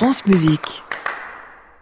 France 0.00 0.24
Musique. 0.24 0.82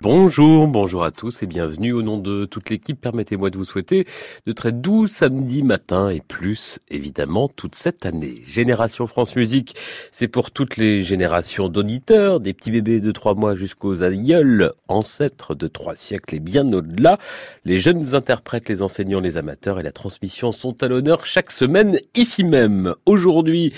Bonjour, 0.00 0.68
bonjour 0.68 1.02
à 1.02 1.10
tous 1.10 1.42
et 1.42 1.48
bienvenue 1.48 1.92
au 1.92 2.02
nom 2.02 2.18
de 2.18 2.44
toute 2.44 2.70
l'équipe. 2.70 3.00
Permettez-moi 3.00 3.50
de 3.50 3.58
vous 3.58 3.64
souhaiter 3.64 4.06
de 4.46 4.52
très 4.52 4.71
doux 4.71 5.08
samedi 5.08 5.64
matin 5.64 6.08
et 6.08 6.21
plus 6.21 6.78
évidemment 6.89 7.48
toute 7.48 7.75
cette 7.75 8.07
année. 8.07 8.37
Génération 8.45 9.09
France 9.09 9.34
Musique, 9.34 9.75
c'est 10.12 10.29
pour 10.29 10.53
toutes 10.53 10.77
les 10.77 11.03
générations 11.03 11.69
d'auditeurs, 11.69 12.39
des 12.39 12.55
petits 12.55 12.71
bébés 12.71 13.00
de 13.00 13.11
trois 13.11 13.34
mois 13.34 13.57
jusqu'aux 13.57 14.05
aïeuls, 14.05 14.71
ancêtres 14.87 15.57
de 15.57 15.66
trois 15.66 15.96
siècles 15.96 16.37
et 16.37 16.41
bien 16.41 16.73
au-delà. 16.73 17.19
Les 17.65 17.80
jeunes 17.80 18.15
interprètes, 18.15 18.69
les 18.69 18.83
enseignants, 18.83 19.19
les 19.19 19.37
amateurs 19.37 19.80
et 19.80 19.83
la 19.83 19.91
transmission 19.91 20.53
sont 20.53 20.80
à 20.80 20.87
l'honneur 20.87 21.27
chaque 21.27 21.51
semaine 21.51 21.99
ici 22.15 22.45
même. 22.45 22.95
Aujourd'hui, 23.05 23.73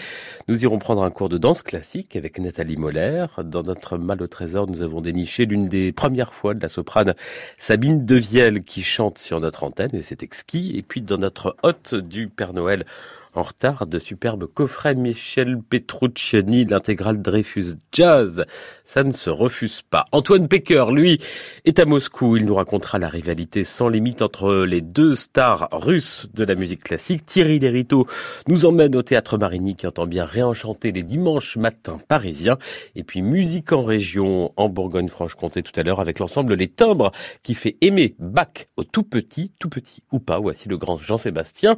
nous 0.49 0.65
irons 0.65 0.79
prendre 0.79 1.03
un 1.03 1.11
cours 1.11 1.31
de 1.31 1.39
danse 1.39 1.63
classique 1.63 2.15
avec 2.15 2.39
Nathalie 2.39 2.77
Moller. 2.77 3.25
Dans 3.43 3.63
notre 3.63 3.97
mal 3.97 4.21
au 4.21 4.27
trésor, 4.27 4.67
nous 4.67 4.83
avons 4.83 5.01
déniché 5.01 5.47
l'une 5.47 5.67
des 5.69 5.93
premières 5.93 6.10
première 6.11 6.35
fois 6.35 6.55
de 6.55 6.61
la 6.61 6.69
soprane 6.69 7.15
Sabine 7.57 8.05
Devielle 8.05 8.65
qui 8.65 8.83
chante 8.83 9.19
sur 9.19 9.39
notre 9.39 9.63
antenne 9.63 9.91
et 9.93 10.03
c'est 10.03 10.25
exquis. 10.25 10.73
Et 10.77 10.83
puis 10.83 11.03
dans 11.03 11.19
notre 11.19 11.57
hôte 11.63 11.95
du 11.95 12.27
Père 12.27 12.53
Noël, 12.53 12.85
en 13.35 13.43
retard 13.43 13.87
de 13.87 13.99
superbes 13.99 14.47
coffrets 14.47 14.95
Michel 14.95 15.59
Petrucciani, 15.61 16.65
l'intégrale 16.65 17.23
Dreyfus 17.23 17.77
Jazz. 17.93 18.45
Ça 18.85 19.05
ne 19.05 19.13
se 19.13 19.31
refuse 19.31 19.83
pas. 19.83 20.07
Antoine 20.13 20.49
Pecker, 20.49 20.87
lui, 20.93 21.21
est 21.65 21.79
à 21.79 21.85
Moscou. 21.85 22.37
Il 22.37 22.45
nous 22.45 22.55
racontera 22.55 22.99
la 22.99 23.09
rivalité 23.09 23.63
sans 23.65 23.89
limite 23.89 24.23
entre 24.23 24.65
les 24.65 24.81
deux 24.81 25.15
stars 25.15 25.69
russes 25.73 26.29
de 26.35 26.45
la 26.45 26.57
musique 26.57 26.83
classique. 26.83 27.25
Thierry 27.25 27.61
Lériteau 27.61 28.07
nous 28.49 28.67
emmène 28.67 28.97
au 28.97 29.03
théâtre 29.03 29.39
Marigny 29.39 29.77
qui 29.77 29.87
entend 29.87 30.07
bien 30.07 30.25
réenchanter 30.25 30.91
les 30.91 31.03
dimanches 31.03 31.57
matins 31.57 32.01
parisiens. 32.09 32.59
Et 32.97 33.05
puis 33.05 33.23
musique 33.23 33.73
en 33.73 33.85
région 33.85 34.53
en 34.57 34.69
Bourgogne-Franche-Comté 34.69 35.63
tout 35.63 35.79
à 35.79 35.85
l'heure 35.85 36.01
avec 36.01 36.19
l'ensemble 36.19 36.55
Les 36.55 36.69
Timbres 36.69 37.13
qui 37.43 37.55
fait 37.55 37.77
aimer 37.81 38.17
Bach 38.19 38.67
au 38.77 38.85
tout 38.85 39.05
petit, 39.05 39.53
tout 39.59 39.69
petit 39.69 40.03
ou 40.11 40.19
pas. 40.19 40.41
Voici 40.41 40.69
le 40.69 40.77
grand 40.77 40.99
Jean-Sébastien 40.99 41.77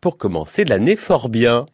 pour 0.00 0.16
commencer 0.16 0.64
l'année 0.64 0.91
fort 0.96 1.28
bien. 1.28 1.66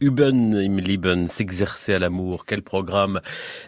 Üben 0.00 0.54
im 0.54 0.78
Leben, 0.78 1.26
s'exercer 1.26 1.92
à 1.92 1.98
l'amour. 1.98 2.46
Quel 2.46 2.62
programme 2.62 3.20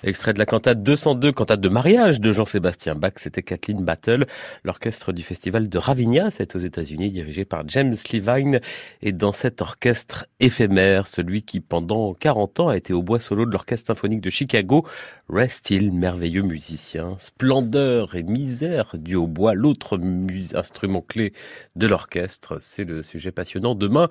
Extrait 0.05 0.33
de 0.33 0.39
la 0.39 0.47
cantate 0.47 0.81
202, 0.81 1.33
cantate 1.33 1.61
de 1.61 1.69
mariage 1.69 2.21
de 2.21 2.31
Jean-Sébastien 2.31 2.95
Bach. 2.95 3.15
C'était 3.17 3.43
Kathleen 3.43 3.85
Battle, 3.85 4.27
l'orchestre 4.63 5.13
du 5.13 5.23
festival 5.23 5.69
de 5.69 5.79
Ravinia, 5.79 6.31
c'est 6.31 6.55
aux 6.55 6.61
États-Unis, 6.61 7.11
dirigé 7.11 7.45
par 7.45 7.65
James 7.67 7.97
Levine. 8.13 8.61
Et 9.03 9.11
dans 9.11 9.33
cet 9.33 9.61
orchestre 9.61 10.27
éphémère, 10.39 11.09
celui 11.09 11.43
qui 11.43 11.59
pendant 11.59 12.15
40 12.15 12.61
ans 12.61 12.69
a 12.69 12.77
été 12.77 12.93
au 12.93 13.03
bois 13.03 13.19
solo 13.19 13.45
de 13.45 13.51
l'orchestre 13.51 13.89
symphonique 13.89 14.21
de 14.21 14.31
Chicago, 14.31 14.87
Rest 15.29 15.71
Hill, 15.71 15.91
merveilleux 15.91 16.43
musicien. 16.43 17.17
Splendeur 17.19 18.15
et 18.15 18.23
misère 18.23 18.93
du 18.95 19.17
hautbois, 19.17 19.55
l'autre 19.55 19.99
instrument 20.55 21.01
clé 21.01 21.33
de 21.75 21.89
l'orchestre. 21.89 22.59
C'est 22.61 22.85
le 22.85 23.03
sujet 23.03 23.33
passionnant 23.33 23.75
demain 23.75 24.09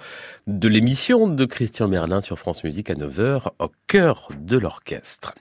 de 0.48 0.68
l'émission 0.68 1.30
de 1.30 1.46
Christian 1.46 1.88
Merlin 1.88 2.09
sur 2.22 2.40
France 2.40 2.64
Musique 2.64 2.90
à 2.90 2.96
9h 2.96 3.52
au 3.60 3.72
cœur 3.88 4.30
de 4.42 4.58
l'orchestre. 4.58 5.36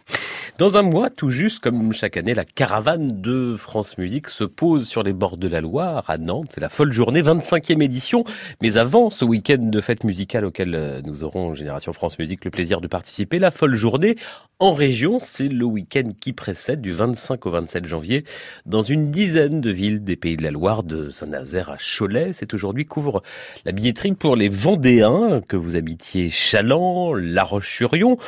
Dans 0.59 0.77
un 0.77 0.83
mois, 0.83 1.09
tout 1.09 1.31
juste, 1.31 1.61
comme 1.61 1.93
chaque 1.93 2.17
année, 2.17 2.35
la 2.35 2.45
caravane 2.45 3.23
de 3.23 3.55
France 3.57 3.97
Musique 3.97 4.29
se 4.29 4.45
pose 4.45 4.87
sur 4.87 5.03
les 5.03 5.13
bords 5.13 5.39
de 5.39 5.49
la 5.49 5.61
Loire, 5.61 6.05
à 6.11 6.19
Nantes. 6.19 6.51
C'est 6.55 6.61
la 6.61 6.69
folle 6.69 6.93
journée, 6.93 7.23
25e 7.23 7.83
édition. 7.83 8.25
Mais 8.61 8.77
avant 8.77 9.09
ce 9.09 9.25
week-end 9.25 9.59
de 9.59 9.81
fête 9.81 10.05
musicale 10.05 10.45
auquel 10.45 10.75
euh, 10.75 11.01
nous 11.05 11.25
aurons, 11.25 11.55
Génération 11.55 11.93
France 11.93 12.19
Musique, 12.19 12.45
le 12.45 12.51
plaisir 12.51 12.81
de 12.81 12.89
participer, 12.89 13.39
la 13.39 13.51
folle 13.51 13.77
journée 13.77 14.17
en 14.61 14.73
région, 14.73 15.21
c'est 15.21 15.47
le 15.47 15.65
week-end 15.65 16.11
qui 16.21 16.33
précède 16.33 16.81
du 16.81 16.91
25 16.91 17.47
au 17.47 17.51
27 17.53 17.87
janvier 17.87 18.25
dans 18.67 18.83
une 18.83 19.11
dizaine 19.11 19.61
de 19.61 19.71
villes 19.71 20.03
des 20.03 20.17
Pays 20.17 20.37
de 20.37 20.43
la 20.43 20.51
Loire, 20.51 20.83
de 20.83 21.11
Saint-Nazaire 21.11 21.71
à 21.71 21.77
Cholet. 21.77 22.33
C'est 22.33 22.55
aujourd'hui 22.55 22.85
couvre 22.85 23.23
la 23.65 23.71
billetterie 23.71 24.15
pour 24.15 24.35
les 24.35 24.49
Vendéens, 24.49 25.43
que 25.47 25.57
vous 25.57 25.77
habitiez 25.77 26.29
Chaland, 26.31 27.15
La 27.15 27.45
Roche-sur-Yon 27.45 28.19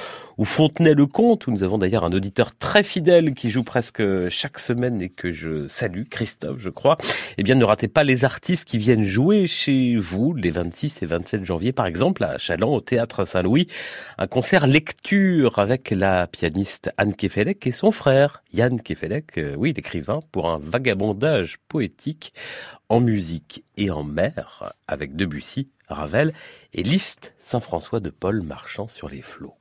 ou 0.41 0.47
Fontenay-le-Comte, 0.47 1.47
où 1.47 1.51
nous 1.51 1.63
avons 1.63 1.77
d'ailleurs 1.77 2.03
un 2.03 2.13
auditeur 2.13 2.57
très 2.57 2.83
fidèle 2.83 3.35
qui 3.35 3.51
joue 3.51 3.63
presque 3.63 4.03
chaque 4.31 4.59
semaine 4.59 5.03
et 5.03 5.11
que 5.11 5.31
je 5.31 5.69
salue, 5.69 6.05
Christophe, 6.09 6.61
je 6.61 6.71
crois. 6.71 6.97
Eh 7.37 7.43
bien, 7.43 7.57
ne 7.57 7.65
ratez 7.65 7.89
pas 7.89 8.05
les 8.05 8.25
artistes 8.25 8.67
qui 8.67 8.79
viennent 8.79 9.05
jouer 9.05 9.47
chez 9.47 9.97
vous 9.97 10.33
les 10.33 10.51
26 10.51 11.03
et 11.03 11.07
27 11.07 11.45
janvier, 11.45 11.73
par 11.73 11.85
exemple, 11.85 12.25
à 12.25 12.39
Chaland, 12.39 12.73
au 12.73 12.81
Théâtre 12.81 13.27
Saint-Louis, 13.27 13.69
un 14.17 14.27
concert 14.27 14.67
lecture 14.67 15.59
avec 15.59 15.91
la 15.91 16.27
pianiste 16.27 16.91
Anne 16.97 17.15
Kefelec 17.15 17.67
et 17.67 17.73
son 17.73 17.93
frère, 17.93 18.43
Yann 18.55 18.81
Kefelec, 18.81 19.37
euh, 19.37 19.55
oui, 19.59 19.75
l'écrivain, 19.77 20.21
pour 20.33 20.49
un 20.49 20.59
vagabondage 20.59 21.59
poétique 21.69 22.33
en 22.89 23.01
musique 23.01 23.63
et 23.77 23.91
en 23.91 24.05
mer 24.05 24.73
avec 24.89 25.17
Debussy, 25.17 25.69
Ravel 25.89 26.33
et 26.73 26.83
Liszt, 26.83 27.35
Saint-François 27.41 28.01
de 28.01 28.09
Paul 28.09 28.41
marchant 28.41 28.89
sur 28.89 29.11
les 29.11 29.21
flots. 29.21 29.61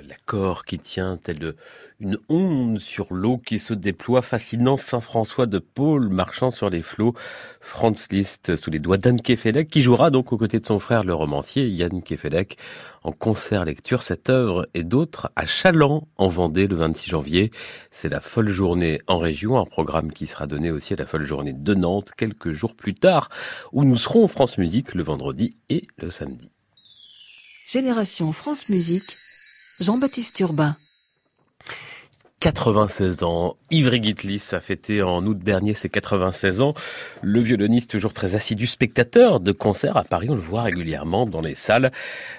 L'accord 0.00 0.64
qui 0.64 0.78
tient 0.78 1.18
tel 1.22 1.52
une 2.00 2.18
onde 2.28 2.78
sur 2.78 3.12
l'eau 3.12 3.38
qui 3.38 3.58
se 3.58 3.74
déploie, 3.74 4.22
fascinant 4.22 4.76
Saint-François 4.76 5.46
de 5.46 5.58
Paul 5.58 6.08
marchant 6.08 6.50
sur 6.50 6.68
les 6.70 6.82
flots, 6.82 7.14
Franz 7.60 8.08
Liszt 8.10 8.56
sous 8.56 8.70
les 8.70 8.78
doigts 8.78 8.96
d'Anne 8.96 9.20
Kefelec, 9.20 9.68
qui 9.68 9.82
jouera 9.82 10.10
donc 10.10 10.32
aux 10.32 10.36
côtés 10.36 10.58
de 10.58 10.66
son 10.66 10.78
frère 10.78 11.04
le 11.04 11.14
romancier 11.14 11.68
Yann 11.68 12.02
Kefelec 12.02 12.58
en 13.04 13.12
concert 13.12 13.64
lecture 13.64 14.02
cette 14.02 14.30
œuvre 14.30 14.66
et 14.74 14.84
d'autres 14.84 15.30
à 15.36 15.46
Chaland 15.46 16.08
en 16.16 16.28
Vendée 16.28 16.66
le 16.66 16.76
26 16.76 17.10
janvier. 17.10 17.50
C'est 17.90 18.08
la 18.08 18.20
folle 18.20 18.48
journée 18.48 19.00
en 19.06 19.18
région, 19.18 19.58
un 19.58 19.66
programme 19.66 20.12
qui 20.12 20.26
sera 20.26 20.46
donné 20.46 20.70
aussi 20.70 20.94
à 20.94 20.96
la 20.96 21.06
folle 21.06 21.26
journée 21.26 21.52
de 21.52 21.74
Nantes 21.74 22.10
quelques 22.16 22.52
jours 22.52 22.74
plus 22.74 22.94
tard, 22.94 23.28
où 23.72 23.84
nous 23.84 23.96
serons 23.96 24.26
France 24.28 24.58
Musique 24.58 24.94
le 24.94 25.02
vendredi 25.02 25.56
et 25.68 25.86
le 25.98 26.10
samedi. 26.10 26.50
Génération 27.72 28.32
France 28.32 28.68
Musique, 28.68 29.16
Jean-Baptiste 29.82 30.38
Urbain. 30.38 30.76
96 32.38 33.24
ans. 33.24 33.56
Ivry 33.72 34.00
Gitlis 34.00 34.50
a 34.52 34.60
fêté 34.60 35.02
en 35.02 35.26
août 35.26 35.38
dernier 35.38 35.74
ses 35.74 35.88
96 35.88 36.60
ans. 36.60 36.74
Le 37.20 37.40
violoniste, 37.40 37.90
toujours 37.90 38.12
très 38.12 38.36
assidu 38.36 38.66
spectateur 38.66 39.40
de 39.40 39.50
concerts 39.50 39.96
à 39.96 40.04
Paris, 40.04 40.28
on 40.30 40.34
le 40.34 40.40
voit 40.40 40.62
régulièrement 40.62 41.26
dans 41.26 41.40
les 41.40 41.56
salles. 41.56 41.90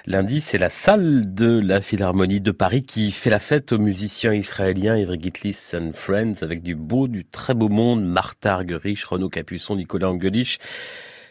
Lundi, 0.06 0.40
c'est 0.40 0.56
la 0.56 0.70
salle 0.70 1.34
de 1.34 1.60
la 1.60 1.82
Philharmonie 1.82 2.40
de 2.40 2.50
Paris 2.50 2.82
qui 2.82 3.12
fait 3.12 3.30
la 3.30 3.38
fête 3.38 3.72
aux 3.72 3.78
musiciens 3.78 4.32
israéliens 4.32 4.96
Ivry 4.96 5.20
Gitlis 5.22 5.72
and 5.74 5.90
Friends 5.92 6.42
avec 6.42 6.62
du 6.62 6.74
beau, 6.74 7.08
du 7.08 7.26
très 7.26 7.52
beau 7.52 7.68
monde, 7.68 8.04
Martha 8.04 8.54
Argerich, 8.54 9.04
Renaud 9.04 9.28
Capuçon, 9.28 9.76
Nicolas 9.76 10.08
Angelich. 10.08 10.58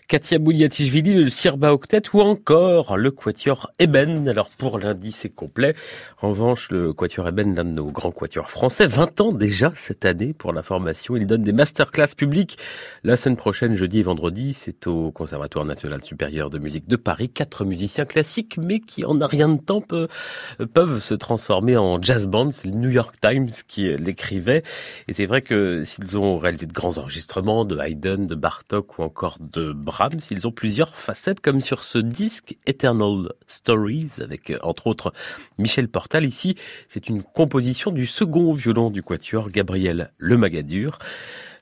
Katia 0.07 0.37
Bouliatichvili, 0.37 1.13
le 1.13 1.29
Sirba 1.29 1.73
Octet 1.73 2.01
ou 2.13 2.21
encore 2.21 2.97
le 2.97 3.09
Quatuor 3.09 3.71
Eben. 3.79 4.27
Alors 4.27 4.49
pour 4.49 4.77
lundi, 4.77 5.11
c'est 5.11 5.29
complet. 5.29 5.75
En 6.21 6.29
revanche, 6.29 6.69
le 6.71 6.93
Quatuor 6.93 7.29
Eben, 7.29 7.55
l'un 7.55 7.63
de 7.63 7.69
nos 7.69 7.91
grands 7.91 8.11
quatuors 8.11 8.49
français, 8.49 8.85
20 8.85 9.21
ans 9.21 9.31
déjà 9.31 9.71
cette 9.75 10.05
année 10.05 10.33
pour 10.33 10.53
la 10.53 10.61
formation. 10.61 11.15
Il 11.15 11.25
donne 11.25 11.43
des 11.43 11.53
masterclass 11.53 12.15
publiques 12.17 12.57
la 13.03 13.15
semaine 13.15 13.37
prochaine, 13.37 13.75
jeudi 13.75 13.99
et 13.99 14.03
vendredi. 14.03 14.53
C'est 14.53 14.87
au 14.87 15.11
Conservatoire 15.11 15.65
national 15.65 16.03
supérieur 16.03 16.49
de 16.49 16.59
musique 16.59 16.87
de 16.87 16.95
Paris. 16.95 17.29
Quatre 17.29 17.65
musiciens 17.65 18.05
classiques, 18.05 18.57
mais 18.57 18.79
qui 18.79 19.05
en 19.05 19.21
a 19.21 19.27
rien 19.27 19.49
de 19.49 19.61
temps 19.61 19.81
peuvent 20.73 21.01
se 21.01 21.13
transformer 21.13 21.77
en 21.77 22.01
jazz 22.01 22.27
band. 22.27 22.51
C'est 22.51 22.67
le 22.67 22.75
New 22.75 22.89
York 22.89 23.15
Times 23.21 23.49
qui 23.67 23.95
l'écrivait. 23.97 24.63
Et 25.07 25.13
c'est 25.13 25.25
vrai 25.25 25.41
que 25.41 25.83
s'ils 25.83 26.17
ont 26.17 26.37
réalisé 26.37 26.65
de 26.65 26.73
grands 26.73 26.97
enregistrements 26.97 27.65
de 27.65 27.77
Haydn, 27.79 28.27
de 28.27 28.35
Bartok 28.35 28.99
ou 28.99 29.03
encore 29.03 29.37
de 29.39 29.71
Ils 30.31 30.47
ont 30.47 30.51
plusieurs 30.51 30.95
facettes, 30.95 31.39
comme 31.39 31.61
sur 31.61 31.83
ce 31.83 31.97
disque 31.97 32.57
Eternal 32.65 33.31
Stories, 33.47 34.11
avec 34.19 34.49
euh, 34.49 34.57
entre 34.63 34.87
autres 34.87 35.13
Michel 35.57 35.87
Portal. 35.87 36.25
Ici, 36.25 36.55
c'est 36.87 37.09
une 37.09 37.23
composition 37.23 37.91
du 37.91 38.05
second 38.05 38.53
violon 38.53 38.89
du 38.89 39.03
quatuor, 39.03 39.49
Gabriel 39.49 40.11
Le 40.17 40.37
Magadur. 40.37 40.99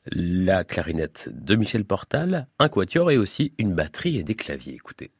La 0.08 0.64
clarinette 0.64 1.30
de 1.32 1.56
Michel 1.56 1.86
Portal, 1.86 2.48
un 2.58 2.70
quatuor 2.70 3.12
et 3.12 3.18
aussi 3.18 3.54
une 3.60 3.76
batterie 3.76 4.18
et 4.18 4.24
des 4.24 4.36
claviers. 4.36 4.74
Écoutez. 4.74 5.12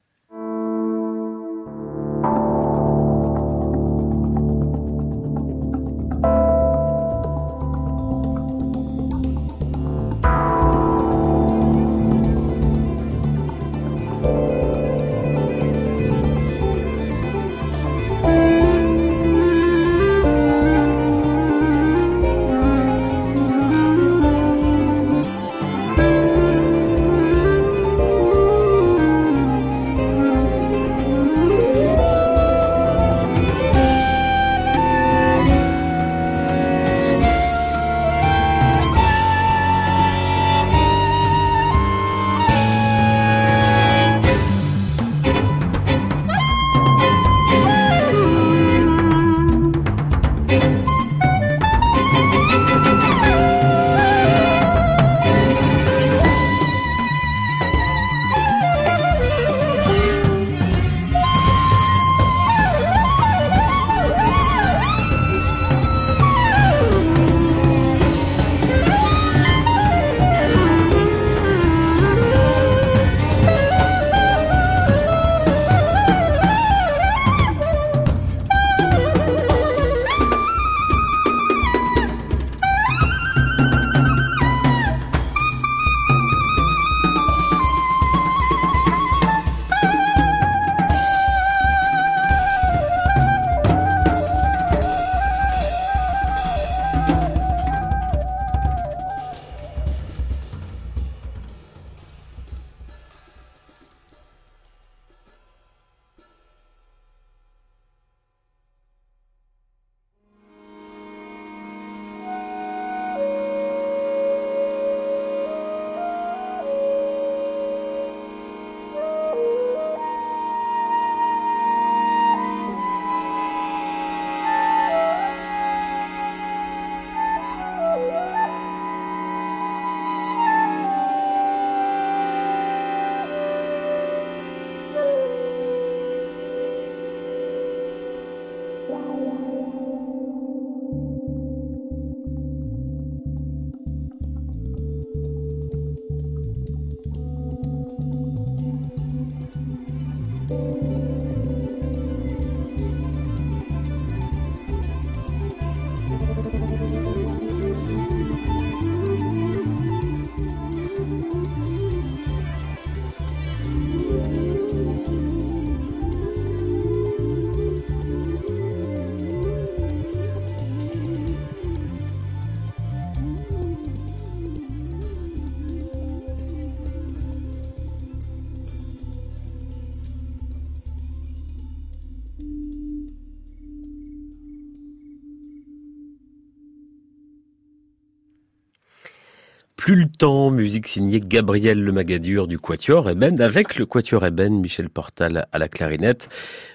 Musique 190.30 190.88
signée 190.88 191.20
Gabriel 191.20 191.82
Le 191.84 191.92
Magadur 191.92 192.48
du 192.48 192.60
Quatuor 192.60 193.10
Eben, 193.10 193.42
avec 193.42 193.76
le 193.76 193.88
Quatuor 193.88 194.24
Eben, 194.24 194.60
Michel 194.60 194.90
Portal 194.90 195.48
à 195.52 195.58
la 195.58 195.68
clarinette, 195.68 196.30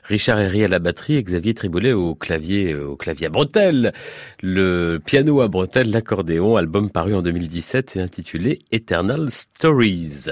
Richard 0.09 0.39
Herry 0.39 0.63
à 0.63 0.69
la 0.69 0.79
batterie 0.79 1.23
Xavier 1.23 1.53
Triboulet 1.53 1.93
au 1.93 2.15
clavier, 2.15 2.73
euh, 2.73 2.87
au 2.87 2.97
clavier 2.97 3.27
à 3.27 3.31
bretelles, 3.31 3.93
le 4.41 4.99
piano 5.05 5.41
à 5.41 5.49
bretelles, 5.49 5.91
l'accordéon, 5.91 6.57
album 6.57 6.91
paru 6.91 7.15
en 7.15 7.23
2017 7.23 7.97
et 7.97 8.01
intitulé 8.01 8.61
Eternal 8.71 9.31
Stories. 9.31 10.27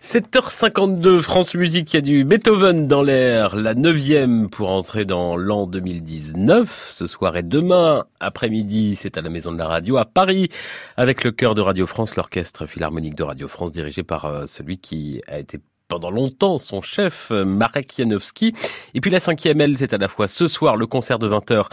7h52, 0.00 1.20
France 1.22 1.54
Musique, 1.56 1.92
il 1.92 1.96
y 1.96 1.98
a 1.98 2.02
du 2.02 2.24
Beethoven 2.24 2.86
dans 2.86 3.02
l'air, 3.02 3.56
la 3.56 3.74
neuvième 3.74 4.48
pour 4.48 4.70
entrer 4.70 5.04
dans 5.04 5.36
l'an 5.36 5.66
2019. 5.66 6.88
Ce 6.90 7.06
soir 7.06 7.36
et 7.36 7.42
demain 7.42 8.04
après-midi, 8.20 8.94
c'est 8.96 9.18
à 9.18 9.22
la 9.22 9.28
Maison 9.28 9.50
de 9.50 9.58
la 9.58 9.66
Radio 9.66 9.96
à 9.96 10.04
Paris, 10.04 10.48
avec 10.96 11.24
le 11.24 11.32
chœur 11.32 11.56
de 11.56 11.60
Radio 11.60 11.86
France, 11.86 12.14
l'orchestre 12.14 12.66
philharmonique 12.66 13.16
de 13.16 13.24
Radio 13.24 13.48
France, 13.48 13.72
dirigé 13.72 14.04
par 14.04 14.24
euh, 14.26 14.46
celui 14.46 14.78
qui 14.78 15.20
a 15.26 15.38
été 15.38 15.58
pendant 15.90 16.10
longtemps 16.10 16.58
son 16.58 16.80
chef, 16.80 17.30
Marek 17.30 17.92
Janowski. 17.98 18.54
Et 18.94 19.00
puis 19.00 19.10
la 19.10 19.20
cinquième 19.20 19.60
aile, 19.60 19.76
c'est 19.76 19.92
à 19.92 19.98
la 19.98 20.08
fois 20.08 20.28
ce 20.28 20.46
soir 20.46 20.76
le 20.76 20.86
concert 20.86 21.18
de 21.18 21.28
20h 21.28 21.66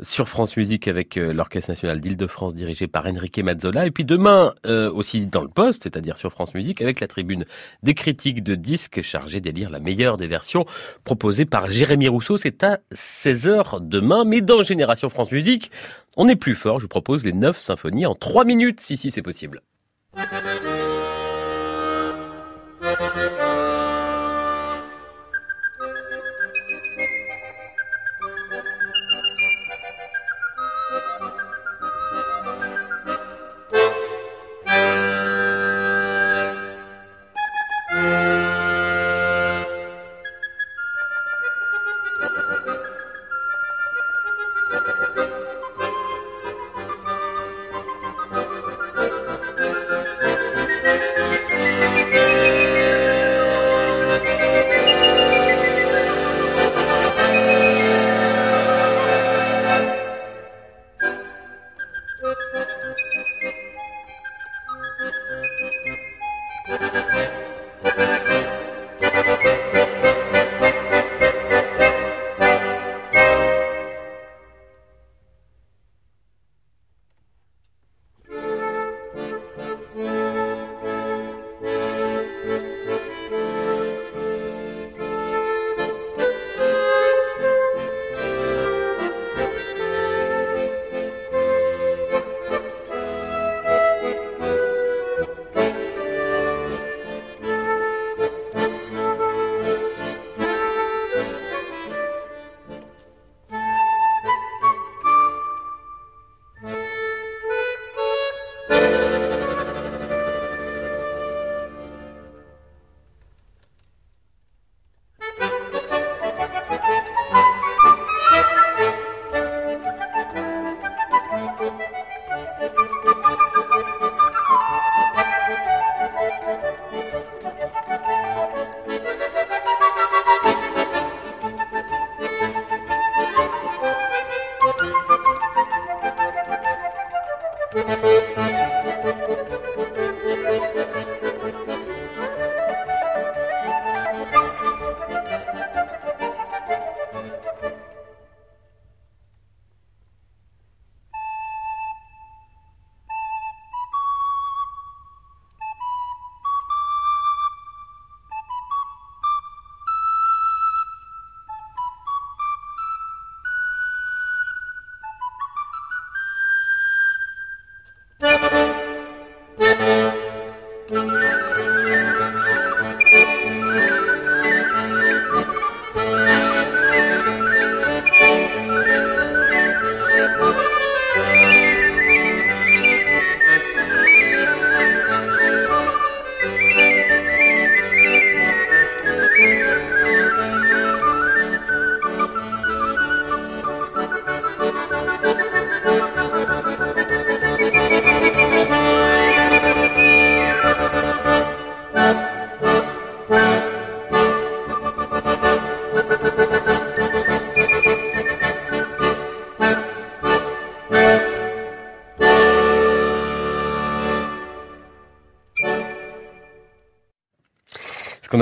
sur 0.00 0.28
France 0.28 0.56
Musique 0.56 0.88
avec 0.88 1.16
euh, 1.16 1.32
l'Orchestre 1.32 1.70
National 1.70 2.00
d'Île-de-France 2.00 2.54
dirigé 2.54 2.86
par 2.86 3.06
Enrique 3.06 3.38
Mazzola. 3.38 3.86
Et 3.86 3.90
puis 3.90 4.04
demain 4.04 4.52
euh, 4.66 4.92
aussi 4.92 5.26
dans 5.26 5.42
le 5.42 5.48
poste, 5.48 5.84
c'est-à-dire 5.84 6.18
sur 6.18 6.30
France 6.30 6.54
Musique 6.54 6.82
avec 6.82 7.00
la 7.00 7.06
tribune 7.06 7.44
des 7.82 7.94
critiques 7.94 8.42
de 8.42 8.54
disques 8.54 9.00
chargée 9.02 9.40
d'élire 9.40 9.70
la 9.70 9.80
meilleure 9.80 10.18
des 10.18 10.26
versions 10.26 10.66
proposée 11.04 11.46
par 11.46 11.70
Jérémy 11.70 12.08
Rousseau. 12.08 12.36
C'est 12.36 12.62
à 12.62 12.80
16h 12.94 13.88
demain. 13.88 14.24
Mais 14.24 14.42
dans 14.42 14.62
Génération 14.62 15.08
France 15.08 15.32
Musique, 15.32 15.70
on 16.16 16.28
est 16.28 16.36
plus 16.36 16.54
fort. 16.54 16.78
Je 16.78 16.84
vous 16.84 16.88
propose 16.88 17.24
les 17.24 17.32
9 17.32 17.58
symphonies 17.58 18.06
en 18.06 18.14
3 18.14 18.44
minutes, 18.44 18.80
si 18.80 18.96
si 18.96 19.10
c'est 19.10 19.22
possible. 19.22 19.62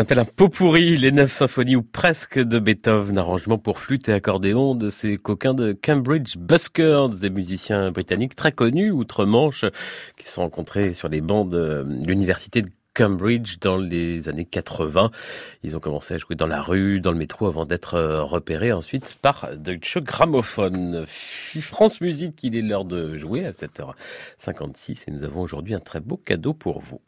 Appelle 0.00 0.18
un 0.18 0.24
pot 0.24 0.48
pourri, 0.48 0.96
les 0.96 1.12
neuf 1.12 1.30
symphonies 1.30 1.76
ou 1.76 1.82
presque 1.82 2.38
de 2.38 2.58
Beethoven, 2.58 3.18
arrangement 3.18 3.58
pour 3.58 3.78
flûte 3.78 4.08
et 4.08 4.14
accordéon 4.14 4.74
de 4.74 4.88
ces 4.88 5.18
coquins 5.18 5.52
de 5.52 5.72
Cambridge 5.72 6.38
Buskers, 6.38 7.10
des 7.10 7.28
musiciens 7.28 7.90
britanniques 7.90 8.34
très 8.34 8.50
connus 8.50 8.90
outre-Manche, 8.90 9.66
qui 10.16 10.26
se 10.26 10.32
sont 10.32 10.40
rencontrés 10.40 10.94
sur 10.94 11.08
les 11.08 11.20
bancs 11.20 11.50
de 11.50 11.84
l'université 12.06 12.62
de 12.62 12.70
Cambridge 12.94 13.58
dans 13.60 13.76
les 13.76 14.30
années 14.30 14.46
80. 14.46 15.10
Ils 15.64 15.76
ont 15.76 15.80
commencé 15.80 16.14
à 16.14 16.16
jouer 16.16 16.34
dans 16.34 16.46
la 16.46 16.62
rue, 16.62 17.00
dans 17.00 17.12
le 17.12 17.18
métro, 17.18 17.46
avant 17.46 17.66
d'être 17.66 17.94
euh, 17.94 18.22
repérés 18.22 18.72
ensuite 18.72 19.18
par 19.20 19.50
Deutsche 19.54 19.98
Grammophon. 19.98 21.04
France 21.60 22.00
Musique, 22.00 22.42
il 22.42 22.56
est 22.56 22.62
l'heure 22.62 22.86
de 22.86 23.16
jouer 23.16 23.44
à 23.44 23.50
7h56 23.50 25.04
et 25.08 25.10
nous 25.10 25.24
avons 25.24 25.42
aujourd'hui 25.42 25.74
un 25.74 25.80
très 25.80 26.00
beau 26.00 26.16
cadeau 26.16 26.54
pour 26.54 26.80
vous. 26.80 27.00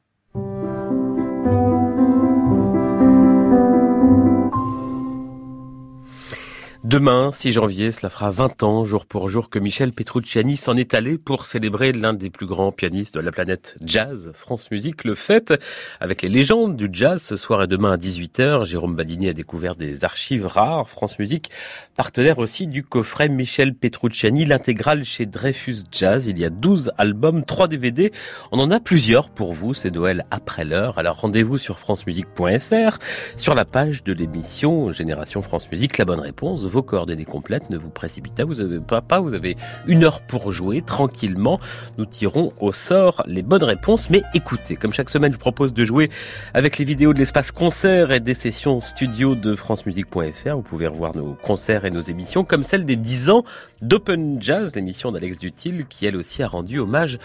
Demain, 6.85 7.31
6 7.31 7.53
janvier, 7.53 7.93
cela 7.93 8.11
fera 8.11 8.33
20 8.33 8.65
ans, 8.65 8.85
jour 8.85 9.07
pour 9.07 9.29
jour, 9.29 9.51
que 9.51 9.61
Michel 9.61 9.93
Petrucciani 9.93 10.57
s'en 10.57 10.77
est 10.77 10.95
allé 10.95 11.17
pour 11.17 11.47
célébrer 11.47 11.93
l'un 11.93 12.13
des 12.13 12.29
plus 12.29 12.47
grands 12.47 12.73
pianistes 12.73 13.15
de 13.15 13.21
la 13.21 13.31
planète 13.31 13.77
jazz. 13.85 14.33
France 14.35 14.69
Musique 14.73 15.05
le 15.05 15.15
fête 15.15 15.55
avec 16.01 16.23
les 16.23 16.29
légendes 16.29 16.75
du 16.77 16.89
jazz 16.93 17.23
ce 17.23 17.37
soir 17.37 17.63
et 17.63 17.69
demain 17.69 17.93
à 17.93 17.97
18h. 17.99 18.65
Jérôme 18.65 18.97
Badini 18.97 19.29
a 19.29 19.33
découvert 19.33 19.77
des 19.77 20.05
archives 20.05 20.45
rares. 20.45 20.89
France 20.89 21.21
Musique, 21.21 21.53
partenaire 21.95 22.41
aussi 22.41 22.67
du 22.67 22.83
coffret 22.83 23.29
Michel 23.29 23.75
Petrucciani, 23.77 24.45
l'intégrale 24.45 25.05
chez 25.05 25.25
Dreyfus 25.25 25.85
Jazz. 25.93 26.27
Il 26.27 26.37
y 26.37 26.45
a 26.45 26.51
12 26.51 26.91
albums, 26.99 27.45
3 27.45 27.69
DVD. 27.69 28.11
On 28.51 28.59
en 28.59 28.73
a 28.73 28.81
plusieurs 28.81 29.31
pour 29.31 29.53
vous. 29.53 29.73
C'est 29.73 29.93
Noël 29.93 30.27
après 30.33 30.65
l'heure. 30.65 30.99
Alors 30.99 31.21
rendez-vous 31.21 31.59
sur 31.59 31.79
francemusique.fr, 31.79 32.99
sur 33.37 33.55
la 33.55 33.65
page 33.65 34.03
de 34.03 34.13
l'émission 34.13 34.93
Génération 34.93 35.43
France 35.43 35.71
Musique. 35.71 35.97
La 35.97 36.05
bonne 36.05 36.19
réponse 36.19 36.72
vos 36.73 36.83
coordonnées 36.83 37.25
complètes. 37.25 37.71
Ne 37.71 37.77
vous 37.77 37.91
précipitez 37.91 38.43
vous 38.43 38.81
pas, 38.81 39.01
pas, 39.01 39.21
vous 39.21 39.35
avez 39.35 39.57
une 39.87 40.05
heure 40.05 40.21
pour 40.23 40.51
jouer 40.51 40.83
tranquillement. 40.83 41.61
Nous 41.99 42.07
tirons 42.07 42.53
au 42.61 42.73
sort 42.73 43.23
les 43.27 43.43
bonnes 43.43 43.63
réponses. 43.63 44.11
Mais 44.11 44.23
écoutez, 44.35 44.77
comme 44.77 44.93
chaque 44.93 45.11
semaine, 45.11 45.33
je 45.33 45.39
propose 45.39 45.75
de 45.75 45.85
jouer 45.85 46.11
avec 46.55 46.79
les 46.79 46.85
vidéos 46.85 47.13
de 47.13 47.19
l'espace 47.19 47.53
concert 47.53 48.11
et 48.11 48.21
des 48.21 48.35
sessions 48.35 48.81
studio 48.81 49.35
de 49.35 49.55
francemusique.fr. 49.55 50.57
Vous 50.57 50.63
pouvez 50.63 50.87
revoir 50.87 51.15
nos 51.15 51.35
concerts 51.35 51.85
et 51.85 51.91
nos 51.91 52.01
émissions 52.01 52.45
comme 52.45 52.63
celle 52.63 52.85
des 52.85 52.97
10 52.97 53.31
ans 53.31 53.45
d'Open 53.83 54.43
Jazz, 54.43 54.75
l'émission 54.75 55.13
d'Alex 55.13 55.39
Dutil, 55.39 55.85
qui 55.89 56.07
elle 56.07 56.17
aussi 56.17 56.43
a 56.43 56.49
rendu 56.49 56.79
hommage 56.79 57.19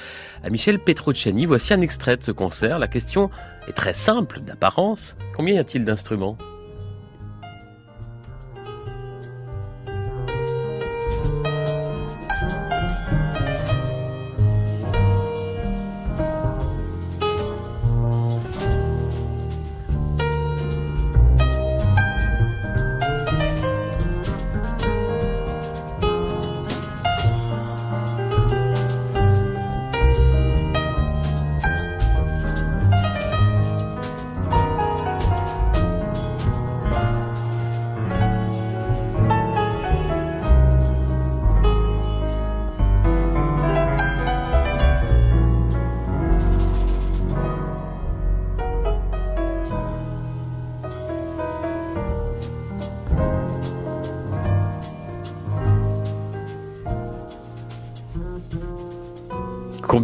à 0.43 0.49
Michel 0.49 0.79
Petrucciani. 0.79 1.45
Voici 1.45 1.73
un 1.73 1.81
extrait 1.81 2.17
de 2.17 2.23
ce 2.23 2.31
concert. 2.31 2.79
La 2.79 2.88
question 2.88 3.29
est 3.67 3.73
très 3.73 3.93
simple 3.93 4.41
d'apparence. 4.41 5.15
Combien 5.33 5.55
y 5.55 5.60
a-t-il 5.60 5.86
d'instruments? 5.86 6.38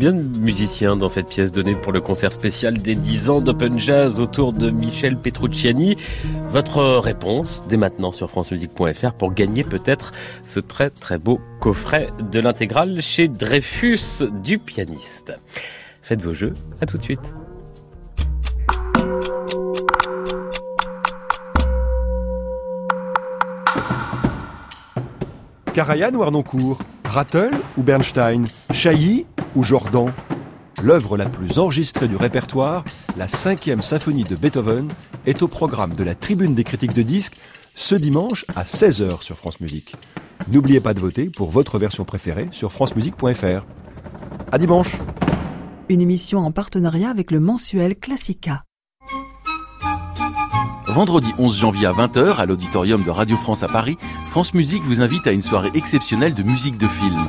Combien 0.03 0.21
de 0.21 0.37
musiciens 0.39 0.97
dans 0.97 1.07
cette 1.07 1.27
pièce 1.27 1.53
donnée 1.53 1.77
pour 1.77 1.93
le 1.93 2.01
concert 2.01 2.33
spécial 2.33 2.77
des 2.77 2.93
10 2.93 3.29
ans 3.29 3.39
d'Open 3.39 3.79
Jazz 3.79 4.19
autour 4.19 4.51
de 4.51 4.69
Michel 4.69 5.15
Petrucciani? 5.15 5.95
Votre 6.49 6.97
réponse 6.97 7.63
dès 7.69 7.77
maintenant 7.77 8.11
sur 8.11 8.29
francemusique.fr 8.29 9.13
pour 9.13 9.33
gagner 9.33 9.63
peut-être 9.63 10.11
ce 10.45 10.59
très 10.59 10.89
très 10.89 11.17
beau 11.17 11.39
coffret 11.61 12.09
de 12.19 12.41
l'intégrale 12.41 13.01
chez 13.01 13.29
Dreyfus 13.29 14.25
du 14.43 14.59
pianiste. 14.59 15.39
Faites 16.01 16.21
vos 16.21 16.33
jeux, 16.33 16.51
à 16.81 16.85
tout 16.85 16.97
de 16.97 17.03
suite. 17.03 17.33
Karajan 25.73 26.13
ou 26.13 26.23
Arnoncourt? 26.23 26.79
Rattle 27.05 27.51
ou 27.77 27.83
Bernstein? 27.83 28.47
Chailly 28.73 29.27
ou 29.55 29.63
Jordan 29.63 30.11
L'œuvre 30.81 31.17
la 31.17 31.29
plus 31.29 31.59
enregistrée 31.59 32.07
du 32.07 32.15
répertoire, 32.15 32.83
la 33.15 33.27
cinquième 33.27 33.81
symphonie 33.81 34.23
de 34.23 34.35
Beethoven, 34.35 34.89
est 35.25 35.41
au 35.41 35.47
programme 35.47 35.93
de 35.93 36.03
la 36.03 36.15
Tribune 36.15 36.55
des 36.55 36.63
critiques 36.63 36.93
de 36.93 37.03
disques 37.03 37.37
ce 37.75 37.95
dimanche 37.95 38.45
à 38.55 38.63
16h 38.63 39.21
sur 39.21 39.37
France 39.37 39.59
Musique. 39.59 39.95
N'oubliez 40.51 40.79
pas 40.79 40.93
de 40.93 40.99
voter 40.99 41.29
pour 41.29 41.51
votre 41.51 41.79
version 41.79 42.03
préférée 42.05 42.49
sur 42.51 42.71
francemusique.fr. 42.71 43.65
À 44.51 44.57
dimanche 44.57 44.97
Une 45.89 46.01
émission 46.01 46.39
en 46.39 46.51
partenariat 46.51 47.09
avec 47.09 47.31
le 47.31 47.39
mensuel 47.39 47.95
Classica. 47.95 48.63
Vendredi 50.87 51.31
11 51.39 51.57
janvier 51.57 51.87
à 51.87 51.91
20h, 51.91 52.35
à 52.35 52.45
l'auditorium 52.45 53.03
de 53.03 53.09
Radio 53.09 53.37
France 53.37 53.63
à 53.63 53.67
Paris, 53.67 53.97
France 54.29 54.53
Musique 54.53 54.83
vous 54.83 55.01
invite 55.01 55.25
à 55.27 55.31
une 55.31 55.41
soirée 55.41 55.71
exceptionnelle 55.73 56.33
de 56.33 56.43
musique 56.43 56.77
de 56.77 56.87
film. 56.87 57.27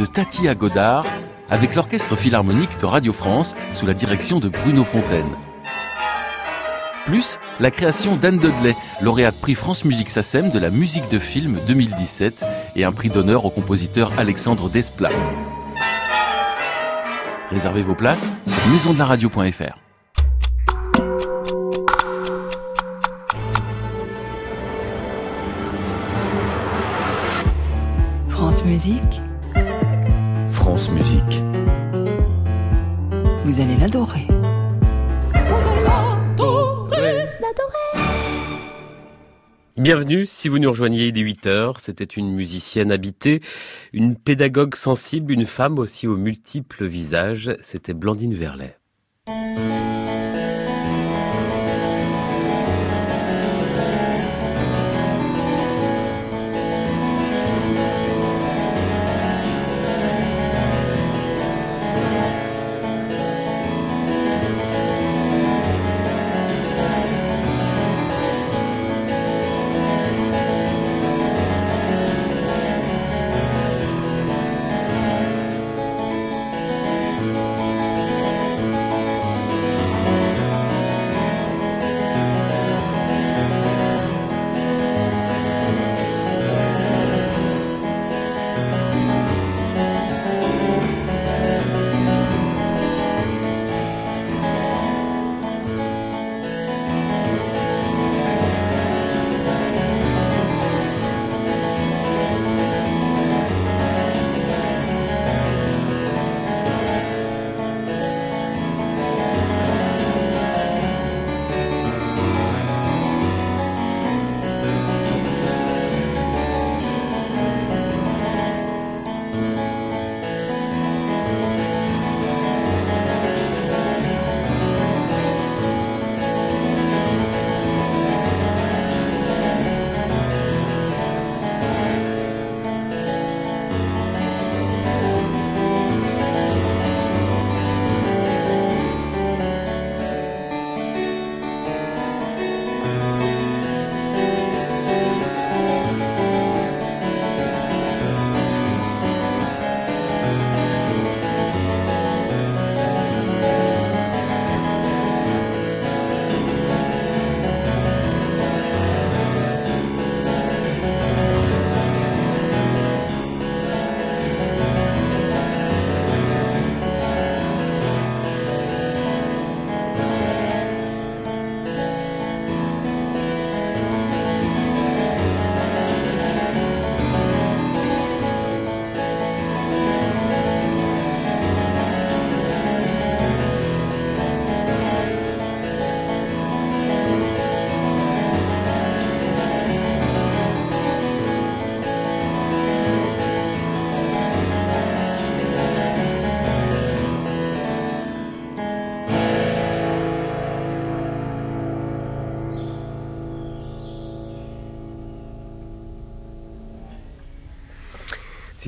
De 0.00 0.06
Tati 0.06 0.48
à 0.48 0.54
Godard, 0.54 1.04
avec 1.50 1.74
l'Orchestre 1.74 2.16
Philharmonique 2.16 2.80
de 2.80 2.86
Radio 2.86 3.12
France, 3.12 3.54
sous 3.70 3.84
la 3.84 3.92
direction 3.92 4.40
de 4.40 4.48
Bruno 4.48 4.82
Fontaine. 4.82 5.28
Plus, 7.04 7.38
la 7.60 7.70
création 7.70 8.16
d'Anne 8.16 8.38
Dudley, 8.38 8.74
lauréate 9.02 9.36
prix 9.36 9.54
France 9.54 9.84
Musique 9.84 10.08
SACEM 10.08 10.48
de 10.48 10.58
la 10.58 10.70
musique 10.70 11.10
de 11.10 11.18
film 11.18 11.58
2017 11.66 12.46
et 12.76 12.84
un 12.84 12.92
prix 12.92 13.10
d'honneur 13.10 13.44
au 13.44 13.50
compositeur 13.50 14.10
Alexandre 14.16 14.70
Desplat. 14.70 15.10
Réservez 17.50 17.82
vos 17.82 17.94
places 17.94 18.30
sur 18.46 18.66
maisondelaradio.fr. 18.68 19.78
France 28.30 28.64
Musique, 28.64 29.20
France 30.70 30.92
Musique. 30.92 31.42
vous 33.44 33.60
allez 33.60 33.76
l'adorer. 33.76 34.28
Bienvenue, 39.76 40.26
si 40.26 40.48
vous 40.48 40.60
nous 40.60 40.70
rejoignez, 40.70 41.08
il 41.08 41.18
est 41.18 41.22
8 41.22 41.46
heures. 41.48 41.80
C'était 41.80 42.04
une 42.04 42.30
musicienne 42.30 42.92
habitée, 42.92 43.40
une 43.92 44.14
pédagogue 44.14 44.76
sensible, 44.76 45.32
une 45.32 45.46
femme 45.46 45.80
aussi 45.80 46.06
aux 46.06 46.16
multiples 46.16 46.86
visages. 46.86 47.50
C'était 47.62 47.92
Blandine 47.92 48.34
Verlet. 48.34 48.78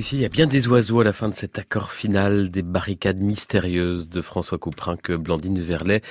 Ici, 0.03 0.17
il 0.17 0.23
y 0.23 0.25
a 0.25 0.29
bien 0.29 0.49
des 0.49 0.67
oiseaux 0.67 0.99
à 0.99 1.05
la 1.05 1.13
fin 1.13 1.29
de 1.29 1.35
cet 1.35 1.61
accord 1.61 1.93
final 1.93 2.51
des 2.51 2.63
barricades 2.63 3.21
mystérieuses 3.21 4.09
de 4.09 4.21
François 4.21 4.59
Couperin 4.59 4.97
que 4.97 5.13
Blandine 5.13 5.61
Verlet 5.61 6.03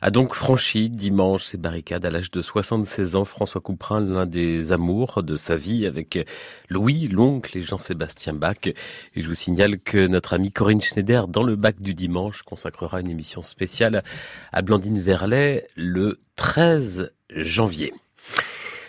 a 0.00 0.12
donc 0.12 0.36
franchi 0.36 0.88
dimanche 0.88 1.46
ces 1.46 1.56
barricades 1.56 2.04
à 2.04 2.10
l'âge 2.10 2.30
de 2.30 2.42
76 2.42 3.16
ans. 3.16 3.24
François 3.24 3.60
Couperin, 3.60 4.02
l'un 4.02 4.24
des 4.24 4.70
amours 4.70 5.24
de 5.24 5.34
sa 5.34 5.56
vie 5.56 5.84
avec 5.84 6.24
Louis, 6.68 7.08
l'oncle 7.08 7.58
et 7.58 7.62
Jean-Sébastien 7.62 8.34
Bach. 8.34 8.68
Et 8.68 8.76
je 9.16 9.26
vous 9.26 9.34
signale 9.34 9.80
que 9.80 10.06
notre 10.06 10.34
amie 10.34 10.52
Corinne 10.52 10.80
Schneider, 10.80 11.26
dans 11.26 11.42
le 11.42 11.56
bac 11.56 11.82
du 11.82 11.92
dimanche, 11.92 12.42
consacrera 12.42 13.00
une 13.00 13.10
émission 13.10 13.42
spéciale 13.42 14.04
à 14.52 14.62
Blandine 14.62 15.00
Verlet 15.00 15.66
le 15.74 16.20
13 16.36 17.10
janvier. 17.34 17.92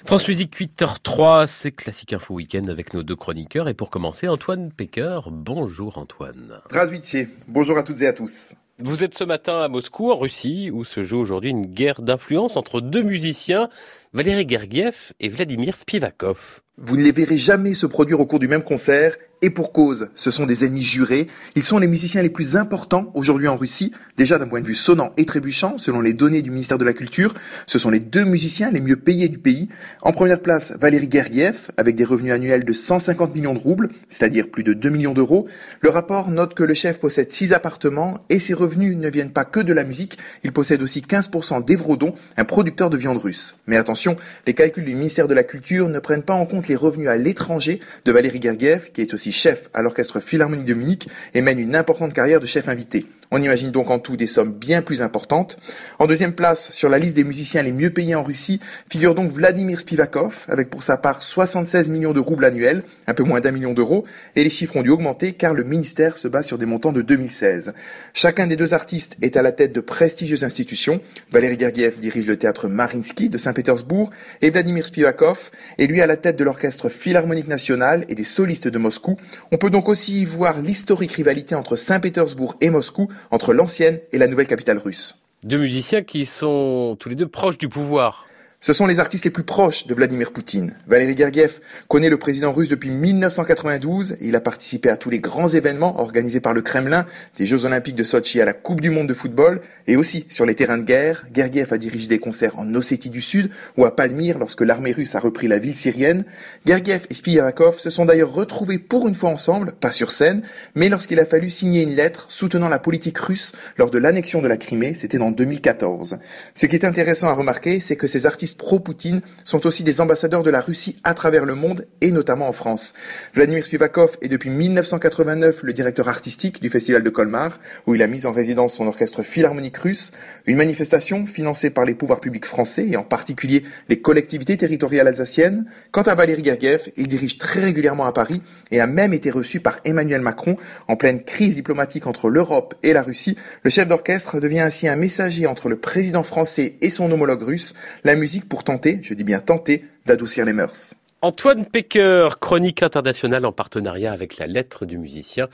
France 0.05 0.27
Musique 0.27 0.59
8h03, 0.59 1.47
c'est 1.47 1.71
Classique 1.71 2.13
Info 2.13 2.33
Week-end 2.33 2.67
avec 2.67 2.93
nos 2.93 3.03
deux 3.03 3.15
chroniqueurs. 3.15 3.69
Et 3.69 3.73
pour 3.73 3.89
commencer, 3.89 4.27
Antoine 4.27 4.71
Pecker. 4.71 5.21
Bonjour 5.31 5.97
Antoine. 5.97 6.59
Zdravstvuyte, 6.69 7.29
bonjour 7.47 7.77
à 7.77 7.83
toutes 7.83 8.01
et 8.01 8.07
à 8.07 8.13
tous. 8.13 8.55
Vous 8.79 9.03
êtes 9.03 9.13
ce 9.13 9.23
matin 9.23 9.61
à 9.61 9.67
Moscou, 9.67 10.11
en 10.11 10.17
Russie, 10.17 10.71
où 10.73 10.83
se 10.83 11.03
joue 11.03 11.19
aujourd'hui 11.19 11.51
une 11.51 11.67
guerre 11.67 12.01
d'influence 12.01 12.57
entre 12.57 12.81
deux 12.81 13.03
musiciens, 13.03 13.69
Valérie 14.11 14.49
Gergiev 14.49 15.13
et 15.19 15.29
Vladimir 15.29 15.75
Spivakov. 15.75 16.61
Vous 16.77 16.97
ne 16.97 17.03
les 17.03 17.11
verrez 17.11 17.37
jamais 17.37 17.75
se 17.75 17.85
produire 17.85 18.19
au 18.19 18.25
cours 18.25 18.39
du 18.39 18.47
même 18.47 18.63
concert, 18.63 19.15
et 19.41 19.49
pour 19.49 19.71
cause, 19.73 20.09
ce 20.15 20.29
sont 20.29 20.45
des 20.45 20.65
ennemis 20.65 20.83
jurés. 20.83 21.27
Ils 21.55 21.63
sont 21.63 21.79
les 21.79 21.87
musiciens 21.87 22.21
les 22.21 22.29
plus 22.29 22.55
importants 22.55 23.11
aujourd'hui 23.15 23.47
en 23.47 23.57
Russie, 23.57 23.91
déjà 24.15 24.37
d'un 24.37 24.47
point 24.47 24.61
de 24.61 24.67
vue 24.67 24.75
sonnant 24.75 25.11
et 25.17 25.25
trébuchant, 25.25 25.79
selon 25.79 25.99
les 25.99 26.13
données 26.13 26.43
du 26.43 26.51
ministère 26.51 26.77
de 26.77 26.85
la 26.85 26.93
Culture. 26.93 27.33
Ce 27.65 27.79
sont 27.79 27.89
les 27.89 27.99
deux 27.99 28.23
musiciens 28.23 28.69
les 28.69 28.81
mieux 28.81 28.97
payés 28.97 29.29
du 29.29 29.39
pays. 29.39 29.67
En 30.03 30.11
première 30.11 30.41
place, 30.41 30.73
Valérie 30.79 31.09
Gergiev, 31.11 31.71
avec 31.77 31.95
des 31.95 32.05
revenus 32.05 32.33
annuels 32.33 32.65
de 32.65 32.73
150 32.73 33.33
millions 33.33 33.55
de 33.55 33.59
roubles, 33.59 33.89
c'est-à-dire 34.09 34.47
plus 34.49 34.63
de 34.63 34.73
2 34.73 34.89
millions 34.89 35.13
d'euros. 35.13 35.47
Le 35.79 35.89
rapport 35.89 36.29
note 36.29 36.53
que 36.53 36.63
le 36.63 36.75
chef 36.75 36.99
possède 36.99 37.31
6 37.31 37.53
appartements 37.53 38.19
et 38.29 38.37
ses 38.37 38.53
revenus 38.53 38.95
ne 38.95 39.09
viennent 39.09 39.31
pas 39.31 39.45
que 39.45 39.59
de 39.59 39.73
la 39.73 39.83
musique. 39.83 40.19
Il 40.43 40.51
possède 40.51 40.83
aussi 40.83 41.01
15% 41.01 41.65
d'Evrodon, 41.65 42.13
un 42.37 42.45
producteur 42.45 42.91
de 42.91 42.97
viande 42.97 43.17
russe. 43.17 43.55
Mais 43.65 43.77
attention, 43.77 44.15
les 44.45 44.53
calculs 44.53 44.85
du 44.85 44.93
ministère 44.93 45.27
de 45.27 45.33
la 45.33 45.43
Culture 45.43 45.89
ne 45.89 45.99
prennent 45.99 46.21
pas 46.21 46.35
en 46.35 46.45
compte 46.45 46.67
les 46.67 46.75
revenus 46.75 47.09
à 47.09 47.17
l'étranger 47.17 47.79
de 48.05 48.11
Valérie 48.11 48.41
Gergiev, 48.41 48.91
qui 48.93 49.01
est 49.01 49.15
aussi 49.15 49.30
chef 49.31 49.69
à 49.73 49.81
l'Orchestre 49.81 50.19
Philharmonique 50.19 50.65
de 50.65 50.73
Munich 50.73 51.07
et 51.33 51.41
mène 51.41 51.59
une 51.59 51.75
importante 51.75 52.13
carrière 52.13 52.39
de 52.39 52.45
chef 52.45 52.67
invité. 52.69 53.05
On 53.33 53.41
imagine 53.41 53.71
donc 53.71 53.89
en 53.89 53.97
tout 53.97 54.17
des 54.17 54.27
sommes 54.27 54.51
bien 54.51 54.81
plus 54.81 55.01
importantes. 55.01 55.57
En 55.99 56.07
deuxième 56.07 56.33
place, 56.33 56.69
sur 56.73 56.89
la 56.89 56.99
liste 56.99 57.15
des 57.15 57.23
musiciens 57.23 57.63
les 57.63 57.71
mieux 57.71 57.89
payés 57.89 58.13
en 58.13 58.23
Russie, 58.23 58.59
figure 58.91 59.15
donc 59.15 59.31
Vladimir 59.31 59.79
Spivakov, 59.79 60.47
avec 60.49 60.69
pour 60.69 60.83
sa 60.83 60.97
part 60.97 61.23
76 61.23 61.87
millions 61.87 62.11
de 62.11 62.19
roubles 62.19 62.43
annuels, 62.43 62.83
un 63.07 63.13
peu 63.13 63.23
moins 63.23 63.39
d'un 63.39 63.51
million 63.51 63.71
d'euros, 63.71 64.03
et 64.35 64.43
les 64.43 64.49
chiffres 64.49 64.75
ont 64.75 64.81
dû 64.81 64.89
augmenter 64.89 65.31
car 65.31 65.53
le 65.53 65.63
ministère 65.63 66.17
se 66.17 66.27
base 66.27 66.45
sur 66.45 66.57
des 66.57 66.65
montants 66.65 66.91
de 66.91 67.01
2016. 67.01 67.71
Chacun 68.13 68.47
des 68.47 68.57
deux 68.57 68.73
artistes 68.73 69.15
est 69.21 69.37
à 69.37 69.41
la 69.41 69.53
tête 69.53 69.71
de 69.71 69.79
prestigieuses 69.79 70.43
institutions. 70.43 70.99
Valéry 71.31 71.57
Gergiev 71.57 71.99
dirige 71.99 72.25
le 72.25 72.35
théâtre 72.35 72.67
Marinsky 72.67 73.29
de 73.29 73.37
Saint-Pétersbourg 73.37 74.09
et 74.41 74.49
Vladimir 74.49 74.85
Spivakov 74.85 75.51
est 75.77 75.87
lui 75.87 76.01
à 76.01 76.07
la 76.07 76.17
tête 76.17 76.35
de 76.35 76.43
l'Orchestre 76.43 76.89
Philharmonique 76.89 77.47
National 77.47 78.03
et 78.09 78.15
des 78.15 78.25
solistes 78.25 78.67
de 78.67 78.77
Moscou. 78.77 79.15
On 79.53 79.57
peut 79.57 79.69
donc 79.69 79.87
aussi 79.87 80.23
y 80.23 80.25
voir 80.25 80.59
l'historique 80.59 81.13
rivalité 81.13 81.55
entre 81.55 81.77
Saint-Pétersbourg 81.77 82.57
et 82.59 82.69
Moscou, 82.69 83.07
entre 83.29 83.53
l'ancienne 83.53 83.99
et 84.11 84.17
la 84.17 84.27
nouvelle 84.27 84.47
capitale 84.47 84.77
russe. 84.77 85.21
Deux 85.43 85.57
musiciens 85.57 86.03
qui 86.03 86.25
sont 86.25 86.95
tous 86.99 87.09
les 87.09 87.15
deux 87.15 87.27
proches 87.27 87.57
du 87.57 87.67
pouvoir. 87.67 88.25
Ce 88.63 88.73
sont 88.73 88.85
les 88.85 88.99
artistes 88.99 89.25
les 89.25 89.31
plus 89.31 89.41
proches 89.41 89.87
de 89.87 89.95
Vladimir 89.95 90.31
Poutine. 90.31 90.75
Valéry 90.85 91.17
Gergiev 91.17 91.61
connaît 91.87 92.11
le 92.11 92.17
président 92.17 92.51
russe 92.51 92.69
depuis 92.69 92.91
1992. 92.91 94.17
Il 94.21 94.35
a 94.35 94.39
participé 94.39 94.89
à 94.89 94.97
tous 94.97 95.09
les 95.09 95.17
grands 95.17 95.47
événements 95.47 95.99
organisés 95.99 96.41
par 96.41 96.53
le 96.53 96.61
Kremlin, 96.61 97.07
des 97.37 97.47
Jeux 97.47 97.65
Olympiques 97.65 97.95
de 97.95 98.03
Sochi 98.03 98.39
à 98.39 98.45
la 98.45 98.53
Coupe 98.53 98.79
du 98.79 98.91
Monde 98.91 99.07
de 99.07 99.15
football, 99.15 99.61
et 99.87 99.95
aussi 99.95 100.27
sur 100.29 100.45
les 100.45 100.53
terrains 100.53 100.77
de 100.77 100.83
guerre. 100.83 101.25
Gergiev 101.33 101.73
a 101.73 101.79
dirigé 101.79 102.05
des 102.05 102.19
concerts 102.19 102.59
en 102.59 102.75
Ossétie 102.75 103.09
du 103.09 103.19
Sud 103.19 103.49
ou 103.77 103.85
à 103.85 103.95
Palmyre 103.95 104.37
lorsque 104.37 104.61
l'armée 104.61 104.91
russe 104.91 105.15
a 105.15 105.19
repris 105.19 105.47
la 105.47 105.57
ville 105.57 105.75
syrienne. 105.75 106.23
Gergiev 106.67 107.07
et 107.09 107.15
Spivakov 107.15 107.79
se 107.79 107.89
sont 107.89 108.05
d'ailleurs 108.05 108.31
retrouvés 108.31 108.77
pour 108.77 109.07
une 109.07 109.15
fois 109.15 109.31
ensemble, 109.31 109.71
pas 109.71 109.91
sur 109.91 110.11
scène, 110.11 110.43
mais 110.75 110.89
lorsqu'il 110.89 111.19
a 111.19 111.25
fallu 111.25 111.49
signer 111.49 111.81
une 111.81 111.95
lettre 111.95 112.27
soutenant 112.29 112.69
la 112.69 112.77
politique 112.77 113.17
russe 113.17 113.53
lors 113.77 113.89
de 113.89 113.97
l'annexion 113.97 114.39
de 114.39 114.47
la 114.47 114.57
Crimée, 114.57 114.93
c'était 114.93 115.17
en 115.17 115.31
2014. 115.31 116.19
Ce 116.53 116.67
qui 116.67 116.75
est 116.75 116.85
intéressant 116.85 117.27
à 117.27 117.33
remarquer, 117.33 117.79
c'est 117.79 117.95
que 117.95 118.05
ces 118.05 118.27
artistes 118.27 118.50
pro-Poutine 118.53 119.21
sont 119.43 119.65
aussi 119.65 119.83
des 119.83 120.01
ambassadeurs 120.01 120.43
de 120.43 120.49
la 120.49 120.61
Russie 120.61 120.97
à 121.03 121.13
travers 121.13 121.45
le 121.45 121.55
monde 121.55 121.87
et 122.01 122.11
notamment 122.11 122.47
en 122.47 122.53
France. 122.53 122.93
Vladimir 123.33 123.65
Spivakov 123.65 124.17
est 124.21 124.27
depuis 124.27 124.49
1989 124.49 125.63
le 125.63 125.73
directeur 125.73 126.07
artistique 126.07 126.61
du 126.61 126.69
festival 126.69 127.03
de 127.03 127.09
Colmar, 127.09 127.59
où 127.87 127.95
il 127.95 128.01
a 128.01 128.07
mis 128.07 128.25
en 128.25 128.31
résidence 128.31 128.75
son 128.75 128.87
orchestre 128.87 129.23
philharmonique 129.23 129.77
russe, 129.77 130.11
une 130.45 130.57
manifestation 130.57 131.25
financée 131.25 131.69
par 131.69 131.85
les 131.85 131.93
pouvoirs 131.93 132.19
publics 132.19 132.45
français 132.45 132.87
et 132.87 132.97
en 132.97 133.03
particulier 133.03 133.63
les 133.89 134.01
collectivités 134.01 134.57
territoriales 134.57 135.07
alsaciennes. 135.07 135.65
Quant 135.91 136.01
à 136.03 136.15
Valéry 136.15 136.43
Gergiev, 136.43 136.91
il 136.97 137.07
dirige 137.07 137.37
très 137.37 137.61
régulièrement 137.61 138.05
à 138.05 138.13
Paris 138.13 138.41
et 138.71 138.79
a 138.79 138.87
même 138.87 139.13
été 139.13 139.29
reçu 139.29 139.59
par 139.59 139.79
Emmanuel 139.85 140.21
Macron 140.21 140.55
en 140.87 140.95
pleine 140.95 141.23
crise 141.23 141.55
diplomatique 141.55 142.07
entre 142.07 142.29
l'Europe 142.29 142.75
et 142.83 142.93
la 142.93 143.03
Russie. 143.03 143.37
Le 143.63 143.69
chef 143.69 143.87
d'orchestre 143.87 144.39
devient 144.39 144.59
ainsi 144.59 144.87
un 144.87 144.95
messager 144.95 145.47
entre 145.47 145.69
le 145.69 145.77
président 145.77 146.23
français 146.23 146.77
et 146.81 146.89
son 146.89 147.11
homologue 147.11 147.43
russe. 147.43 147.73
La 148.03 148.15
musique 148.15 148.40
pour 148.41 148.63
tenter, 148.63 148.99
je 149.01 149.13
dis 149.13 149.23
bien 149.23 149.39
tenter, 149.39 149.85
d'adoucir 150.05 150.45
les 150.45 150.53
mœurs. 150.53 150.95
Antoine 151.23 151.67
Pecker, 151.67 152.29
chronique 152.39 152.81
internationale 152.81 153.45
en 153.45 153.51
partenariat 153.51 154.11
avec 154.11 154.37
la 154.37 154.47
lettre 154.47 154.87
du 154.87 154.97
musicien. 154.97 155.49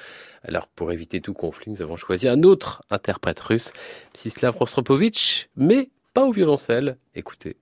Alors, 0.47 0.67
pour 0.67 0.93
éviter 0.93 1.19
tout 1.19 1.33
conflit, 1.33 1.71
nous 1.71 1.81
avons 1.81 1.97
choisi 1.97 2.29
un 2.29 2.43
autre 2.43 2.83
interprète 2.89 3.41
russe, 3.41 3.73
Mstislav 4.13 4.55
Rostropovitch, 4.55 5.49
mais 5.57 5.89
pas 6.13 6.23
au 6.23 6.31
violoncelle. 6.31 6.97
Écoutez. 7.15 7.57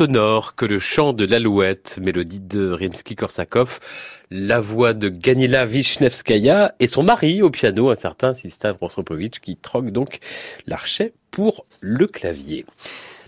Sonore 0.00 0.54
que 0.54 0.64
le 0.64 0.78
chant 0.78 1.12
de 1.12 1.26
l'alouette, 1.26 1.98
mélodie 2.00 2.40
de 2.40 2.70
Rimsky-Korsakov, 2.72 3.80
la 4.30 4.58
voix 4.58 4.94
de 4.94 5.10
Ganila 5.10 5.66
Vishnevskaya 5.66 6.74
et 6.80 6.86
son 6.86 7.02
mari 7.02 7.42
au 7.42 7.50
piano, 7.50 7.90
un 7.90 7.96
certain 7.96 8.32
Sistav 8.32 8.78
Rostropovitch, 8.80 9.40
qui 9.40 9.58
troque 9.58 9.90
donc 9.90 10.20
l'archet 10.66 11.12
pour 11.30 11.66
le 11.82 12.06
clavier. 12.06 12.64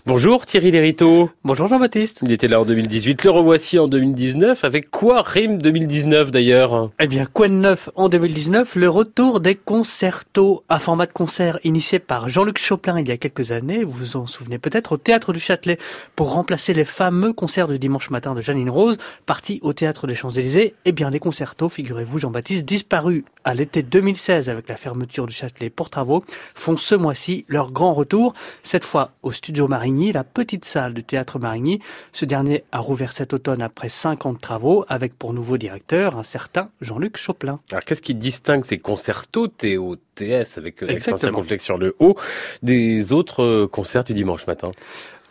Bonjour 0.05 0.45
Thierry 0.45 0.69
Lériteau. 0.69 1.29
Bonjour 1.45 1.67
Jean-Baptiste. 1.67 2.19
Il 2.23 2.31
était 2.33 2.49
là 2.49 2.59
en 2.59 2.65
2018, 2.65 3.23
le 3.23 3.29
revoici 3.29 3.79
en 3.79 3.87
2019. 3.87 4.65
Avec 4.65 4.91
quoi 4.91 5.21
rime 5.21 5.61
2019 5.61 6.29
d'ailleurs? 6.29 6.89
Eh 6.99 7.07
bien, 7.07 7.25
quoi 7.25 7.47
de 7.47 7.53
neuf 7.53 7.89
en 7.95 8.09
2019 8.09 8.75
Le 8.75 8.89
retour 8.89 9.39
des 9.39 9.55
concertos, 9.55 10.65
un 10.67 10.79
format 10.79 11.05
de 11.05 11.13
concert 11.13 11.57
initié 11.63 11.99
par 11.99 12.27
Jean-Luc 12.27 12.59
Choplin 12.59 12.99
il 12.99 13.07
y 13.07 13.13
a 13.13 13.17
quelques 13.17 13.53
années, 13.53 13.85
vous 13.85 13.93
vous 13.93 14.17
en 14.17 14.27
souvenez 14.27 14.59
peut-être, 14.59 14.91
au 14.91 14.97
Théâtre 14.97 15.31
du 15.31 15.39
Châtelet, 15.39 15.77
pour 16.17 16.33
remplacer 16.33 16.73
les 16.73 16.83
fameux 16.83 17.31
concerts 17.31 17.69
du 17.69 17.79
dimanche 17.79 18.09
matin 18.09 18.35
de 18.35 18.41
Janine 18.41 18.69
Rose, 18.69 18.97
parti 19.25 19.61
au 19.61 19.71
Théâtre 19.71 20.05
des 20.05 20.15
Champs-Élysées. 20.15 20.75
Eh 20.83 20.91
bien, 20.91 21.11
les 21.11 21.19
concertos, 21.19 21.69
figurez-vous 21.69 22.19
Jean-Baptiste, 22.19 22.65
disparus 22.65 23.23
à 23.45 23.53
l'été 23.53 23.83
2016 23.83 24.49
avec 24.49 24.67
la 24.67 24.75
fermeture 24.75 25.27
du 25.27 25.33
Châtelet 25.33 25.69
pour 25.69 25.89
travaux, 25.89 26.25
font 26.55 26.75
ce 26.75 26.93
mois-ci 26.93 27.45
leur 27.47 27.71
grand 27.71 27.93
retour, 27.93 28.33
cette 28.63 28.83
fois 28.83 29.11
au 29.23 29.31
Studio 29.31 29.69
Marigny 29.93 30.11
la 30.11 30.23
petite 30.23 30.65
salle 30.65 30.93
du 30.95 31.03
théâtre 31.03 31.37
Marigny. 31.37 31.79
Ce 32.13 32.25
dernier 32.25 32.63
a 32.71 32.79
rouvert 32.79 33.13
cet 33.13 33.31
automne 33.31 33.61
après 33.61 33.89
cinq 33.89 34.25
ans 34.25 34.33
de 34.33 34.39
travaux, 34.39 34.85
avec 34.87 35.13
pour 35.13 35.33
nouveau 35.33 35.57
directeur 35.57 36.17
un 36.17 36.23
certain 36.23 36.69
Jean-Luc 36.81 37.17
Choplin. 37.17 37.59
Alors 37.71 37.83
qu'est-ce 37.83 38.01
qui 38.01 38.15
distingue 38.15 38.65
ces 38.65 38.79
concertos 38.79 39.47
TOTS 39.47 40.57
avec 40.57 40.81
l'accent 40.81 41.17
circonflexe 41.17 41.65
sur 41.65 41.77
le 41.77 41.95
haut 41.99 42.15
des 42.63 43.13
autres 43.13 43.43
euh, 43.43 43.67
concerts 43.67 44.03
du 44.03 44.15
dimanche 44.15 44.47
matin? 44.47 44.71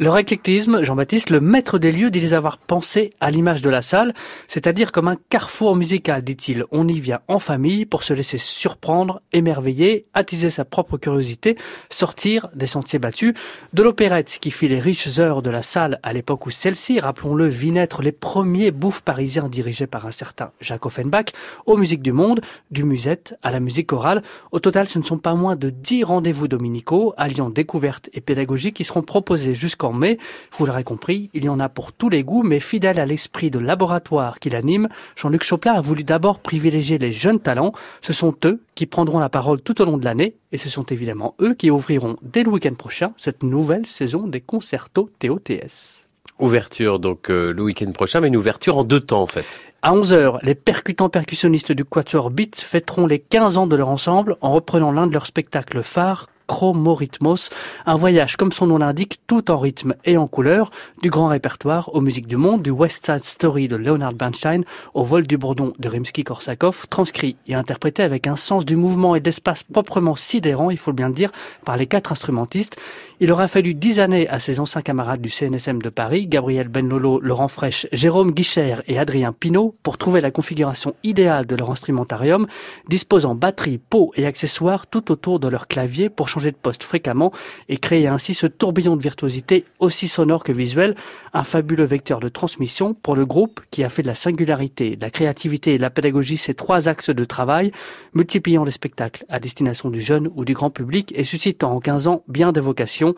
Leur 0.02 0.18
éclectisme, 0.18 0.82
Jean-Baptiste, 0.82 1.30
le 1.30 1.38
maître 1.38 1.78
des 1.78 1.92
lieux 1.92 2.10
dit 2.10 2.18
les 2.18 2.34
avoir 2.34 2.58
pensés 2.58 3.12
à 3.20 3.30
l'image 3.30 3.62
de 3.62 3.70
la 3.70 3.82
salle, 3.82 4.14
c'est-à-dire 4.48 4.90
comme 4.90 5.06
un 5.06 5.16
carrefour 5.28 5.76
musical, 5.76 6.24
dit-il. 6.24 6.64
On 6.72 6.88
y 6.88 6.98
vient 6.98 7.20
en 7.28 7.38
famille 7.38 7.86
pour 7.86 8.02
se 8.02 8.12
laisser 8.12 8.36
surprendre, 8.36 9.22
émerveiller, 9.32 10.06
attiser 10.12 10.50
sa 10.50 10.64
propre 10.64 10.98
curiosité, 10.98 11.56
sortir 11.88 12.48
des 12.52 12.66
sentiers 12.66 12.98
battus. 12.98 13.34
De 13.74 13.82
l'opérette 13.84 14.38
qui 14.40 14.50
fit 14.50 14.66
les 14.66 14.80
riches 14.80 15.20
heures 15.20 15.40
de 15.40 15.50
la 15.50 15.62
salle 15.62 16.00
à 16.02 16.12
l'époque 16.12 16.46
où 16.46 16.50
celle-ci, 16.50 16.98
rappelons-le, 16.98 17.46
vit 17.46 17.70
naître 17.70 18.02
les 18.02 18.10
premiers 18.10 18.72
bouffes 18.72 19.02
parisiens 19.02 19.48
dirigés 19.48 19.86
par 19.86 20.06
un 20.06 20.10
certain 20.10 20.50
Jacques 20.60 20.84
Offenbach, 20.84 21.26
aux 21.66 21.76
musiques 21.76 22.02
du 22.02 22.12
monde, 22.12 22.40
du 22.72 22.82
musette 22.82 23.36
à 23.44 23.52
la 23.52 23.60
musique 23.60 23.86
chorale. 23.86 24.24
Au 24.50 24.58
total, 24.58 24.88
ce 24.88 24.98
ne 24.98 25.04
sont 25.04 25.18
pas 25.18 25.34
moins 25.34 25.54
de 25.54 25.70
dix 25.70 26.02
rendez-vous 26.02 26.48
dominicaux, 26.48 27.14
alliant 27.16 27.50
découverte 27.50 28.10
et 28.12 28.20
pédagogie 28.20 28.72
qui 28.72 28.82
seront 28.82 29.02
proposés 29.02 29.54
jusqu'à 29.54 29.91
en 29.92 29.94
mai. 29.94 30.18
Vous 30.56 30.66
l'aurez 30.66 30.84
compris, 30.84 31.30
il 31.34 31.44
y 31.44 31.48
en 31.48 31.60
a 31.60 31.68
pour 31.68 31.92
tous 31.92 32.08
les 32.08 32.24
goûts, 32.24 32.42
mais 32.42 32.60
fidèle 32.60 32.98
à 32.98 33.06
l'esprit 33.06 33.50
de 33.50 33.58
laboratoire 33.58 34.40
qui 34.40 34.50
l'anime, 34.50 34.88
Jean-Luc 35.16 35.44
Choplin 35.44 35.74
a 35.74 35.80
voulu 35.80 36.04
d'abord 36.04 36.38
privilégier 36.38 36.98
les 36.98 37.12
jeunes 37.12 37.40
talents. 37.40 37.72
Ce 38.00 38.12
sont 38.12 38.34
eux 38.44 38.60
qui 38.74 38.86
prendront 38.86 39.18
la 39.18 39.28
parole 39.28 39.60
tout 39.60 39.80
au 39.80 39.84
long 39.84 39.98
de 39.98 40.04
l'année, 40.04 40.34
et 40.52 40.58
ce 40.58 40.68
sont 40.68 40.84
évidemment 40.84 41.34
eux 41.40 41.54
qui 41.54 41.70
ouvriront 41.70 42.16
dès 42.22 42.42
le 42.42 42.50
week-end 42.50 42.74
prochain 42.74 43.12
cette 43.16 43.42
nouvelle 43.42 43.86
saison 43.86 44.26
des 44.26 44.40
concertos 44.40 45.10
TOTS. 45.18 46.06
Ouverture 46.38 46.98
donc 46.98 47.30
euh, 47.30 47.52
le 47.52 47.62
week-end 47.62 47.92
prochain, 47.92 48.20
mais 48.20 48.28
une 48.28 48.36
ouverture 48.36 48.76
en 48.78 48.84
deux 48.84 49.00
temps 49.00 49.22
en 49.22 49.26
fait. 49.26 49.60
À 49.82 49.92
11h, 49.92 50.38
les 50.42 50.54
percutants 50.54 51.08
percussionnistes 51.08 51.72
du 51.72 51.84
Quatuor 51.84 52.30
Beats 52.30 52.56
fêteront 52.56 53.06
les 53.06 53.18
15 53.18 53.58
ans 53.58 53.66
de 53.66 53.74
leur 53.74 53.88
ensemble 53.88 54.36
en 54.40 54.52
reprenant 54.52 54.92
l'un 54.92 55.08
de 55.08 55.12
leurs 55.12 55.26
spectacles 55.26 55.82
phares, 55.82 56.28
Chromorhythmos, 56.46 57.50
un 57.86 57.96
voyage 57.96 58.36
comme 58.36 58.52
son 58.52 58.66
nom 58.66 58.78
l'indique, 58.78 59.20
tout 59.26 59.50
en 59.50 59.58
rythme 59.58 59.94
et 60.04 60.16
en 60.16 60.26
couleur, 60.26 60.70
du 61.02 61.10
grand 61.10 61.28
répertoire 61.28 61.94
aux 61.94 62.00
musiques 62.00 62.26
du 62.26 62.36
monde, 62.36 62.62
du 62.62 62.70
West 62.70 63.06
Side 63.06 63.24
Story 63.24 63.68
de 63.68 63.76
Leonard 63.76 64.14
Bernstein 64.14 64.64
au 64.94 65.04
vol 65.04 65.26
du 65.26 65.36
bourdon 65.36 65.72
de 65.78 65.88
Rimsky-Korsakov, 65.88 66.86
transcrit 66.88 67.36
et 67.46 67.54
interprété 67.54 68.02
avec 68.02 68.26
un 68.26 68.36
sens 68.36 68.64
du 68.64 68.76
mouvement 68.76 69.14
et 69.14 69.20
d'espace 69.20 69.62
proprement 69.62 70.16
sidérant, 70.16 70.70
il 70.70 70.78
faut 70.78 70.92
bien 70.92 71.08
le 71.08 71.14
dire, 71.14 71.30
par 71.64 71.76
les 71.76 71.86
quatre 71.86 72.12
instrumentistes. 72.12 72.76
Il 73.20 73.30
aura 73.30 73.46
fallu 73.46 73.74
dix 73.74 74.00
années 74.00 74.28
à 74.28 74.40
ses 74.40 74.58
anciens 74.58 74.82
camarades 74.82 75.20
du 75.20 75.30
CNSM 75.30 75.80
de 75.80 75.88
Paris, 75.90 76.26
Gabriel 76.26 76.68
Benlolo, 76.68 77.20
Laurent 77.20 77.48
Fraîche, 77.48 77.86
Jérôme 77.92 78.32
Guicher 78.32 78.76
et 78.88 78.98
Adrien 78.98 79.32
Pinault, 79.32 79.76
pour 79.82 79.98
trouver 79.98 80.20
la 80.20 80.30
configuration 80.30 80.94
idéale 81.04 81.46
de 81.46 81.54
leur 81.54 81.70
instrumentarium, 81.70 82.46
disposant 82.88 83.34
batterie, 83.34 83.78
peau 83.78 84.12
et 84.16 84.26
accessoires 84.26 84.86
tout 84.86 85.12
autour 85.12 85.38
de 85.38 85.48
leur 85.48 85.68
clavier 85.68 86.08
pour 86.08 86.28
changer 86.32 86.50
de 86.50 86.56
poste 86.56 86.82
fréquemment 86.82 87.32
et 87.68 87.76
créer 87.76 88.06
ainsi 88.06 88.34
ce 88.34 88.46
tourbillon 88.46 88.96
de 88.96 89.02
virtuosité 89.02 89.64
aussi 89.78 90.08
sonore 90.08 90.44
que 90.44 90.52
visuel, 90.52 90.94
un 91.34 91.44
fabuleux 91.44 91.84
vecteur 91.84 92.20
de 92.20 92.28
transmission 92.28 92.94
pour 92.94 93.16
le 93.16 93.26
groupe 93.26 93.60
qui 93.70 93.84
a 93.84 93.88
fait 93.88 94.02
de 94.02 94.06
la 94.06 94.14
singularité, 94.14 94.96
de 94.96 95.02
la 95.02 95.10
créativité 95.10 95.74
et 95.74 95.76
de 95.76 95.82
la 95.82 95.90
pédagogie 95.90 96.36
ses 96.36 96.54
trois 96.54 96.88
axes 96.88 97.10
de 97.10 97.24
travail, 97.24 97.72
multipliant 98.14 98.64
les 98.64 98.70
spectacles 98.70 99.24
à 99.28 99.40
destination 99.40 99.90
du 99.90 100.00
jeune 100.00 100.30
ou 100.34 100.44
du 100.44 100.54
grand 100.54 100.70
public 100.70 101.12
et 101.14 101.24
suscitant 101.24 101.72
en 101.72 101.80
15 101.80 102.08
ans 102.08 102.24
bien 102.28 102.52
des 102.52 102.60
vocations 102.60 103.14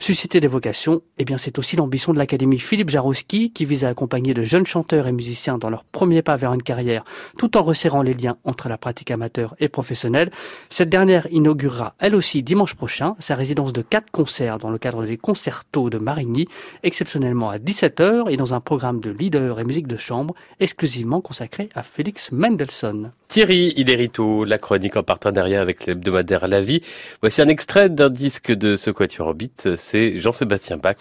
Susciter 0.00 0.38
des 0.38 0.46
vocations, 0.46 1.02
eh 1.18 1.24
bien 1.24 1.38
c'est 1.38 1.58
aussi 1.58 1.74
l'ambition 1.74 2.12
de 2.12 2.18
l'Académie 2.18 2.60
Philippe 2.60 2.88
Jarowski 2.88 3.52
qui 3.52 3.64
vise 3.64 3.84
à 3.84 3.88
accompagner 3.88 4.32
de 4.32 4.42
jeunes 4.42 4.66
chanteurs 4.66 5.08
et 5.08 5.12
musiciens 5.12 5.58
dans 5.58 5.70
leur 5.70 5.82
premier 5.82 6.22
pas 6.22 6.36
vers 6.36 6.52
une 6.52 6.62
carrière 6.62 7.04
tout 7.36 7.56
en 7.56 7.62
resserrant 7.62 8.02
les 8.02 8.14
liens 8.14 8.36
entre 8.44 8.68
la 8.68 8.78
pratique 8.78 9.10
amateur 9.10 9.56
et 9.58 9.68
professionnelle. 9.68 10.30
Cette 10.70 10.88
dernière 10.88 11.26
inaugurera 11.32 11.94
elle 11.98 12.14
aussi 12.14 12.44
dimanche 12.44 12.57
prochain 12.66 13.14
sa 13.18 13.34
résidence 13.34 13.72
de 13.72 13.82
quatre 13.82 14.10
concerts 14.10 14.58
dans 14.58 14.70
le 14.70 14.78
cadre 14.78 15.04
des 15.04 15.16
concertos 15.16 15.90
de 15.90 15.98
Marigny, 15.98 16.46
exceptionnellement 16.82 17.50
à 17.50 17.58
17h 17.58 18.30
et 18.30 18.36
dans 18.36 18.54
un 18.54 18.60
programme 18.60 19.00
de 19.00 19.10
leader 19.10 19.60
et 19.60 19.64
musique 19.64 19.86
de 19.86 19.96
chambre 19.96 20.34
exclusivement 20.60 21.20
consacré 21.20 21.68
à 21.74 21.82
Félix 21.82 22.32
Mendelssohn. 22.32 23.12
Thierry 23.28 23.74
Iderito, 23.76 24.44
la 24.44 24.58
chronique 24.58 24.96
en 24.96 25.02
partenariat 25.02 25.60
avec 25.60 25.86
l'hebdomadaire 25.86 26.48
La 26.48 26.60
Vie. 26.60 26.82
Voici 27.20 27.42
un 27.42 27.48
extrait 27.48 27.90
d'un 27.90 28.10
disque 28.10 28.52
de 28.52 28.76
ce 28.76 28.90
quatuor 28.90 29.34
c'est 29.76 30.18
Jean-Sébastien 30.18 30.78
Bach. 30.78 30.96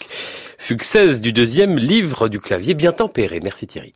Fugue 0.58 0.84
16 0.84 1.22
du 1.22 1.32
deuxième 1.32 1.78
livre 1.78 2.28
du 2.28 2.39
clavier 2.39 2.74
bien 2.74 2.91
tempéré. 2.91 3.39
Merci 3.41 3.68
Thierry. 3.68 3.93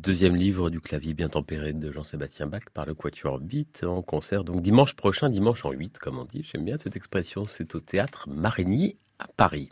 Deuxième 0.00 0.34
livre 0.34 0.70
du 0.70 0.80
clavier 0.80 1.12
bien 1.12 1.28
tempéré 1.28 1.74
de 1.74 1.92
Jean-Sébastien 1.92 2.46
Bach 2.46 2.62
par 2.72 2.86
le 2.86 2.94
Quatuor 2.94 3.38
Beat 3.38 3.84
en 3.84 4.00
concert. 4.00 4.44
Donc 4.44 4.62
dimanche 4.62 4.94
prochain, 4.94 5.28
dimanche 5.28 5.64
en 5.64 5.72
8, 5.72 5.98
comme 5.98 6.18
on 6.18 6.24
dit. 6.24 6.42
J'aime 6.42 6.64
bien 6.64 6.78
cette 6.78 6.96
expression. 6.96 7.44
C'est 7.44 7.74
au 7.74 7.80
théâtre 7.80 8.26
Marigny 8.28 8.96
à 9.18 9.26
Paris. 9.36 9.68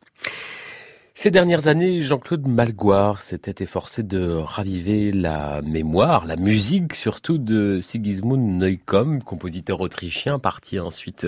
Ces 1.14 1.31
dernières 1.31 1.66
années, 1.66 2.03
Jean-Claude 2.03 2.47
Malgoire 2.47 3.22
s'était 3.22 3.64
efforcé 3.64 4.03
de 4.03 4.31
raviver 4.31 5.12
la 5.12 5.62
mémoire, 5.62 6.26
la 6.26 6.37
musique 6.37 6.95
surtout 6.95 7.39
de 7.39 7.81
Sigismund 7.81 8.61
Neukomm, 8.61 9.22
compositeur 9.22 9.81
autrichien, 9.81 10.39
parti 10.39 10.79
ensuite 10.79 11.26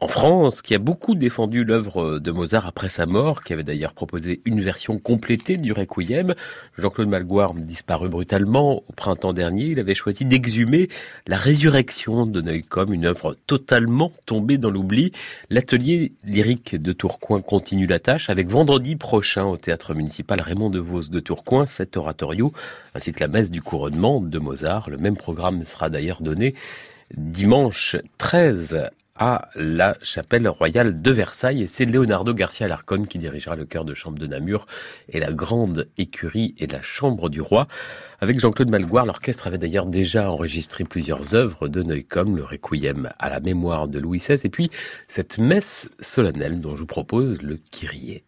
en 0.00 0.06
France, 0.06 0.62
qui 0.62 0.76
a 0.76 0.78
beaucoup 0.78 1.16
défendu 1.16 1.64
l'œuvre 1.64 2.20
de 2.20 2.30
Mozart 2.30 2.68
après 2.68 2.88
sa 2.88 3.04
mort, 3.04 3.42
qui 3.42 3.52
avait 3.52 3.64
d'ailleurs 3.64 3.94
proposé 3.94 4.40
une 4.44 4.60
version 4.60 4.96
complétée 4.98 5.56
du 5.56 5.72
Requiem. 5.72 6.36
Jean-Claude 6.76 7.08
Malgoire 7.08 7.52
disparu 7.52 8.08
brutalement 8.08 8.84
au 8.88 8.92
printemps 8.94 9.32
dernier. 9.32 9.64
Il 9.64 9.80
avait 9.80 9.96
choisi 9.96 10.24
d'exhumer 10.24 10.88
la 11.26 11.36
résurrection 11.36 12.26
de 12.26 12.40
Neukomm, 12.40 12.92
une 12.92 13.06
œuvre 13.06 13.34
totalement 13.48 14.12
tombée 14.24 14.56
dans 14.56 14.70
l'oubli. 14.70 15.10
L'atelier 15.50 16.12
lyrique 16.22 16.76
de 16.76 16.92
Tourcoing 16.92 17.40
continue 17.40 17.88
la 17.88 17.98
tâche 17.98 18.30
avec 18.30 18.48
vendredi 18.48 18.94
prochain 18.94 19.46
au 19.46 19.56
théâtre 19.56 19.94
municipal 19.94 20.40
Raymond 20.40 20.70
de 20.70 20.78
Vos 20.78 21.08
de 21.08 21.18
Tourcoing, 21.18 21.66
cet 21.66 21.96
oratorio, 21.96 22.52
ainsi 22.94 23.12
que 23.12 23.20
la 23.20 23.28
messe 23.28 23.50
du 23.50 23.62
couronnement 23.62 24.20
de 24.20 24.38
Mozart. 24.38 24.90
Le 24.90 24.96
même 24.96 25.16
programme 25.16 25.64
sera 25.64 25.90
d'ailleurs 25.90 26.22
donné 26.22 26.54
dimanche 27.16 27.96
13 28.18 28.90
à 29.18 29.48
la 29.54 29.96
chapelle 30.00 30.48
royale 30.48 31.02
de 31.02 31.10
Versailles. 31.10 31.62
Et 31.62 31.66
c'est 31.66 31.84
Leonardo 31.84 32.32
Garcia 32.32 32.68
Larcon 32.68 33.04
qui 33.04 33.18
dirigera 33.18 33.56
le 33.56 33.64
chœur 33.64 33.84
de 33.84 33.94
chambre 33.94 34.18
de 34.18 34.26
Namur 34.26 34.66
et 35.08 35.20
la 35.20 35.32
grande 35.32 35.88
écurie 35.98 36.54
et 36.58 36.66
la 36.66 36.82
chambre 36.82 37.28
du 37.28 37.40
roi. 37.40 37.66
Avec 38.20 38.40
Jean-Claude 38.40 38.70
Malgoire, 38.70 39.06
l'orchestre 39.06 39.46
avait 39.46 39.58
d'ailleurs 39.58 39.86
déjà 39.86 40.30
enregistré 40.30 40.84
plusieurs 40.84 41.34
œuvres 41.34 41.68
de 41.68 41.82
Neukomm, 41.82 42.36
le 42.36 42.44
Requiem 42.44 43.10
à 43.18 43.28
la 43.28 43.40
mémoire 43.40 43.88
de 43.88 43.98
Louis 43.98 44.18
XVI, 44.18 44.40
et 44.44 44.50
puis 44.50 44.70
cette 45.06 45.38
messe 45.38 45.88
solennelle 46.00 46.60
dont 46.60 46.74
je 46.74 46.80
vous 46.80 46.86
propose 46.86 47.42
le 47.42 47.58
Kyrie. 47.70 48.22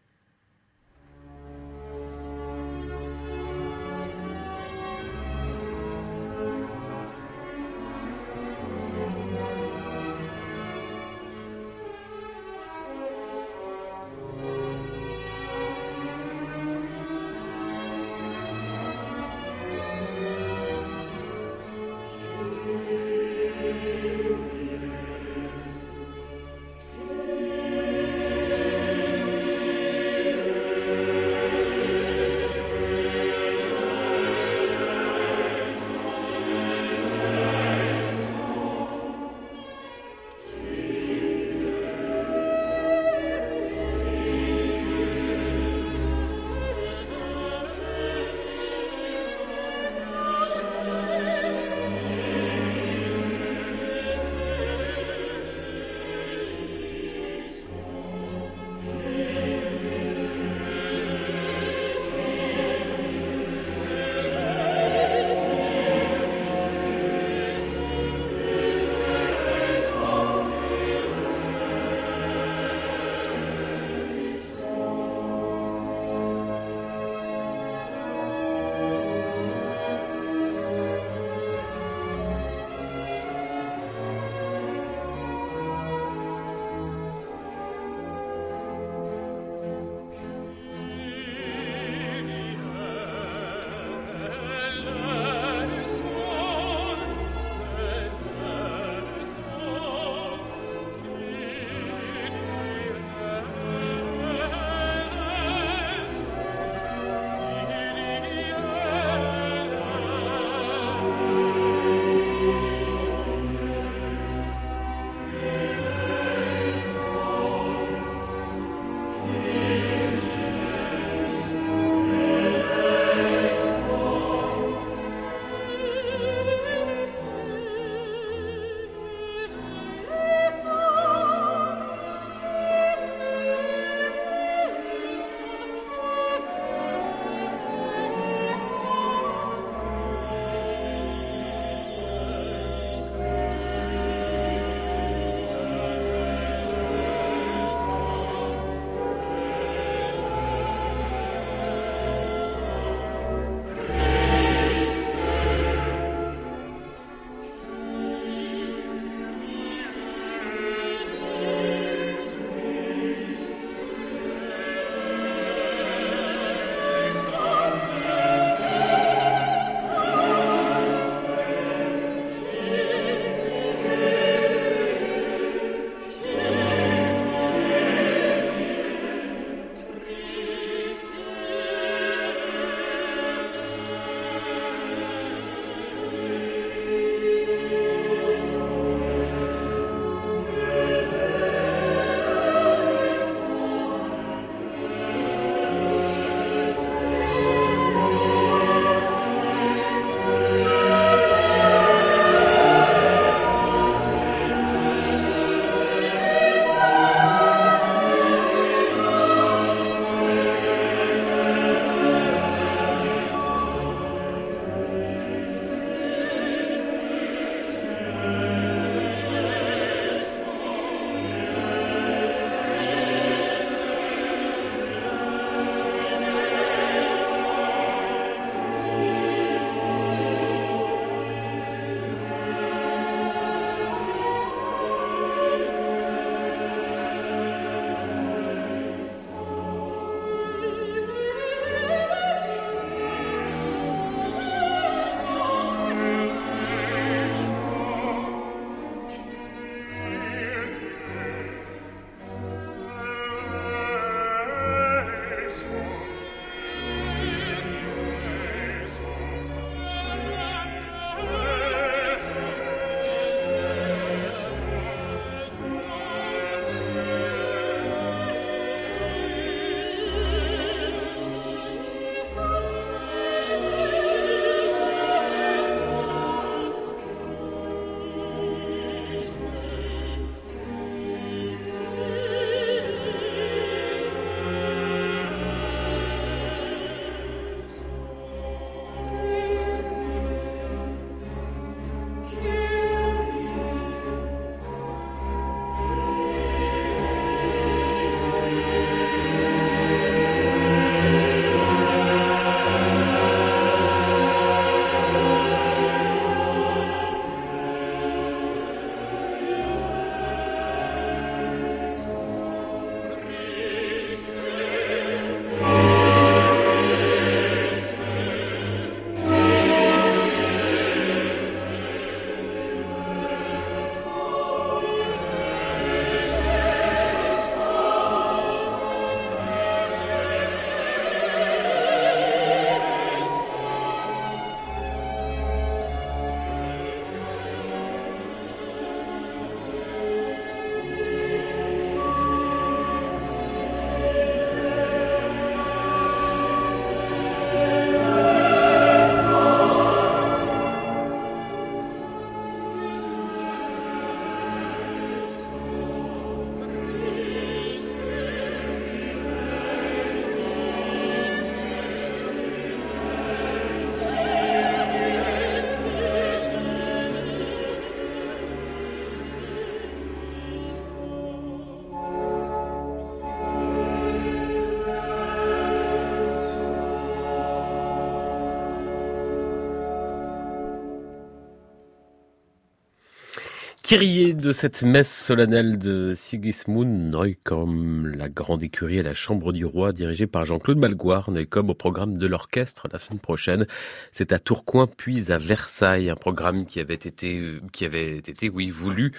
Kyrie 383.90 384.34
de 384.34 384.52
cette 384.52 384.84
messe 384.84 385.12
solennelle 385.12 385.76
de 385.76 386.14
Sigismund 386.14 387.10
Neukomm, 387.10 388.06
la 388.06 388.28
grande 388.28 388.62
écurie 388.62 389.00
à 389.00 389.02
la 389.02 389.14
Chambre 389.14 389.52
du 389.52 389.64
Roi, 389.64 389.92
dirigée 389.92 390.28
par 390.28 390.44
Jean-Claude 390.44 390.78
Malgoire. 390.78 391.32
Neukomm 391.32 391.70
au 391.70 391.74
programme 391.74 392.16
de 392.16 392.28
l'orchestre 392.28 392.86
la 392.92 393.00
semaine 393.00 393.18
prochaine. 393.18 393.66
C'est 394.12 394.30
à 394.30 394.38
Tourcoing 394.38 394.86
puis 394.86 395.32
à 395.32 395.38
Versailles, 395.38 396.08
un 396.08 396.14
programme 396.14 396.66
qui 396.66 396.78
avait 396.78 396.94
été, 396.94 397.42
qui 397.72 397.84
avait 397.84 398.18
été, 398.18 398.48
oui, 398.48 398.70
voulu 398.70 399.10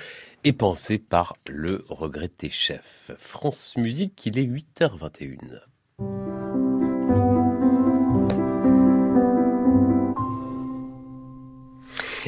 et 0.45 0.53
pensé 0.53 0.99
par 0.99 1.36
le 1.49 1.84
regretté 1.89 2.49
chef. 2.49 3.11
France 3.17 3.74
Musique, 3.76 4.26
il 4.26 4.39
est 4.39 4.47
8h21. 4.47 5.59